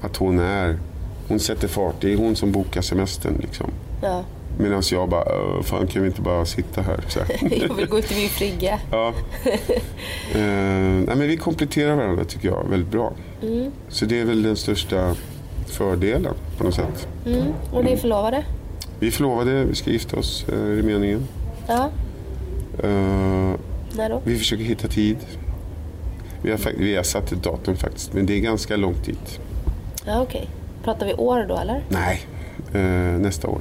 Att 0.00 0.16
hon 0.16 0.38
är, 0.38 0.78
hon 1.28 1.38
sätter 1.40 1.68
fart. 1.68 1.94
Det 2.00 2.12
är 2.12 2.16
hon 2.16 2.36
som 2.36 2.52
bokar 2.52 2.82
semestern. 2.82 3.38
Liksom. 3.40 3.70
Ja. 4.02 4.24
Medan 4.58 4.82
jag 4.90 5.08
bara, 5.08 5.24
"Åh, 5.24 5.62
fan 5.62 5.86
kan 5.86 6.02
vi 6.02 6.08
inte 6.08 6.20
bara 6.22 6.44
sitta 6.44 6.82
här? 6.82 7.00
Så 7.08 7.20
här. 7.20 7.62
Jag 7.68 7.74
vill 7.74 7.86
gå 7.88 7.98
ut 7.98 8.12
i 8.12 8.14
min 8.14 8.28
frigga. 8.28 8.80
Ja. 8.90 9.12
Eh, 10.34 10.40
nej, 11.06 11.16
men 11.16 11.28
vi 11.28 11.36
kompletterar 11.36 11.94
varandra 11.96 12.24
tycker 12.24 12.48
jag 12.48 12.64
väldigt 12.70 12.90
bra. 12.90 13.12
Så 13.88 14.04
det 14.04 14.20
är 14.20 14.24
väl 14.24 14.42
den 14.42 14.56
största 14.56 15.14
fördelen 15.66 16.34
på 16.58 16.64
något 16.64 16.74
sätt. 16.74 17.08
Mm. 17.26 17.42
Och 17.72 17.84
ni 17.84 17.92
är 17.92 17.96
förlovade? 17.96 18.44
Vi 19.00 19.06
är 19.06 19.10
förlovade, 19.10 19.64
vi 19.64 19.74
ska 19.74 19.90
gifta 19.90 20.16
oss, 20.16 20.46
eh, 20.48 20.58
är 20.72 20.76
det 20.76 20.82
meningen. 20.82 21.28
Ja. 21.68 21.90
Eh, 22.82 23.52
När 23.96 24.08
då? 24.10 24.20
vi 24.24 24.38
försöker 24.38 24.64
hitta 24.64 24.88
tid. 24.88 25.16
Vi 26.42 26.50
har, 26.50 26.58
vi 26.78 26.96
har 26.96 27.02
satt 27.02 27.32
ett 27.32 27.42
datum 27.42 27.76
faktiskt, 27.76 28.12
men 28.12 28.26
det 28.26 28.34
är 28.34 28.40
ganska 28.40 28.76
långt 28.76 29.04
dit. 29.04 29.40
Ja, 30.06 30.20
okej. 30.22 30.48
Pratar 30.84 31.06
vi 31.06 31.14
år 31.14 31.44
då 31.48 31.56
eller? 31.56 31.82
Nej, 31.88 32.20
eh, 32.74 33.18
nästa 33.20 33.48
år. 33.48 33.60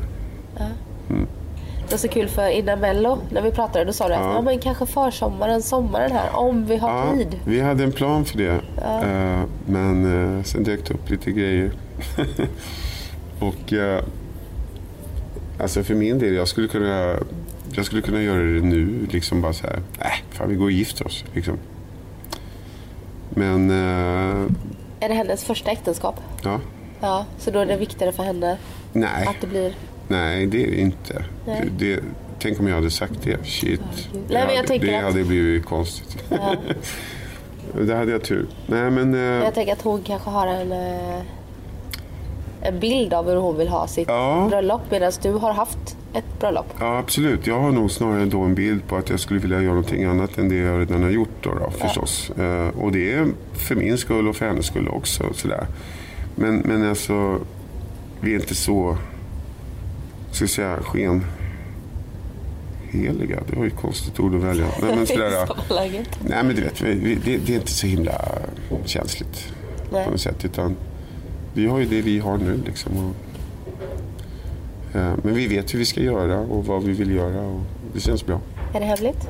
Det 1.87 1.93
var 1.93 1.97
så 1.97 2.07
kul 2.07 2.27
för 2.27 2.47
innan 2.49 2.79
Mello, 2.79 3.17
när 3.29 3.41
vi 3.41 3.51
pratade, 3.51 3.85
då 3.85 3.93
sa 3.93 4.07
du 4.07 4.13
att 4.13 4.19
Ja. 4.21 4.33
ja. 4.33 4.41
men 4.41 4.59
kanske 4.59 4.85
försommaren, 4.85 5.61
sommaren 5.61 6.11
här, 6.11 6.35
om 6.35 6.65
vi 6.65 6.77
har 6.77 6.89
Ja, 7.07 7.13
tid. 7.17 7.39
vi 7.45 7.59
hade 7.61 7.83
en 7.83 7.91
plan 7.91 8.25
för 8.25 8.37
det. 8.37 8.61
Eh, 8.83 9.41
men 9.65 10.35
eh, 10.37 10.43
sen 10.43 10.63
dök 10.63 10.87
det 10.87 10.93
upp 10.93 11.09
lite 11.09 11.31
grejer. 11.31 11.71
och 13.39 13.73
eh, 13.73 14.03
alltså 15.59 15.83
för 15.83 15.95
min 15.95 16.19
del, 16.19 16.33
jag 16.33 16.47
skulle 16.47 16.67
kunna, 16.67 17.15
jag 17.77 17.85
skulle 17.85 18.01
kunna 18.01 18.21
göra 18.21 18.43
det 18.43 18.61
nu. 18.61 19.07
Liksom 19.11 19.41
bara 19.41 19.53
så 19.53 19.67
här, 19.67 19.79
äh, 19.99 20.11
fan 20.29 20.49
vi 20.49 20.55
går 20.55 20.65
och 20.65 20.71
gifter 20.71 21.05
oss. 21.07 21.25
Liksom. 21.33 21.57
Men 23.29 23.69
eh, 23.69 24.45
Är 24.99 25.09
det 25.09 25.13
hennes 25.13 25.43
första 25.43 25.71
äktenskap? 25.71 26.15
ja, 26.43 26.59
Ja, 27.01 27.25
så 27.39 27.51
då 27.51 27.59
är 27.59 27.65
det 27.65 27.77
viktigare 27.77 28.11
för 28.11 28.23
henne 28.23 28.57
nej, 28.93 29.27
att 29.27 29.35
det 29.41 29.47
blir... 29.47 29.73
nej 30.07 30.45
det 30.45 30.63
är 30.63 30.67
det 30.67 30.79
inte. 30.79 31.23
Nej. 31.47 31.69
Det, 31.77 31.95
det, 31.95 32.01
tänk 32.39 32.59
om 32.59 32.67
jag 32.67 32.75
hade 32.75 32.91
sagt 32.91 33.21
det. 33.23 33.45
Shit. 33.45 33.81
Nej, 34.13 34.21
det 34.27 34.33
men 34.45 34.55
jag 34.55 34.63
hade, 34.63 34.77
det 34.77 34.95
att- 34.97 35.03
hade 35.03 35.23
blivit 35.23 35.65
konstigt. 35.65 36.23
det 37.81 37.95
hade 37.95 38.11
jag 38.11 38.23
tur. 38.23 38.47
Nej 38.67 38.91
men... 38.91 39.13
eh, 39.15 39.19
Jag 39.21 39.53
tänker 39.53 39.73
att 39.73 39.81
hon 39.81 40.01
kanske 40.03 40.29
har 40.29 40.47
en, 40.47 40.71
eh, 40.71 41.21
en 42.61 42.79
bild 42.79 43.13
av 43.13 43.25
hur 43.29 43.35
hon 43.35 43.57
vill 43.57 43.67
ha 43.67 43.87
sitt 43.87 44.07
Ja. 44.07 44.47
bröllop 44.49 44.81
medan 44.89 45.11
du 45.21 45.31
har 45.31 45.53
haft 45.53 45.97
ett 46.13 46.39
bröllop. 46.39 46.65
Ja, 46.79 46.97
absolut. 46.97 47.47
Jag 47.47 47.59
har 47.59 47.71
nog 47.71 47.91
snarare 47.91 48.25
då 48.25 48.41
en 48.41 48.55
bild 48.55 48.87
på 48.87 48.95
att 48.95 49.09
jag 49.09 49.19
skulle 49.19 49.39
vilja 49.39 49.61
göra 49.61 49.73
någonting 49.73 50.03
annat 50.03 50.37
än 50.37 50.49
det 50.49 50.55
jag 50.55 50.79
redan 50.79 51.03
har 51.03 51.09
gjort. 51.09 51.29
Då, 51.41 51.49
då, 51.53 51.71
förstås. 51.71 52.29
Eh, 52.29 52.67
och 52.79 52.91
det 52.91 53.13
är 53.13 53.27
för 53.53 53.75
min 53.75 53.97
skull 53.97 54.27
och 54.27 54.35
för 54.35 54.47
hennes 54.47 54.65
skull 54.65 54.87
också. 54.87 55.33
Sådär. 55.33 55.67
Men, 56.35 56.57
men 56.57 56.89
alltså, 56.89 57.39
vi 58.19 58.31
är 58.31 58.39
inte 58.39 58.55
så, 58.55 58.97
ska 60.31 60.43
jag 60.43 60.49
säga, 60.49 60.77
sken... 60.81 61.25
Heliga, 62.91 63.39
det 63.49 63.55
var 63.55 63.63
ju 63.63 63.67
ett 63.67 63.81
konstigt 63.81 64.19
ord 64.19 64.35
att 64.35 64.41
välja. 64.41 64.65
Nej, 64.81 64.95
men 64.95 65.07
sådär, 65.07 65.49
nej 66.19 66.43
men 66.43 66.55
du 66.55 66.61
vet, 66.61 66.81
vi, 66.81 67.15
det, 67.25 67.37
det 67.37 67.53
är 67.53 67.55
inte 67.55 67.71
så 67.71 67.87
himla 67.87 68.21
känsligt 68.85 69.53
Nej. 69.91 70.05
på 70.05 70.11
något 70.11 70.21
sätt. 70.21 70.45
Utan 70.45 70.75
vi 71.57 71.67
har 71.67 71.79
ju 71.79 71.85
det 71.85 72.01
vi 72.01 72.19
har 72.19 72.37
nu 72.37 72.59
liksom. 72.65 72.91
Och, 72.97 73.15
eh, 74.95 75.13
men 75.23 75.35
vi 75.35 75.47
vet 75.47 75.73
hur 75.73 75.79
vi 75.79 75.85
ska 75.85 76.01
göra 76.01 76.39
och 76.39 76.65
vad 76.65 76.83
vi 76.83 76.93
vill 76.93 77.11
göra 77.11 77.41
och 77.41 77.61
det 77.93 77.99
känns 77.99 78.25
bra. 78.25 78.41
Är 78.73 78.79
det 78.79 78.85
hemligt? 78.85 79.27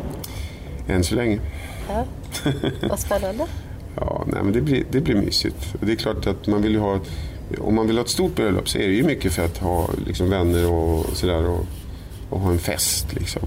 Än 0.87 1.03
så 1.03 1.15
länge. 1.15 1.39
Ja. 1.89 2.05
Vad 2.89 2.99
spännande. 2.99 3.45
Ja, 3.99 4.25
nej, 4.27 4.43
men 4.43 4.53
det, 4.53 4.61
blir, 4.61 4.83
det 4.91 5.01
blir 5.01 5.15
mysigt. 5.15 5.75
Det 5.81 5.91
är 5.91 5.95
klart 5.95 6.27
att 6.27 6.47
man 6.47 6.61
vill 6.61 6.71
ju 6.71 6.79
ha, 6.79 6.99
om 7.59 7.75
man 7.75 7.87
vill 7.87 7.97
ha 7.97 8.03
ett 8.03 8.09
stort 8.09 8.35
bröllop 8.35 8.69
så 8.69 8.77
är 8.77 8.87
det 8.87 8.93
ju 8.93 9.03
mycket 9.03 9.33
för 9.33 9.45
att 9.45 9.57
ha 9.57 9.89
liksom, 10.05 10.29
vänner 10.29 10.71
och 10.71 11.05
sådär 11.13 11.45
och, 11.49 11.65
och 12.29 12.39
ha 12.39 12.51
en 12.51 12.59
fest. 12.59 13.13
Liksom. 13.13 13.41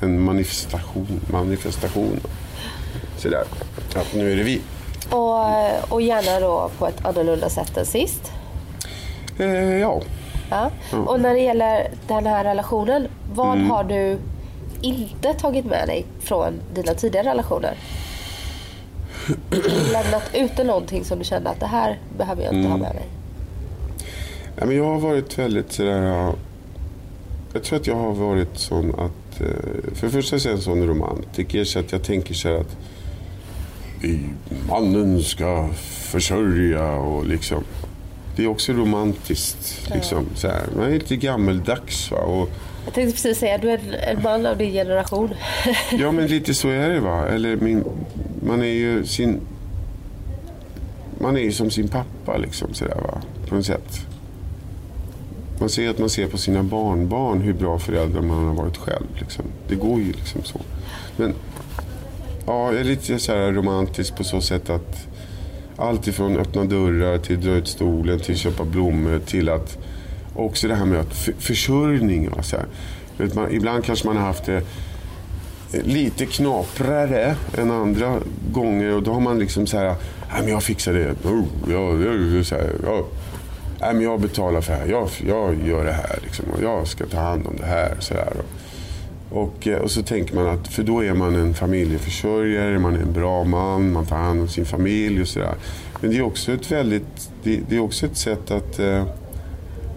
En 0.00 0.20
manifestation. 0.20 1.20
manifestation. 1.32 2.20
Sådär. 3.16 3.44
Att 3.94 4.14
nu 4.14 4.32
är 4.32 4.36
det 4.36 4.42
vi. 4.42 4.60
Och, 5.10 5.92
och 5.92 6.02
gärna 6.02 6.40
då 6.46 6.70
på 6.78 6.86
ett 6.86 7.04
annorlunda 7.04 7.48
sätt 7.48 7.76
än 7.76 7.86
sist. 7.86 8.32
Eh, 9.38 9.78
ja. 9.78 10.00
Ja. 10.50 10.70
Och 11.06 11.20
när 11.20 11.34
det 11.34 11.40
gäller 11.40 11.90
den 12.08 12.26
här 12.26 12.44
relationen, 12.44 13.08
vad 13.34 13.58
har 13.58 13.84
du 13.84 14.18
inte 14.80 15.34
tagit 15.34 15.64
med 15.64 15.88
dig 15.88 16.06
från 16.20 16.52
dina 16.74 16.94
tidigare 16.94 17.28
relationer? 17.28 17.74
Lämnat 19.92 20.30
ute 20.34 20.64
någonting 20.64 21.04
som 21.04 21.18
du 21.18 21.24
kände 21.24 21.50
att 21.50 21.60
det 21.60 21.66
här 21.66 21.98
behöver 22.18 22.42
jag 22.44 22.54
inte 22.54 22.68
ha 22.68 22.76
med 22.76 22.94
mig. 22.94 23.04
Ja, 24.56 24.66
men 24.66 24.76
jag 24.76 24.84
har 24.84 24.98
varit 25.00 25.38
väldigt 25.38 25.72
sådär... 25.72 26.02
ja, 26.02 26.32
Jag 27.52 27.62
tror 27.62 27.78
att 27.78 27.86
jag 27.86 27.96
har 27.96 28.12
varit 28.12 28.58
sån 28.58 28.90
att... 28.94 29.40
eh, 29.40 29.46
För 29.94 30.06
det 30.06 30.10
första 30.12 30.36
är 30.36 30.46
jag 30.46 30.52
en 30.54 30.60
sån 30.62 30.86
romantiker 30.86 31.64
så 31.64 31.78
att 31.78 31.92
jag 31.92 32.02
tänker 32.04 32.34
så 32.34 32.48
här 32.48 32.56
att 32.56 32.66
"I- 32.72 32.76
mannen 34.68 35.22
ska 35.22 35.68
försörja 36.10 36.92
och 36.92 37.26
liksom... 37.26 37.64
Det 38.36 38.44
är 38.44 38.48
också 38.48 38.72
romantiskt. 38.72 39.90
Liksom, 39.94 40.26
så 40.34 40.48
här. 40.48 40.62
Man 40.76 40.84
är 40.84 40.90
lite 40.90 41.16
gammeldags. 41.16 42.10
Va? 42.10 42.18
Och, 42.18 42.48
Jag 42.84 42.94
tänkte 42.94 43.12
precis 43.12 43.38
säga, 43.38 43.58
du 43.58 43.70
är 43.70 43.80
en, 44.06 44.22
man 44.22 44.46
av 44.46 44.56
din 44.58 44.72
generation. 44.72 45.30
ja, 45.98 46.12
men 46.12 46.26
lite 46.26 46.54
så 46.54 46.68
är 46.68 46.88
det. 46.88 47.00
va. 47.00 47.28
Eller 47.28 47.56
min, 47.56 47.84
man 48.46 48.62
är 48.62 48.66
ju 48.66 49.04
sin... 49.06 49.40
Man 51.18 51.36
är 51.36 51.40
ju 51.40 51.52
som 51.52 51.70
sin 51.70 51.88
pappa 51.88 52.36
liksom 52.36 52.74
sådär 52.74 52.94
va. 52.94 53.20
På 53.48 53.54
något 53.54 53.66
sätt. 53.66 54.06
Man 55.60 55.68
ser 55.68 55.90
att 55.90 55.98
man 55.98 56.10
ser 56.10 56.26
på 56.26 56.38
sina 56.38 56.62
barnbarn 56.62 57.40
hur 57.40 57.52
bra 57.52 57.78
föräldrar 57.78 58.22
man 58.22 58.46
har 58.46 58.54
varit 58.54 58.76
själv. 58.76 59.06
Liksom. 59.20 59.44
Det 59.68 59.74
går 59.74 60.00
ju 60.00 60.12
liksom 60.12 60.42
så. 60.44 60.60
Men 61.16 61.34
ja, 62.50 62.72
jag 62.72 62.80
är 62.80 62.84
lite 62.84 63.18
så 63.18 63.32
här 63.32 63.52
romantisk 63.52 64.16
på 64.16 64.24
så 64.24 64.40
sätt 64.40 64.70
att 64.70 65.06
allt 65.76 66.06
ifrån 66.06 66.36
öppna 66.36 66.64
dörrar 66.64 67.18
till 67.18 67.40
dra 67.40 67.50
ut 67.50 67.68
stolen 67.68 68.20
till 68.20 68.36
köpa 68.36 68.64
blommor 68.64 69.20
till 69.26 69.48
att 69.48 69.78
också 70.34 70.68
det 70.68 70.74
här 70.74 70.84
med 70.84 71.00
att 71.00 71.14
för, 71.14 71.32
försörjning. 71.38 72.30
Va, 72.30 72.42
så 72.42 72.56
här. 72.56 72.66
Vet 73.16 73.34
man, 73.34 73.50
ibland 73.50 73.84
kanske 73.84 74.06
man 74.06 74.16
har 74.16 74.24
haft 74.24 74.44
det 74.44 74.62
lite 75.84 76.26
knaprare 76.26 77.36
än 77.58 77.70
andra 77.70 78.18
gånger 78.52 78.94
och 78.94 79.02
då 79.02 79.12
har 79.12 79.20
man 79.20 79.38
liksom 79.38 79.66
så 79.66 79.76
här, 79.76 79.94
nej 80.32 80.42
men 80.42 80.48
jag 80.48 80.62
fixar 80.62 80.92
det. 80.92 81.28
Oh, 81.28 81.44
jag, 81.68 82.02
jag, 82.02 82.46
så 82.46 82.54
här, 82.54 82.70
jag, 82.84 83.04
nej 83.80 83.94
men 83.94 84.02
jag 84.02 84.20
betalar 84.20 84.60
för 84.60 84.72
det 84.72 84.78
här. 84.78 84.86
Jag, 84.86 85.08
jag 85.26 85.68
gör 85.68 85.84
det 85.84 85.92
här 85.92 86.18
liksom, 86.22 86.44
och 86.50 86.62
jag 86.62 86.86
ska 86.86 87.06
ta 87.06 87.20
hand 87.20 87.46
om 87.46 87.56
det 87.56 87.66
här. 87.66 87.96
Så 87.98 88.14
här. 88.14 88.32
Och, 88.38 88.59
eh, 89.66 89.78
och 89.78 89.90
så 89.90 90.02
tänker 90.02 90.34
man 90.34 90.48
att, 90.48 90.68
för 90.68 90.82
då 90.82 91.04
är 91.04 91.14
man 91.14 91.34
en 91.34 91.54
familjeförsörjare, 91.54 92.78
man 92.78 92.96
är 92.96 93.00
en 93.00 93.12
bra 93.12 93.44
man, 93.44 93.92
man 93.92 94.06
tar 94.06 94.16
hand 94.16 94.40
om 94.40 94.48
sin 94.48 94.64
familj 94.64 95.20
och 95.20 95.28
sådär. 95.28 95.54
Men 96.00 96.10
det 96.10 96.16
är 96.16 96.22
också 96.22 96.52
ett 96.52 96.72
väldigt, 96.72 97.30
det, 97.42 97.60
det 97.68 97.76
är 97.76 97.80
också 97.80 98.06
ett 98.06 98.16
sätt 98.16 98.50
att, 98.50 98.78
eh, 98.78 99.04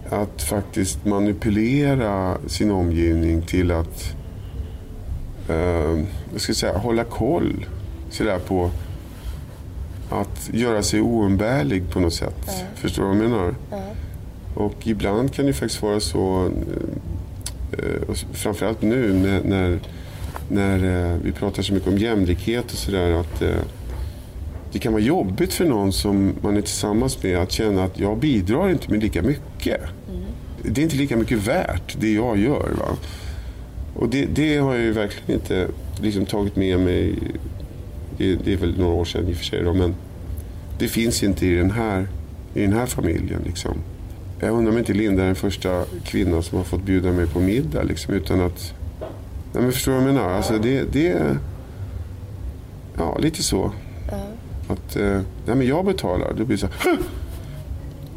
att 0.09 0.43
faktiskt 0.43 1.05
manipulera 1.05 2.37
sin 2.47 2.71
omgivning 2.71 3.41
till 3.41 3.71
att 3.71 4.15
eh, 5.49 5.99
jag 6.31 6.41
ska 6.41 6.53
säga, 6.53 6.77
hålla 6.77 7.03
koll 7.03 7.65
sådär, 8.09 8.39
på 8.39 8.69
att 10.09 10.49
göra 10.53 10.83
sig 10.83 11.01
oumbärlig 11.01 11.89
på 11.89 11.99
något 11.99 12.13
sätt. 12.13 12.65
Förstår 12.75 13.03
du 13.03 13.09
vad 13.09 13.17
jag 13.17 13.29
menar? 13.29 13.55
Och 14.55 14.87
ibland 14.87 15.33
kan 15.33 15.45
det 15.45 15.53
faktiskt 15.53 15.81
vara 15.81 15.99
så, 15.99 16.51
och 18.07 18.17
framförallt 18.17 18.81
nu 18.81 19.13
när, 19.13 19.43
när, 19.43 19.79
när 20.49 21.11
eh, 21.11 21.17
vi 21.23 21.31
pratar 21.31 21.63
så 21.63 21.73
mycket 21.73 21.89
om 21.89 21.97
jämlikhet 21.97 22.65
och 22.65 22.77
sådär, 22.77 23.11
att 23.11 23.41
eh, 23.41 23.55
det 24.71 24.79
kan 24.79 24.93
vara 24.93 25.03
jobbigt 25.03 25.53
för 25.53 25.65
någon 25.65 25.93
som 25.93 26.33
man 26.41 26.57
är 26.57 26.61
tillsammans 26.61 27.23
med 27.23 27.37
att 27.37 27.51
känna 27.51 27.83
att 27.83 27.99
jag 27.99 28.17
bidrar 28.17 28.69
inte 28.69 28.91
med 28.91 29.03
lika 29.03 29.21
mycket. 29.21 29.81
Det 30.61 30.81
är 30.81 30.83
inte 30.83 30.95
lika 30.95 31.17
mycket 31.17 31.37
värt, 31.37 31.95
det 31.99 32.13
jag 32.13 32.37
gör. 32.37 32.71
Va? 32.79 32.97
Och 33.95 34.09
det, 34.09 34.25
det 34.25 34.57
har 34.57 34.73
jag 34.73 34.83
ju 34.83 34.91
verkligen 34.91 35.41
inte 35.41 35.67
liksom 36.01 36.25
tagit 36.25 36.55
med 36.55 36.79
mig. 36.79 37.15
Det, 38.17 38.35
det 38.35 38.53
är 38.53 38.57
väl 38.57 38.79
några 38.79 38.93
år 38.93 39.05
sedan 39.05 39.27
i 39.27 39.33
och 39.33 39.37
för 39.37 39.45
sig. 39.45 39.63
Då, 39.63 39.73
men 39.73 39.95
det 40.79 40.87
finns 40.87 41.23
inte 41.23 41.45
i 41.45 41.55
den 41.55 41.71
här, 41.71 42.07
i 42.53 42.61
den 42.61 42.73
här 42.73 42.85
familjen. 42.85 43.41
Liksom. 43.45 43.77
Jag 44.45 44.53
undrar 44.53 44.71
om 44.71 44.77
inte 44.77 44.93
Linda 44.93 45.21
är 45.21 45.25
den 45.25 45.35
första 45.35 45.85
kvinnan 46.05 46.43
som 46.43 46.57
har 46.57 46.65
fått 46.65 46.83
bjuda 46.83 47.11
mig 47.11 47.27
på 47.27 47.39
middag. 47.39 47.83
Liksom, 47.83 48.13
utan 48.13 48.41
att... 48.41 48.73
Nej, 49.53 49.63
men 49.63 49.71
förstår 49.71 49.91
du 49.91 49.97
vad 49.97 50.07
jag 50.07 50.13
menar? 50.13 50.29
Alltså, 50.29 50.57
det, 50.57 50.83
det 50.93 51.07
är... 51.07 51.37
Ja, 52.97 53.17
lite 53.19 53.43
så. 53.43 53.71
Att, 54.67 54.95
eh, 54.95 55.21
nej, 55.45 55.55
men 55.55 55.67
jag 55.67 55.85
betalar. 55.85 56.27
Då 56.37 56.45
blir 56.45 56.57
det 56.57 56.57
så 56.57 56.67
här, 56.79 56.97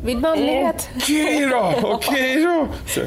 Min 0.05 0.21
manlighet. 0.21 0.89
Okej 0.97 1.49
då, 1.51 1.75
okej 1.83 2.43
då. 2.45 2.69
Så. 2.87 3.01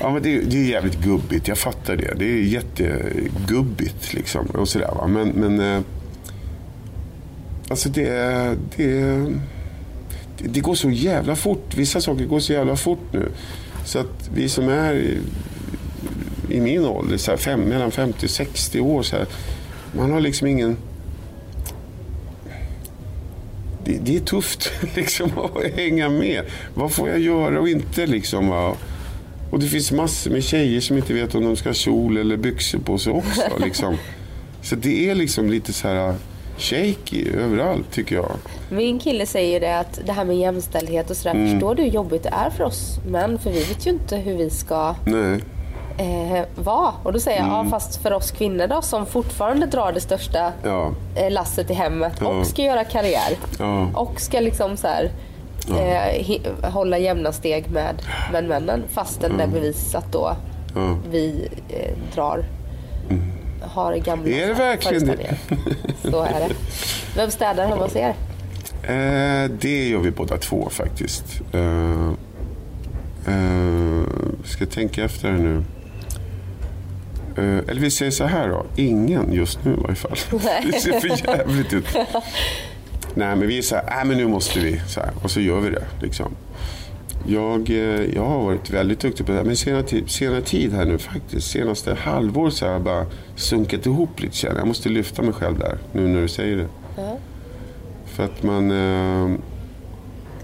Ja, 0.00 0.10
men 0.12 0.22
det, 0.22 0.34
är- 0.36 0.42
det 0.44 0.56
är 0.56 0.64
jävligt 0.64 0.98
gubbigt, 0.98 1.48
jag 1.48 1.58
fattar 1.58 1.96
det. 1.96 2.14
Det 2.18 2.24
är 2.24 2.42
jättegubbigt 2.42 4.14
liksom. 4.14 4.46
Och 4.46 4.68
sådär, 4.68 4.90
va? 4.94 5.06
Men, 5.06 5.28
men 5.28 5.60
eh, 5.74 5.80
alltså 7.68 7.88
det, 7.88 8.08
det, 8.76 9.26
det, 10.48 10.60
går 10.60 10.74
så 10.74 10.90
jävla 10.90 11.36
fort. 11.36 11.74
Vissa 11.74 12.00
saker 12.00 12.24
går 12.24 12.40
så 12.40 12.52
jävla 12.52 12.76
fort 12.76 13.12
nu. 13.12 13.28
Så 13.84 13.98
att 13.98 14.30
vi 14.34 14.48
som 14.48 14.68
är 14.68 14.94
i, 14.94 15.18
i 16.50 16.60
min 16.60 16.84
ålder, 16.84 17.16
så 17.16 17.30
här, 17.30 17.38
fem, 17.38 17.60
mellan 17.60 17.90
50 17.90 18.26
och 18.26 18.30
60 18.30 18.80
år, 18.80 19.02
så 19.02 19.16
här, 19.16 19.26
man 19.96 20.12
har 20.12 20.20
liksom 20.20 20.46
ingen... 20.46 20.76
det, 23.84 23.98
det 24.02 24.16
är 24.16 24.20
tufft 24.20 24.72
liksom, 24.94 25.30
att 25.38 25.74
hänga 25.74 26.08
med. 26.08 26.44
Vad 26.74 26.92
får 26.92 27.08
jag 27.08 27.20
göra 27.20 27.60
och 27.60 27.68
inte? 27.68 28.06
Liksom, 28.06 28.48
va? 28.48 28.76
Och 29.50 29.60
det 29.60 29.66
finns 29.66 29.92
massor 29.92 30.30
med 30.30 30.44
tjejer 30.44 30.80
som 30.80 30.96
inte 30.96 31.14
vet 31.14 31.34
om 31.34 31.44
de 31.44 31.56
ska 31.56 31.68
ha 31.68 31.74
kjol 31.74 32.16
eller 32.16 32.36
byxor 32.36 32.78
på 32.78 32.98
sig 32.98 33.12
också. 33.12 33.42
Liksom. 33.64 33.96
Så 34.62 34.76
det 34.76 35.10
är 35.10 35.14
liksom 35.14 35.50
lite 35.50 35.72
så 35.72 35.88
här 35.88 36.14
shaky 36.58 37.32
överallt 37.36 37.90
tycker 37.92 38.14
jag. 38.16 38.30
Min 38.70 38.98
kille 38.98 39.26
säger 39.26 39.60
det 39.60 39.78
att 39.78 40.00
det 40.06 40.12
här 40.12 40.24
med 40.24 40.36
jämställdhet 40.36 41.10
och 41.10 41.16
sådär, 41.16 41.34
Mm. 41.34 41.50
förstår 41.52 41.74
du 41.74 41.82
hur 41.82 41.90
jobbigt 41.90 42.22
det 42.22 42.28
är 42.46 42.50
för 42.50 42.64
oss 42.64 42.98
män? 43.06 43.38
För 43.38 43.50
vi 43.50 43.58
vet 43.64 43.86
ju 43.86 43.90
inte 43.90 44.16
hur 44.16 44.36
vi 44.36 44.50
ska 44.50 44.94
Nej. 45.06 45.40
eh, 45.98 46.44
vara. 46.56 46.92
Och 47.02 47.12
då 47.12 47.20
säger 47.20 47.38
jag, 47.38 47.46
Mm. 47.48 47.56
ja 47.64 47.70
fast 47.70 48.02
för 48.02 48.12
oss 48.12 48.30
kvinnor 48.30 48.66
då 48.66 48.82
som 48.82 49.06
fortfarande 49.06 49.66
drar 49.66 49.92
det 49.92 50.00
största 50.00 50.52
Ja. 50.64 50.90
eh, 51.16 51.30
lasset 51.30 51.70
i 51.70 51.74
hemmet 51.74 52.12
Ja. 52.20 52.26
och 52.26 52.46
ska 52.46 52.62
göra 52.62 52.84
karriär. 52.84 53.36
Ja. 53.58 53.86
Och 53.94 54.20
ska 54.20 54.40
liksom 54.40 54.76
så 54.76 54.86
här, 54.88 55.10
eh, 55.78 56.70
hålla 56.70 56.98
jämna 56.98 57.32
steg 57.32 57.70
med, 57.70 58.02
med 58.32 58.44
männen 58.44 58.82
fastän 58.92 59.36
det 59.36 59.42
är 59.42 59.48
bevisat 59.48 60.12
då 60.12 60.36
Ja. 60.74 60.96
vi 61.10 61.48
eh, 61.68 62.14
drar 62.14 62.44
har 63.64 63.96
gamla 63.96 64.28
Är 64.28 64.48
det 64.48 64.54
verkligen 64.54 65.06
det? 65.06 65.36
Så 66.02 66.22
är 66.22 66.48
det. 66.48 66.54
Vem 67.16 67.30
städar 67.30 67.66
hemma 67.66 67.82
hos 67.82 67.96
er? 67.96 68.14
Eh, 68.82 69.50
det 69.60 69.88
gör 69.88 69.98
vi 69.98 70.10
båda 70.10 70.36
två 70.36 70.68
faktiskt. 70.70 71.24
Eh, 71.52 72.08
eh, 73.34 74.02
ska 74.44 74.66
tänka 74.66 75.04
efter 75.04 75.32
nu. 75.32 75.64
Eh, 77.36 77.70
eller 77.70 77.80
vi 77.80 77.90
säger 77.90 78.10
så 78.10 78.24
här 78.24 78.48
då. 78.48 78.66
Ingen 78.76 79.32
just 79.32 79.64
nu 79.64 79.72
i 79.72 79.80
varje 79.80 79.94
fall. 79.94 80.16
det 80.72 80.80
ser 80.80 81.00
för 81.00 81.28
jävligt 81.28 81.72
ut. 81.72 81.86
Nej, 83.14 83.36
men 83.36 83.48
vi 83.48 83.58
är 83.58 83.62
så 83.62 83.76
här, 83.76 84.00
äh, 84.00 84.04
men 84.04 84.16
nu 84.16 84.28
måste 84.28 84.60
vi. 84.60 84.80
Så 84.88 85.00
här, 85.00 85.10
och 85.22 85.30
så 85.30 85.40
gör 85.40 85.60
vi 85.60 85.70
det. 85.70 85.84
Liksom. 86.00 86.36
Jag, 87.26 87.70
eh, 87.70 88.14
jag 88.14 88.24
har 88.24 88.44
varit 88.44 88.70
väldigt 88.70 89.00
duktig 89.00 89.26
på 89.26 89.32
det 89.32 89.38
här, 89.38 89.44
men 89.44 89.56
senare 89.56 89.82
tid, 89.82 90.10
senare 90.10 90.40
tid 90.40 90.72
här 90.72 90.84
nu 90.84 90.98
faktiskt, 90.98 91.50
senaste 91.50 91.94
halvår 91.94 92.50
så 92.50 92.66
har 92.66 92.72
jag 92.72 92.82
bara 92.82 93.06
sunkat 93.36 93.86
ihop 93.86 94.20
lite 94.20 94.36
känner 94.36 94.58
jag. 94.58 94.66
Måste 94.66 94.88
lyfta 94.88 95.22
mig 95.22 95.32
själv 95.32 95.58
där, 95.58 95.78
nu 95.92 96.08
när 96.08 96.20
du 96.20 96.28
säger 96.28 96.56
det. 96.56 96.68
För 98.04 98.24
att 98.24 98.42
man... 98.42 98.70
Eh, 98.70 99.38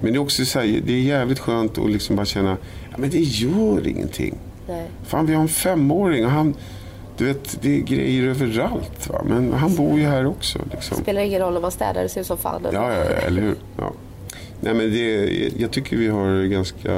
men 0.03 0.13
det 0.13 0.19
är 0.19 0.19
också 0.19 0.45
så 0.45 0.61
här, 0.61 0.81
det 0.87 0.93
är 0.93 1.01
jävligt 1.01 1.39
skönt 1.39 1.79
att 1.79 1.91
liksom 1.91 2.17
bara 2.17 2.27
känna, 2.27 2.57
ja 2.91 2.97
men 2.99 3.11
det 3.11 3.21
gör 3.21 3.87
ingenting. 3.87 4.39
Nej. 4.69 4.87
Fan, 5.07 5.27
vi 5.27 5.35
har 5.35 5.43
en 5.43 5.49
femåring 5.49 6.25
och 6.25 6.31
han... 6.31 6.55
Du 7.17 7.27
vet, 7.27 7.63
det 7.63 7.77
är 7.77 7.81
grejer 7.81 8.29
överallt. 8.29 9.09
Va? 9.09 9.23
Men 9.25 9.53
han 9.53 9.77
bor 9.77 9.99
ju 9.99 10.05
här 10.07 10.27
också. 10.27 10.59
Liksom. 10.71 10.97
Spelar 10.97 11.21
ingen 11.21 11.41
roll 11.41 11.57
om 11.57 11.63
man 11.63 11.71
städar, 11.71 12.03
det 12.03 12.09
ser 12.09 12.21
ut 12.21 12.27
som 12.27 12.39
fan. 12.39 12.63
Ja, 12.65 12.73
ja, 12.73 13.05
ja, 13.05 13.05
eller 13.05 13.43
hur? 13.43 13.55
Ja. 13.77 13.93
Nej, 14.61 14.75
men 14.75 14.91
det, 14.91 15.27
jag 15.57 15.71
tycker 15.71 15.97
vi 15.97 16.09
har 16.09 16.45
ganska 16.45 16.93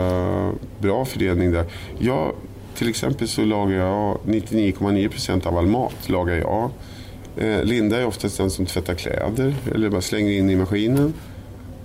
bra 0.78 1.04
fördelning 1.04 1.52
där. 1.52 1.64
Jag, 1.98 2.34
till 2.74 2.88
exempel 2.88 3.28
så 3.28 3.44
lagar 3.44 3.76
jag 3.76 4.18
99,9% 4.24 5.46
av 5.46 5.58
all 5.58 5.66
mat. 5.66 6.08
Lagar 6.08 6.36
jag. 6.36 6.70
Eh, 7.36 7.64
Linda 7.64 8.00
är 8.00 8.06
oftast 8.06 8.38
den 8.38 8.50
som 8.50 8.66
tvättar 8.66 8.94
kläder 8.94 9.54
eller 9.74 9.90
bara 9.90 10.00
slänger 10.00 10.32
in 10.32 10.50
i 10.50 10.56
maskinen. 10.56 11.14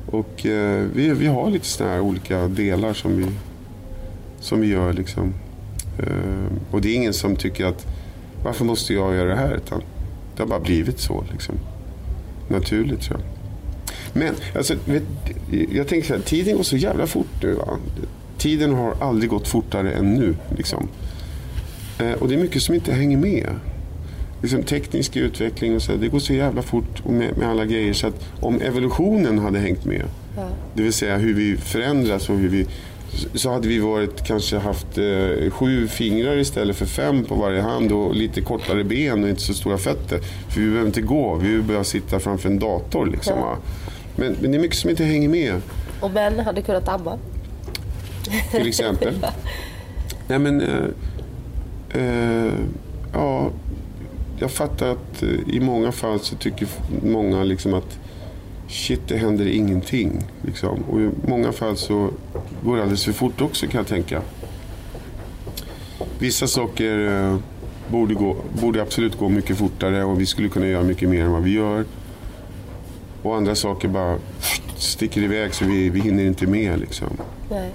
Och 0.06 0.46
eh, 0.46 0.86
vi, 0.94 1.10
vi 1.10 1.28
har 1.28 1.50
lite 1.50 1.66
sådana 1.66 1.94
här 1.94 2.02
olika 2.02 2.48
delar 2.48 2.94
som 2.94 3.18
vi, 3.18 3.26
som 4.40 4.62
vi 4.62 4.68
gör. 4.68 4.94
Liksom. 4.94 5.34
Eh, 6.00 6.72
och 6.72 6.82
det 6.82 6.90
är 6.90 6.96
ingen 6.96 7.14
som 7.14 7.36
tycker 7.36 7.66
att 7.66 7.88
varför 8.44 8.66
måste 8.66 8.94
jag 8.94 9.16
göra 9.16 9.30
det 9.30 9.36
här? 9.36 9.56
Utan 9.56 9.82
det 10.36 10.44
har 10.44 10.48
bara 10.48 10.60
blivit 10.60 11.00
så. 11.00 11.24
Liksom. 11.32 11.56
Naturligt 12.48 13.02
tror 13.02 13.20
jag. 13.20 13.37
Men 14.18 14.36
alltså, 14.56 14.76
vet, 14.86 15.04
jag 15.72 15.88
tänker 15.88 16.08
så 16.08 16.14
här, 16.14 16.22
tiden 16.22 16.56
går 16.58 16.64
så 16.64 16.78
jävla 16.78 17.08
fort 17.08 17.44
nu. 17.44 17.54
Va? 17.54 17.78
Tiden 18.38 18.74
har 18.74 18.96
aldrig 19.02 19.30
gått 19.30 19.48
fortare 19.48 19.92
än 19.92 20.14
nu. 20.14 20.36
Liksom. 20.58 20.88
Eh, 22.00 22.12
och 22.12 22.28
det 22.28 22.34
är 22.34 22.38
mycket 22.38 22.62
som 22.62 22.76
inte 22.76 22.94
hänger 22.94 23.18
med. 23.18 23.50
Liksom, 24.42 24.64
teknisk 24.64 25.16
utveckling 25.16 25.76
och 25.76 25.82
så, 25.82 25.96
det 25.96 26.08
går 26.08 26.20
så 26.20 26.34
jävla 26.34 26.62
fort 26.62 27.06
med, 27.06 27.38
med 27.38 27.50
alla 27.50 27.66
grejer. 27.66 27.94
Så 27.94 28.08
att 28.08 28.26
om 28.40 28.62
evolutionen 28.62 29.40
hade 29.40 29.60
hängt 29.60 29.86
med, 29.86 30.04
det 30.74 30.84
vill 30.84 30.94
säga 30.94 31.18
hur 31.18 31.34
vi 31.34 31.58
förändras 31.58 32.30
och 32.30 32.38
hur 32.38 32.50
vi 32.50 32.68
så 33.34 33.52
hade 33.52 33.68
vi 33.68 33.80
varit, 33.80 34.24
kanske 34.24 34.58
haft 34.58 34.98
eh, 34.98 35.52
sju 35.52 35.88
fingrar 35.88 36.38
istället 36.38 36.76
för 36.76 36.86
fem 36.86 37.24
på 37.24 37.36
varje 37.36 37.62
hand 37.62 37.92
och 37.92 38.16
lite 38.16 38.42
kortare 38.42 38.84
ben 38.84 39.24
och 39.24 39.30
inte 39.30 39.42
så 39.42 39.54
stora 39.54 39.78
fötter. 39.78 40.20
För 40.50 40.62
vi 40.62 40.68
behöver 40.68 40.88
inte 40.88 41.02
gå, 41.02 41.36
vi 41.36 41.62
behöver 41.62 41.84
sitta 41.84 42.20
framför 42.20 42.50
en 42.50 42.60
dator. 42.60 43.06
Liksom, 43.06 43.40
va? 43.40 43.58
Men, 44.18 44.36
men 44.42 44.52
det 44.52 44.58
är 44.58 44.62
mycket 44.62 44.78
som 44.78 44.90
inte 44.90 45.04
hänger 45.04 45.30
med. 45.30 45.62
Och 46.00 46.12
män 46.12 46.40
hade 46.40 46.62
kunnat 46.62 46.88
amma. 46.88 47.18
till 48.52 48.68
exempel. 48.68 49.14
Nej 50.28 50.40
men, 50.40 50.62
eh, 50.62 50.86
eh, 52.02 52.54
ja, 53.14 53.50
jag 54.40 54.52
fattar 54.52 54.90
att 54.90 55.24
eh, 55.24 55.30
i 55.56 55.60
många 55.60 55.92
fall 55.92 56.20
så 56.20 56.36
tycker 56.36 56.68
många 57.04 57.44
liksom 57.44 57.74
att 57.74 58.00
shit, 58.68 59.02
det 59.08 59.18
händer 59.18 59.48
ingenting. 59.48 60.24
Liksom. 60.42 60.84
Och 60.90 61.02
i 61.02 61.10
många 61.28 61.52
fall 61.52 61.78
så 61.78 62.10
går 62.64 62.76
det 62.76 62.82
alldeles 62.82 63.06
för 63.06 63.12
fort 63.12 63.42
också 63.42 63.68
kan 63.68 63.78
jag 63.78 63.88
tänka. 63.88 64.22
Vissa 66.20 66.48
saker 66.48 67.08
eh, 67.08 67.38
borde, 67.88 68.14
gå, 68.14 68.36
borde 68.62 68.82
absolut 68.82 69.18
gå 69.18 69.30
mycket 69.30 69.58
fortare 69.58 70.04
och 70.04 70.22
vi 70.22 70.26
skulle 70.26 70.50
kunna 70.50 70.68
göra 70.68 70.84
mycket 70.84 71.10
mer 71.10 71.24
än 71.24 71.32
vad 71.32 71.44
vi 71.44 71.52
gör. 71.54 71.86
Och 73.28 73.36
andra 73.36 73.56
saker 73.56 73.88
bara 73.88 74.18
sticker 74.78 75.22
iväg 75.22 75.54
så 75.54 75.66
vi, 75.66 75.90
vi 75.90 76.00
hinner 76.00 76.24
inte 76.24 76.48
med. 76.48 76.80
Liksom. 76.80 77.08
Nej. 77.50 77.70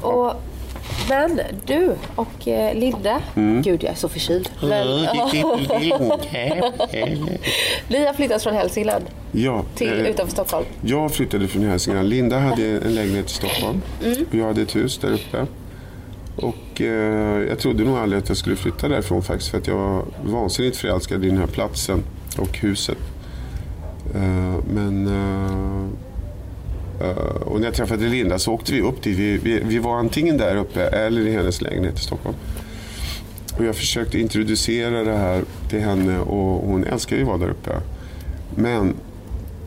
Och, 0.00 0.32
men 1.08 1.40
du 1.66 1.94
och 2.14 2.48
eh, 2.48 2.74
Linda, 2.74 3.20
Mm. 3.36 3.62
gud 3.62 3.82
jag 3.84 3.92
är 3.92 3.96
så 3.96 4.08
förkyld. 4.08 4.48
Men, 4.62 4.86
ni 7.88 8.04
har 8.06 8.14
flyttat 8.14 8.42
från 8.42 8.54
Hälsingland 8.54 9.04
Ja, 9.32 9.64
till 9.74 10.00
eh, 10.00 10.06
utanför 10.10 10.32
Stockholm. 10.32 10.66
Jag 10.80 11.12
flyttade 11.12 11.48
från 11.48 11.62
Hälsingland. 11.62 12.08
Linda 12.08 12.38
hade 12.38 12.66
en 12.66 12.94
lägenhet 12.94 13.26
i 13.30 13.34
Stockholm. 13.34 13.80
Och 14.30 14.34
jag 14.34 14.44
hade 14.46 14.62
ett 14.62 14.76
hus 14.76 14.98
där 14.98 15.12
uppe. 15.12 15.46
Och 16.36 16.80
eh, 16.80 17.42
jag 17.48 17.58
trodde 17.58 17.84
nog 17.84 17.98
aldrig 17.98 18.22
att 18.22 18.28
jag 18.28 18.36
skulle 18.38 18.56
flytta 18.56 18.88
därifrån 18.88 19.22
faktiskt. 19.22 19.50
För 19.50 19.58
att 19.58 19.66
jag 19.66 19.76
var 19.76 20.04
vansinnigt 20.24 20.76
förälskad 20.76 21.24
i 21.24 21.28
den 21.28 21.38
här 21.38 21.46
platsen 21.46 22.02
och 22.38 22.58
huset. 22.58 22.98
Eh, 24.14 24.56
men... 24.74 25.06
Eh, 25.06 25.86
eh, 27.08 27.42
och 27.42 27.60
när 27.60 27.66
jag 27.66 27.74
träffade 27.74 28.08
Linda 28.08 28.38
så 28.38 28.52
åkte 28.52 28.72
vi 28.72 28.80
upp 28.80 29.02
dit. 29.02 29.18
Vi, 29.18 29.38
vi, 29.38 29.60
vi 29.64 29.78
var 29.78 29.98
antingen 29.98 30.36
där 30.36 30.56
uppe 30.56 30.82
eller 30.82 31.26
i 31.26 31.32
hennes 31.32 31.60
lägenhet 31.60 31.98
i 31.98 32.02
Stockholm. 32.02 32.36
Och 33.58 33.64
jag 33.64 33.76
försökte 33.76 34.20
introducera 34.20 35.04
det 35.04 35.16
här 35.16 35.44
till 35.68 35.80
henne 35.80 36.18
och 36.18 36.68
hon 36.68 36.84
älskar 36.84 37.16
ju 37.16 37.22
att 37.22 37.28
vara 37.28 37.38
där 37.38 37.50
uppe. 37.50 37.70
Men 38.56 38.94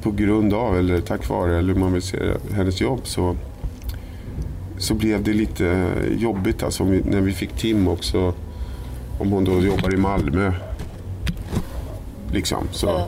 på 0.02 0.12
grund 0.12 0.54
av, 0.54 0.78
eller 0.78 1.02
tack 1.02 1.30
vare, 1.30 1.58
eller 1.58 1.74
hur 1.74 1.80
man 1.80 1.94
vill 1.94 2.02
se 2.02 2.18
det, 2.18 2.56
hennes 2.56 2.82
jobb 2.82 3.00
så, 3.04 3.36
så 4.78 4.94
blev 4.94 5.24
det 5.24 5.34
lite 5.34 5.92
jobbigt 6.18 6.64
alltså, 6.64 6.84
när 6.84 7.22
vi 7.22 7.34
fick 7.34 7.52
Tim 7.52 7.88
också. 7.88 8.34
Om 9.20 9.32
hon 9.32 9.46
då 9.46 9.62
jobbar 9.62 9.94
i 9.94 9.98
Malmö. 9.98 10.54
Liksom, 12.32 12.68
så, 12.72 12.88
Ja. 12.88 13.08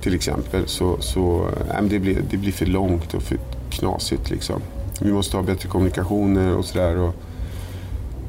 Till 0.00 0.14
exempel. 0.14 0.68
Så, 0.68 0.96
så 1.00 1.48
men 1.68 1.88
det, 1.88 1.98
blir, 1.98 2.22
det 2.30 2.36
blir 2.36 2.52
för 2.52 2.66
långt 2.66 3.14
och 3.14 3.22
för 3.22 3.38
knasigt. 3.70 4.30
Liksom. 4.30 4.62
Vi 5.00 5.12
måste 5.12 5.36
ha 5.36 5.44
bättre 5.44 5.68
kommunikationer 5.68 6.56
och 6.56 6.64
sådär. 6.64 7.12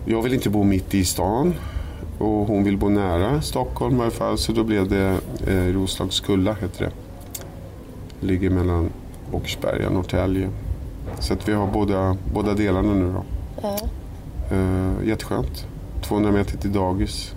Jag 0.05 0.21
vill 0.21 0.33
inte 0.33 0.49
bo 0.49 0.63
mitt 0.63 0.93
i 0.93 1.05
stan. 1.05 1.53
Och 2.17 2.47
hon 2.47 2.63
vill 2.63 2.77
bo 2.77 2.89
nära 2.89 3.41
Stockholm 3.41 3.97
i 3.97 4.01
alla 4.01 4.11
fall. 4.11 4.37
Så 4.37 4.51
då 4.51 4.63
blev 4.63 4.89
det 4.89 5.17
eh, 5.47 5.73
Roslagskulla, 5.73 6.53
heter 6.53 6.85
det 6.85 6.91
ligger 8.25 8.49
mellan 8.49 8.89
Åkersberga 9.31 9.87
och 9.87 9.93
Norrtälje. 9.93 10.49
Så 11.19 11.33
att 11.33 11.47
vi 11.47 11.53
har 11.53 11.67
båda, 11.67 12.17
båda 12.33 12.53
delarna 12.53 12.93
nu 12.93 13.13
då. 13.13 13.23
Ja. 13.61 13.77
Uh, 14.57 15.07
jätteskönt. 15.07 15.67
200 16.01 16.31
meter 16.31 16.57
till 16.57 16.73
dagis 16.73 17.33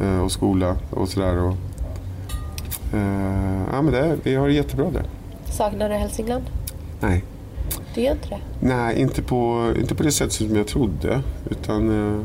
eh, 0.00 0.20
och 0.20 0.32
skola 0.32 0.76
och 0.90 1.08
sådär. 1.08 1.42
Och, 1.42 1.50
eh, 1.50 1.56
ja, 3.72 3.82
men 3.82 3.92
det, 3.92 4.16
vi 4.22 4.34
har 4.34 4.48
det 4.48 4.54
jättebra 4.54 4.90
där. 4.90 5.04
Saknar 5.44 5.88
du 5.88 5.94
Hälsingland? 5.94 6.44
Nej, 7.00 7.24
Du 7.94 8.00
gör 8.00 8.12
inte 8.12 8.28
det? 8.28 8.40
Nej 8.60 9.00
inte, 9.00 9.22
på, 9.22 9.72
inte 9.78 9.94
på 9.94 10.02
det 10.02 10.12
sätt 10.12 10.32
som 10.32 10.56
jag 10.56 10.66
trodde. 10.66 11.20
Utan... 11.50 11.88
eh, 11.90 12.20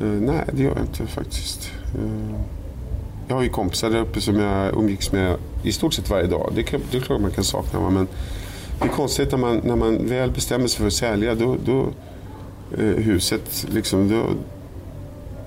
eh, 0.00 0.06
nej, 0.08 0.44
det 0.52 0.62
gör 0.62 0.70
jag 0.76 0.84
inte 0.84 1.06
faktiskt. 1.06 1.70
Eh, 1.94 2.40
jag 3.28 3.36
har 3.36 3.42
ju 3.42 3.48
kompisar 3.48 3.90
där 3.90 4.00
uppe 4.00 4.20
som 4.20 4.36
jag 4.40 4.74
umgicks 4.74 5.12
med 5.12 5.36
i 5.62 5.72
stort 5.72 5.94
sett 5.94 6.10
varje 6.10 6.26
dag. 6.26 6.52
Det, 6.54 6.62
kan, 6.62 6.80
det 6.90 6.96
är 6.96 7.00
klart 7.00 7.20
man 7.20 7.30
kan 7.30 7.44
sakna. 7.44 7.90
Men 7.90 8.08
det 8.80 8.84
är 8.84 8.88
konstigt 8.88 9.30
när 9.30 9.38
man, 9.38 9.60
när 9.64 9.76
man 9.76 10.06
väl 10.08 10.30
bestämmer 10.30 10.66
sig 10.66 10.78
för 10.78 10.86
att 10.86 10.92
sälja 10.92 11.34
då, 11.34 11.56
då, 11.64 11.80
eh, 12.78 12.84
huset. 13.04 13.66
Liksom, 13.72 14.08
då, 14.08 14.22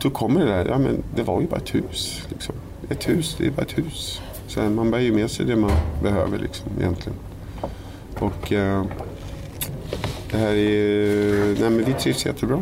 då 0.02 0.10
kommer 0.10 0.40
det 0.40 0.52
där. 0.52 0.66
Ja, 0.66 0.78
men 0.78 1.04
det 1.16 1.24
var 1.24 1.42
ju 1.42 1.48
bara 1.48 1.58
ett 1.58 1.76
hus. 1.76 2.22
Liksom. 2.30 2.56
Ett 2.90 3.10
hus, 3.10 3.36
det 3.40 3.48
är 3.48 3.52
bara 3.52 3.62
ett 3.62 3.78
hus. 3.78 4.22
Så 4.48 4.62
här, 4.62 4.70
man 4.70 4.92
bär 4.92 5.00
ju 5.00 5.14
med 5.14 5.32
sig 5.32 5.46
det 5.46 5.56
man 5.56 5.72
behöver 6.04 6.38
liksom, 6.38 6.72
egentligen. 6.80 7.18
Och 8.20 8.54
eh, 8.54 8.86
det 10.32 10.38
här 10.38 10.54
är... 10.54 11.62
Nej 11.62 11.70
men 11.70 11.86
vi 11.86 11.94
trivs 11.94 12.26
jättebra. 12.26 12.62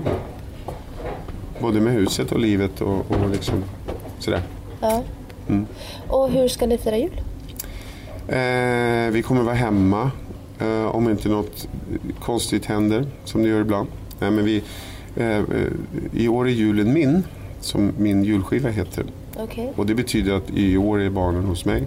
Både 1.59 1.81
med 1.81 1.93
huset 1.93 2.31
och 2.31 2.39
livet 2.39 2.81
och, 2.81 3.11
och 3.11 3.29
liksom 3.31 3.63
sådär. 4.19 4.41
Ja. 4.81 5.03
Mm. 5.47 5.65
Och 6.07 6.29
hur 6.29 6.47
ska 6.47 6.65
ni 6.67 6.77
fira 6.77 6.97
jul? 6.97 7.21
Eh, 8.27 9.11
vi 9.11 9.23
kommer 9.25 9.41
vara 9.41 9.55
hemma 9.55 10.11
eh, 10.59 10.85
om 10.85 11.09
inte 11.09 11.29
något 11.29 11.67
konstigt 12.19 12.65
händer, 12.65 13.05
som 13.23 13.43
det 13.43 13.49
gör 13.49 13.61
ibland. 13.61 13.87
Nej, 14.19 14.31
men 14.31 14.45
vi, 14.45 14.63
eh, 15.15 15.37
eh 15.37 15.43
I 16.13 16.27
år 16.27 16.47
är 16.47 16.51
julen 16.51 16.93
min, 16.93 17.23
som 17.59 17.91
min 17.97 18.23
julskiva 18.23 18.69
heter. 18.69 19.05
Okay. 19.43 19.67
Och 19.75 19.85
det 19.85 19.95
betyder 19.95 20.33
att 20.33 20.49
i 20.49 20.77
år 20.77 21.01
är 21.01 21.09
barnen 21.09 21.43
hos 21.43 21.65
mig. 21.65 21.83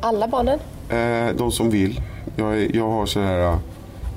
Alla 0.00 0.28
barnen? 0.28 0.58
Eh, 0.88 1.36
de 1.36 1.52
som 1.52 1.70
vill. 1.70 2.00
Jag, 2.36 2.76
jag 2.76 2.90
har 2.90 3.06
så 3.06 3.20
här, 3.20 3.52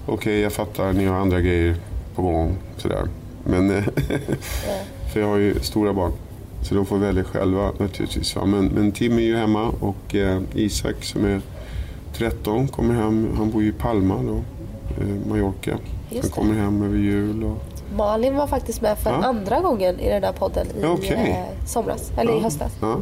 okej 0.05 0.13
okay, 0.13 0.39
jag 0.39 0.53
fattar, 0.53 0.93
ni 0.93 1.05
har 1.05 1.15
andra 1.15 1.41
grejer 1.41 1.75
på 2.15 2.21
gång. 2.21 2.57
Sådär. 2.77 3.07
Men, 3.43 3.69
ja. 4.67 4.73
för 5.13 5.19
jag 5.19 5.27
har 5.27 5.37
ju 5.37 5.59
stora 5.59 5.93
barn. 5.93 6.11
Så 6.61 6.75
de 6.75 6.85
får 6.85 6.97
välja 6.97 7.23
själva 7.23 7.71
naturligtvis. 7.77 8.35
Men, 8.35 8.65
men 8.65 8.91
Tim 8.91 9.17
är 9.17 9.21
ju 9.21 9.37
hemma 9.37 9.69
och 9.79 10.15
eh, 10.15 10.41
Isak 10.55 11.03
som 11.03 11.25
är 11.25 11.41
13 12.13 12.67
kommer 12.67 12.93
hem. 12.93 13.27
Han 13.37 13.51
bor 13.51 13.63
ju 13.63 13.69
i 13.69 13.71
Palma 13.71 14.23
då, 14.23 14.35
eh, 15.01 15.29
Mallorca. 15.29 15.77
Han 16.21 16.29
kommer 16.29 16.53
hem 16.53 16.83
över 16.83 16.97
jul. 16.97 17.43
Och... 17.43 17.70
Malin 17.95 18.35
var 18.35 18.47
faktiskt 18.47 18.81
med 18.81 18.97
för 18.97 19.09
ja. 19.09 19.23
andra 19.23 19.59
gången 19.59 19.99
i 19.99 20.09
den 20.09 20.23
här 20.23 20.33
podden 20.33 20.67
i 20.81 20.85
okay. 20.85 21.29
eh, 21.29 21.45
somras, 21.65 22.11
eller 22.17 22.31
ja. 22.31 22.39
i 22.39 22.41
höstas. 22.41 22.71
Ja. 22.81 22.97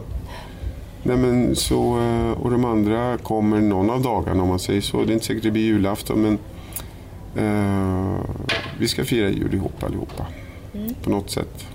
Nej, 1.04 1.18
men 1.18 1.56
så, 1.56 2.00
eh, 2.00 2.32
och 2.32 2.52
de 2.52 2.66
andra 2.66 3.18
kommer 3.18 3.62
någon 3.62 3.90
av 3.90 4.02
dagarna 4.02 4.44
om 4.44 4.50
man 4.50 4.60
säger 4.60 4.82
så. 4.82 4.98
Det 5.04 5.12
är 5.12 5.14
inte 5.14 5.26
säkert 5.26 5.44
det 5.44 5.52
blir 5.52 5.64
julafton 5.64 6.22
men 6.22 6.38
eh, 7.46 8.20
vi 8.80 8.88
ska 8.88 9.06
fira 9.06 9.30
jul 9.30 9.54
ihop 9.54 9.84
allihopa. 9.84 10.26
Mm. 10.74 10.94
På 11.04 11.10
något 11.10 11.30
sätt. 11.30 11.66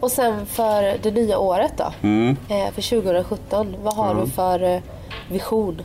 Och 0.00 0.10
sen 0.10 0.46
för 0.46 0.98
det 1.02 1.10
nya 1.10 1.38
året 1.38 1.72
då? 1.76 1.92
Mm. 2.08 2.36
För 2.48 3.00
2017. 3.00 3.74
Vad 3.82 3.94
har 3.94 4.14
ja. 4.14 4.20
du 4.20 4.30
för 4.30 4.82
vision 5.30 5.82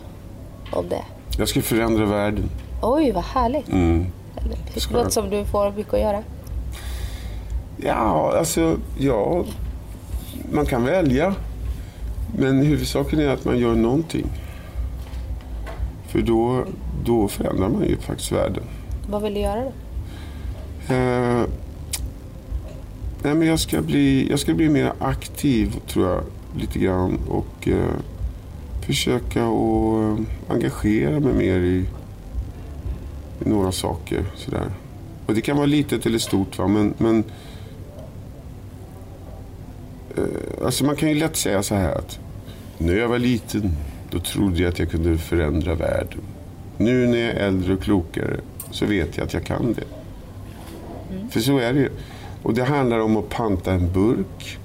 om 0.72 0.90
det? 0.90 1.04
Jag 1.38 1.48
ska 1.48 1.62
förändra 1.62 2.06
världen. 2.06 2.50
Oj, 2.82 3.12
vad 3.12 3.24
härligt. 3.24 3.68
Mm. 3.68 4.06
Något 4.92 5.14
som 5.14 5.30
du 5.30 5.46
får 5.46 5.72
mycket 5.72 5.94
att 5.94 6.00
göra? 6.00 6.24
Ja, 7.78 8.38
alltså, 8.38 8.78
ja. 8.98 9.46
Man 10.52 10.66
kan 10.66 10.86
välja. 10.86 11.36
Men 12.38 12.62
huvudsaken 12.62 13.20
är 13.20 13.28
att 13.28 13.46
man 13.46 13.60
gör 13.60 13.76
någonting. 13.76 14.26
För 16.08 16.22
då, 16.22 16.66
då 17.06 17.28
förändrar 17.28 17.70
man 17.70 17.84
ju 17.84 17.98
faktiskt 17.98 18.32
världen. 18.32 18.64
Vad 19.10 19.22
vill 19.22 19.34
du 19.34 19.40
göra 19.40 19.62
då? 19.62 19.74
Eh, 20.94 21.44
nej 23.24 23.36
men 23.36 23.48
jag, 23.48 23.60
ska 23.60 23.82
bli, 23.82 24.30
jag 24.30 24.40
ska 24.40 24.54
bli 24.54 24.70
mer 24.70 24.94
aktiv, 25.00 25.76
tror 25.88 26.10
jag, 26.10 26.24
lite 26.58 26.80
grann. 26.80 27.20
Och 27.30 27.68
eh, 27.68 27.96
försöka 28.86 29.46
att 29.46 30.20
engagera 30.48 31.20
mig 31.20 31.34
mer 31.34 31.60
i 31.60 31.86
några 33.46 33.72
saker. 33.72 34.26
Sådär. 34.36 34.72
Och 35.26 35.34
det 35.34 35.42
kan 35.42 35.58
vara 35.58 35.66
litet 35.66 36.06
eller 36.06 36.20
stort, 36.20 36.58
va? 36.58 36.68
men, 36.68 36.94
men 36.98 37.24
eh, 40.18 40.66
alltså 40.66 40.86
man 40.86 40.96
kan 40.96 41.10
ju 41.10 41.16
lätt 41.16 41.36
säga 41.36 41.64
så 41.64 41.76
här 41.76 41.96
att 41.96 42.20
när 42.78 42.96
jag 42.96 43.08
var 43.08 43.20
liten 43.20 43.72
då 44.12 44.20
trodde 44.20 44.62
jag 44.62 44.70
att 44.70 44.80
jag 44.80 44.92
kunde 44.92 45.18
förändra 45.18 45.76
världen. 45.76 46.22
Nu 46.78 47.08
när 47.08 47.18
jag 47.18 47.30
är 47.30 47.36
äldre 47.36 47.74
och 47.74 47.82
klokare 47.82 48.40
så 48.72 48.86
vet 48.86 49.18
jag 49.18 49.26
att 49.26 49.34
jag 49.34 49.44
kan 49.44 49.74
det. 49.74 49.84
Mm. 51.16 51.30
För 51.30 51.40
så 51.40 51.58
är 51.58 51.74
det 51.74 51.80
ju. 51.80 51.90
Och 52.44 52.54
det 52.54 52.64
handlar 52.64 53.00
om 53.00 53.18
att 53.18 53.30
panta 53.30 53.74
en 53.74 53.94
burk. 53.94 54.58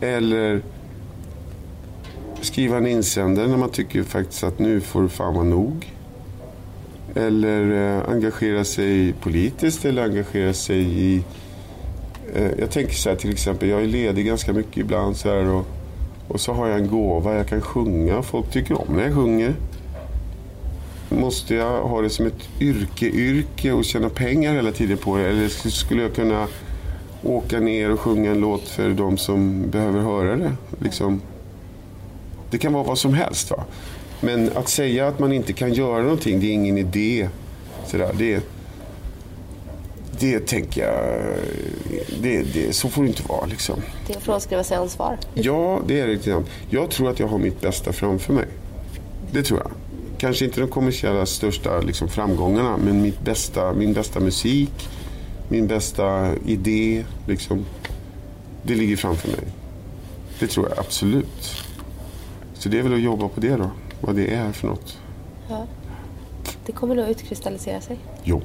Eller 0.00 0.62
skriva 2.40 2.76
en 2.76 2.86
insändare 2.86 3.46
när 3.46 3.56
man 3.56 3.70
tycker 3.70 4.02
faktiskt 4.02 4.44
att 4.44 4.58
nu 4.58 4.80
får 4.80 5.02
det 5.02 5.08
fan 5.08 5.34
vara 5.34 5.44
nog. 5.44 5.95
Eller 7.16 7.96
eh, 7.96 8.10
engagera 8.10 8.64
sig 8.64 9.12
politiskt 9.12 9.84
eller 9.84 10.02
engagera 10.02 10.52
sig 10.52 10.82
i... 10.82 11.24
Eh, 12.34 12.50
jag 12.58 12.70
tänker 12.70 12.94
så 12.94 13.08
här 13.08 13.16
till 13.16 13.30
exempel, 13.30 13.68
jag 13.68 13.82
är 13.82 13.86
ledig 13.86 14.26
ganska 14.26 14.52
mycket 14.52 14.76
ibland 14.76 15.16
så 15.16 15.28
här 15.28 15.46
och, 15.46 15.66
och 16.28 16.40
så 16.40 16.52
har 16.52 16.68
jag 16.68 16.78
en 16.78 16.88
gåva, 16.88 17.34
jag 17.34 17.48
kan 17.48 17.60
sjunga. 17.60 18.22
Folk 18.22 18.50
tycker 18.50 18.80
om 18.80 18.96
när 18.96 19.04
jag 19.04 19.14
sjunger. 19.14 19.54
Måste 21.08 21.54
jag 21.54 21.82
ha 21.82 22.02
det 22.02 22.10
som 22.10 22.26
ett 22.26 22.48
yrke-yrke 22.60 23.72
och 23.72 23.84
tjäna 23.84 24.08
pengar 24.08 24.54
hela 24.54 24.72
tiden 24.72 24.98
på 24.98 25.16
det? 25.16 25.28
Eller 25.28 25.48
skulle 25.48 26.02
jag 26.02 26.14
kunna 26.14 26.46
åka 27.22 27.60
ner 27.60 27.90
och 27.90 28.00
sjunga 28.00 28.30
en 28.30 28.40
låt 28.40 28.68
för 28.68 28.90
de 28.90 29.18
som 29.18 29.70
behöver 29.70 30.00
höra 30.00 30.36
det? 30.36 30.52
Liksom. 30.78 31.20
Det 32.50 32.58
kan 32.58 32.72
vara 32.72 32.84
vad 32.84 32.98
som 32.98 33.14
helst. 33.14 33.50
Va? 33.50 33.64
Men 34.20 34.56
att 34.56 34.68
säga 34.68 35.08
att 35.08 35.18
man 35.18 35.32
inte 35.32 35.52
kan 35.52 35.72
göra 35.72 36.02
någonting, 36.02 36.40
det 36.40 36.46
är 36.46 36.52
ingen 36.52 36.78
idé. 36.78 37.28
Sådär, 37.86 38.10
det, 38.18 38.44
det 40.18 40.46
tänker 40.46 40.82
jag, 40.82 41.34
det, 42.22 42.42
det, 42.42 42.72
så 42.72 42.88
får 42.88 43.02
det 43.02 43.08
inte 43.08 43.22
vara. 43.28 43.46
Liksom. 43.46 43.80
Det 44.06 44.12
är 44.12 44.16
att 44.16 44.22
frånskriva 44.22 44.64
sig 44.64 44.76
ansvar. 44.76 45.18
Ja, 45.34 45.80
det 45.86 46.00
är 46.00 46.06
det 46.06 46.12
lite 46.12 46.30
grann. 46.30 46.44
Jag 46.70 46.90
tror 46.90 47.10
att 47.10 47.20
jag 47.20 47.26
har 47.28 47.38
mitt 47.38 47.60
bästa 47.60 47.92
framför 47.92 48.32
mig. 48.32 48.46
Det 49.32 49.42
tror 49.42 49.60
jag. 49.60 49.70
Kanske 50.18 50.44
inte 50.44 50.60
de 50.60 50.68
kommersiella 50.68 51.26
största 51.26 51.80
liksom, 51.80 52.08
framgångarna, 52.08 52.76
men 52.76 53.02
mitt 53.02 53.20
bästa, 53.20 53.72
min 53.72 53.92
bästa 53.92 54.20
musik, 54.20 54.88
min 55.48 55.66
bästa 55.66 56.34
idé, 56.46 57.04
liksom, 57.26 57.64
det 58.62 58.74
ligger 58.74 58.96
framför 58.96 59.28
mig. 59.28 59.46
Det 60.38 60.46
tror 60.46 60.68
jag 60.68 60.78
absolut. 60.78 61.64
Så 62.54 62.68
det 62.68 62.78
är 62.78 62.82
väl 62.82 62.94
att 62.94 63.00
jobba 63.00 63.28
på 63.28 63.40
det 63.40 63.56
då, 63.56 63.70
vad 64.00 64.16
det 64.16 64.34
är 64.34 64.52
för 64.52 64.66
något. 64.66 64.98
Ja. 65.48 65.66
Det 66.66 66.72
kommer 66.72 66.94
nog 66.94 67.08
utkristallisera 67.08 67.80
sig. 67.80 67.98
Jo. 68.24 68.42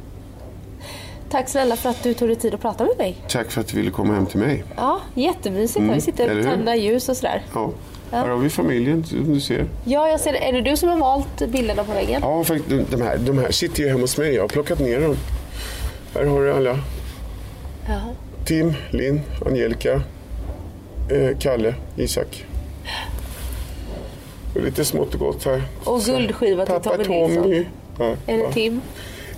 Tack 1.30 1.50
snälla 1.50 1.76
för 1.76 1.90
att 1.90 2.04
du 2.04 2.14
tog 2.14 2.28
dig 2.28 2.36
tid 2.36 2.54
att 2.54 2.62
prata 2.62 2.84
med 2.84 2.98
mig. 2.98 3.18
Tack 3.30 3.52
för 3.52 3.62
att 3.62 3.68
du 3.68 3.78
ville 3.78 3.92
komma 3.92 4.14
hem 4.14 4.26
till 4.26 4.40
mig. 4.40 4.64
Ja, 4.76 5.02
jättemysigt. 5.16 5.80
Mm. 5.80 5.96
Vi 5.96 6.02
sitter 6.02 6.38
och 6.38 6.44
tänder 6.44 6.76
ljus 6.76 7.10
och 7.10 7.18
sådär. 7.18 7.44
Ja. 7.54 7.72
Ja. 8.12 8.18
Här 8.18 8.30
har 8.30 8.38
vi 8.38 8.50
familjen 8.50 9.04
som 9.04 9.34
du 9.34 9.40
ser. 9.40 9.66
Ja, 9.86 10.10
jag 10.10 10.20
ser 10.20 10.34
det. 10.34 10.48
Är 10.48 10.54
det 10.54 10.62
du 10.62 10.78
som 10.78 10.90
har 10.90 10.98
valt 10.98 11.48
bilderna 11.48 11.84
på 11.84 11.92
väggen? 11.92 12.22
Ja, 12.22 12.44
faktiskt, 12.44 12.92
de, 12.92 13.02
här, 13.02 13.18
de 13.18 13.38
här 13.38 13.52
sitter 13.52 13.84
ju 13.84 13.90
hemma 13.90 14.02
hos 14.02 14.18
mig. 14.18 14.34
Jag 14.34 14.44
har 14.44 14.48
plockat 14.48 14.80
ner 14.80 15.02
dem. 15.02 15.16
Här 16.14 16.26
har 16.26 16.42
du 16.42 16.54
alla. 16.54 16.80
Ja. 17.88 18.02
Tim, 18.46 18.74
Linn, 18.90 19.22
Angelica, 19.46 20.02
eh, 21.12 21.38
Kalle, 21.40 21.76
Isak. 21.96 22.46
Och 24.56 24.62
lite 24.62 24.86
smått 24.86 25.14
och 25.14 25.20
gott 25.20 25.46
här. 25.46 25.64
Och 25.84 26.02
guldskiva 26.02 26.66
till 26.66 26.76
Tommy 26.76 26.98
Nilsson. 26.98 27.66
Ja, 28.00 28.16
är 28.28 28.38
det 28.38 28.52
Tim? 28.54 28.82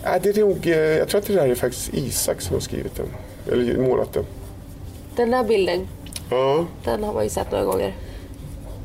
Ja, 0.03 0.19
det 0.23 0.37
är 0.37 0.39
nog, 0.39 0.67
eh, 0.67 0.77
jag 0.77 1.07
tror 1.07 1.21
att 1.21 1.27
det 1.27 1.33
där 1.33 1.47
är 1.47 1.55
faktiskt 1.55 1.93
Isak 1.93 2.41
som 2.41 2.53
har 2.53 2.61
skrivit 2.61 2.95
den. 2.95 3.07
Eller 3.51 3.77
målat 3.77 4.13
den. 4.13 4.25
Den 5.15 5.31
där 5.31 5.43
bilden, 5.43 5.87
ja. 6.29 6.65
den 6.83 7.03
har 7.03 7.13
man 7.13 7.23
ju 7.23 7.29
sett 7.29 7.51
några 7.51 7.65
gånger. 7.65 7.93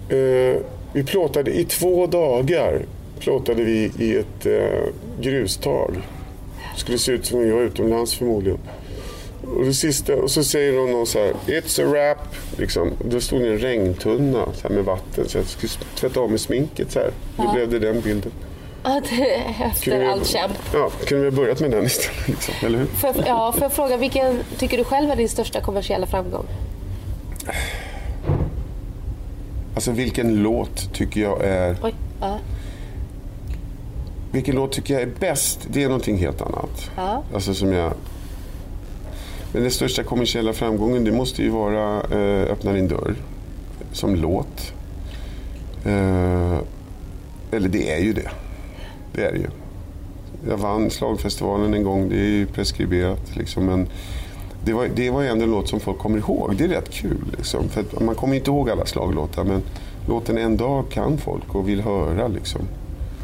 Eh, 0.09 0.61
vi 0.93 1.05
plåtade 1.05 1.51
i 1.51 1.64
två 1.64 2.07
dagar 2.07 2.83
plåtade 3.18 3.62
vi 3.62 3.93
i 3.99 4.16
ett 4.16 4.47
eh, 4.47 4.89
grustag. 5.20 5.95
Det 6.74 6.81
skulle 6.81 6.99
se 6.99 7.12
ut 7.12 7.26
som 7.26 7.41
vi 7.41 7.51
var 7.51 7.61
utomlands 7.61 8.14
förmodligen. 8.14 8.59
Och, 9.57 9.64
det 9.64 9.74
sista, 9.74 10.16
och 10.16 10.30
så 10.30 10.44
säger 10.44 10.72
de 10.72 10.92
någon 10.92 11.07
så 11.07 11.18
här, 11.18 11.32
It's 11.46 11.82
a 11.82 11.90
wrap. 11.90 12.34
Liksom. 12.59 12.92
Då 13.05 13.20
stod 13.20 13.40
det 13.40 13.49
en 13.49 13.59
regntunna 13.59 14.46
så 14.55 14.68
med 14.68 14.84
vatten 14.84 15.28
så 15.28 15.38
jag 15.38 15.46
skulle 15.46 15.72
tvätta 15.94 16.20
av 16.20 16.30
med 16.30 16.40
sminket. 16.40 16.92
Så 16.92 16.99
här. 16.99 17.11
Ja. 17.36 17.44
Då 17.44 17.53
blev 17.53 17.70
det 17.70 17.78
den 17.78 18.01
bilden. 18.01 18.32
Ja, 18.84 19.03
det, 19.11 19.34
efter 19.64 20.05
allt 20.05 20.26
kämp. 20.26 20.53
Ja, 20.72 20.90
kunde 21.07 21.24
vi 21.24 21.30
ha 21.30 21.36
börjat 21.36 21.61
med 21.61 21.70
den 21.70 21.84
istället. 21.84 22.28
Liksom, 22.28 22.55
eller 22.62 22.78
hur? 22.78 22.86
För, 22.86 23.14
ja, 23.26 23.53
får 23.53 23.62
jag 23.62 23.72
fråga, 23.72 23.96
vilken 23.96 24.38
tycker 24.59 24.78
du 24.78 24.84
själv 24.84 25.11
är 25.11 25.16
din 25.16 25.28
största 25.28 25.61
kommersiella 25.61 26.07
framgång? 26.07 26.46
Alltså 29.74 29.90
vilken 29.90 30.42
låt 30.42 30.94
tycker 30.94 31.20
jag 31.20 31.44
är... 31.44 31.76
Oj, 31.82 31.94
ja. 32.20 32.38
Vilken 34.32 34.55
låt 34.55 34.72
tycker 34.72 34.94
jag 34.94 35.03
är 35.03 35.11
bäst? 35.20 35.66
Det 35.70 35.82
är 35.82 35.86
någonting 35.86 36.18
helt 36.18 36.42
annat. 36.42 36.90
Ja. 36.96 37.22
Alltså 37.34 37.55
som 37.55 37.72
jag... 37.72 37.92
Men 39.53 39.62
den 39.62 39.70
största 39.70 40.03
kommersiella 40.03 40.53
framgången 40.53 41.05
det 41.05 41.12
måste 41.12 41.42
ju 41.42 41.49
vara 41.49 42.01
eh, 42.01 42.53
Öppna 42.53 42.72
din 42.72 42.88
dörr 42.88 43.14
som 43.92 44.14
låt. 44.14 44.72
Eh, 45.84 46.59
eller 47.51 47.68
det 47.68 47.92
är 47.92 48.01
ju 48.01 48.12
det. 48.12 48.30
Det 49.12 49.24
är 49.24 49.32
det 49.32 49.38
ju. 49.38 49.49
Jag 50.49 50.57
vann 50.57 50.90
slagfestivalen 50.90 51.74
en 51.74 51.82
gång, 51.82 52.09
det 52.09 52.16
är 52.16 52.28
ju 52.28 52.46
preskriberat. 52.46 53.36
Liksom, 53.36 53.64
men 53.64 53.88
det 54.64 54.72
var, 54.72 54.88
det 54.94 55.11
var 55.11 55.22
ändå 55.22 55.44
en 55.44 55.51
låt 55.51 55.68
som 55.68 55.80
folk 55.80 55.99
kommer 55.99 56.18
ihåg. 56.18 56.55
Det 56.57 56.64
är 56.64 56.68
rätt 56.68 56.90
kul. 56.90 57.24
Liksom, 57.36 57.68
för 57.68 57.84
man 58.01 58.14
kommer 58.14 58.34
inte 58.36 58.51
ihåg 58.51 58.70
alla 58.70 58.86
slaglåtar 58.86 59.44
men 59.44 59.62
låten 60.09 60.38
en 60.38 60.57
dag 60.57 60.84
kan 60.90 61.18
folk 61.18 61.55
och 61.55 61.68
vill 61.68 61.80
höra. 61.80 62.28
Liksom. 62.28 62.61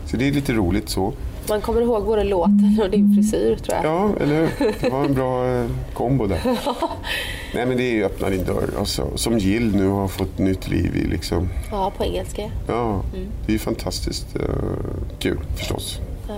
Så 0.06 0.16
det 0.16 0.28
är 0.28 0.32
lite 0.32 0.52
roligt 0.52 0.88
så. 0.88 1.12
Man 1.48 1.60
kommer 1.60 1.80
ihåg 1.80 2.04
både 2.04 2.24
låten 2.24 2.80
och 2.82 2.90
din 2.90 3.14
frisyr 3.14 3.56
tror 3.56 3.76
jag. 3.76 3.84
Ja, 3.84 4.10
eller 4.20 4.36
hur? 4.36 4.74
Det 4.80 4.88
var 4.90 5.04
en 5.04 5.14
bra 5.14 5.48
eh, 5.48 5.66
kombo 5.94 6.26
där. 6.26 6.40
Nej 7.54 7.66
men 7.66 7.76
det 7.76 7.82
är 7.82 7.92
ju 7.92 8.04
öppna 8.04 8.30
din 8.30 8.44
dörr. 8.44 8.70
Alltså, 8.78 9.10
som 9.14 9.38
Jill 9.38 9.76
nu 9.76 9.88
har 9.88 10.08
fått 10.08 10.38
nytt 10.38 10.68
liv 10.68 10.96
i. 10.96 11.06
Liksom. 11.06 11.48
Ja, 11.70 11.92
på 11.96 12.04
engelska. 12.04 12.50
Ja, 12.66 12.90
mm. 13.14 13.26
det 13.46 13.50
är 13.50 13.52
ju 13.52 13.58
fantastiskt 13.58 14.36
uh, 14.36 14.42
kul 15.18 15.38
förstås. 15.56 16.00
Ja. 16.28 16.36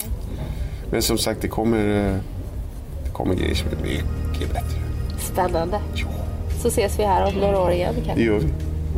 Men 0.91 1.03
som 1.03 1.19
sagt, 1.19 1.43
det 1.43 1.49
kommer, 1.49 1.85
uh, 1.85 2.17
det 3.05 3.11
kommer 3.13 3.35
grejer 3.35 3.55
som 3.55 3.69
är 3.69 3.83
mycket 3.83 4.53
bättre. 4.53 4.79
Spännande. 5.19 5.81
Ja. 5.95 6.07
Så 6.63 6.69
ses 6.69 6.99
vi 6.99 7.03
här 7.03 7.27
om 7.27 7.35
några 7.35 7.61
år 7.61 7.71
igen 7.71 7.95
kanske. 7.95 8.15
Det 8.15 8.23
gör 8.23 8.39
vi. 8.39 8.49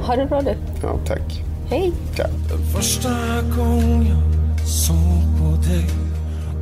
Ha 0.03 0.17
det 0.17 0.27
bra 0.27 0.41
nu. 0.41 0.57
Ja, 0.83 0.99
tack. 1.07 1.43
Hej. 1.71 1.93
Tack. 2.17 2.31
Dig 5.67 5.87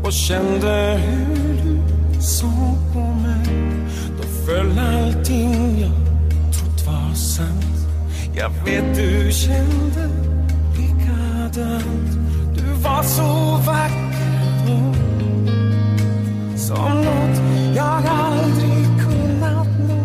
och 0.04 0.12
kände 0.12 1.00
hur 1.04 1.62
du 1.62 2.22
såg 2.22 2.92
på 2.92 3.00
mig. 3.00 3.56
Då 4.16 4.22
föll 4.46 4.78
allting 4.78 5.80
jag 5.80 5.90
trott 6.54 6.86
var 6.86 7.14
sant. 7.14 7.88
Jag 8.34 8.50
vet 8.64 8.96
du 8.96 9.32
kände 9.32 10.10
likadant. 10.76 12.18
Du 12.56 12.82
var 12.82 13.02
så 13.02 13.60
vacker 13.66 14.66
då 14.66 14.94
Som 16.56 17.00
nåt 17.02 17.40
jag 17.76 18.02
aldrig 18.06 18.86
kunnat 19.00 19.68
nå. 19.88 20.00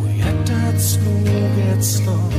Och 0.00 0.10
hjärtat 0.10 0.82
slog 0.82 1.76
ett 1.76 1.84
slag 1.84 2.32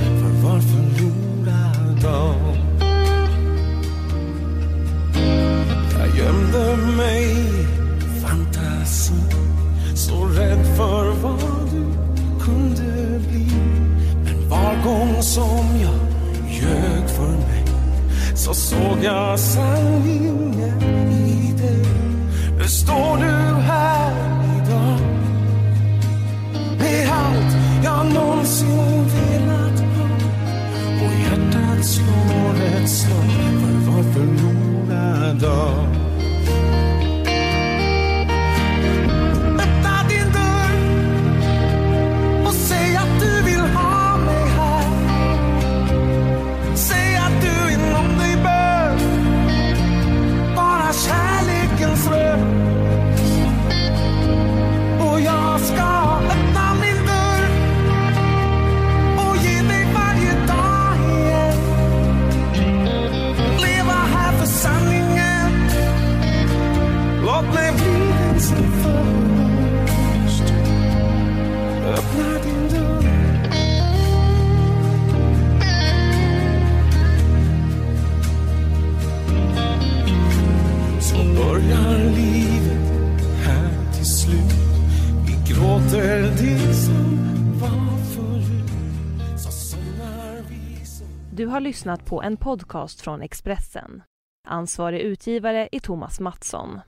lyssnat 91.79 92.05
på 92.05 92.23
en 92.23 92.37
podcast 92.37 93.01
från 93.01 93.21
Expressen. 93.21 94.03
Ansvarig 94.47 95.01
utgivare 95.01 95.69
är 95.71 95.79
Thomas 95.79 96.19
Mattsson. 96.19 96.79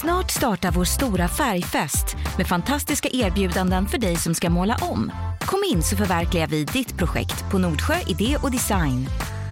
Snart 0.00 0.30
startar 0.30 0.70
vår 0.70 0.84
stora 0.84 1.28
färgfest 1.28 2.16
med 2.38 2.46
fantastiska 2.46 3.08
erbjudanden 3.12 3.86
för 3.86 3.98
dig 3.98 4.16
som 4.16 4.34
ska 4.34 4.50
måla 4.50 4.76
om. 4.80 5.12
Kom 5.40 5.60
in 5.72 5.82
så 5.82 5.96
förverkligar 5.96 6.46
vi 6.46 6.64
ditt 6.64 6.98
projekt 6.98 7.50
på 7.50 7.58
Nordsjö 7.58 7.94
Idé 8.06 8.36
och 8.42 8.50
Design. 8.50 9.06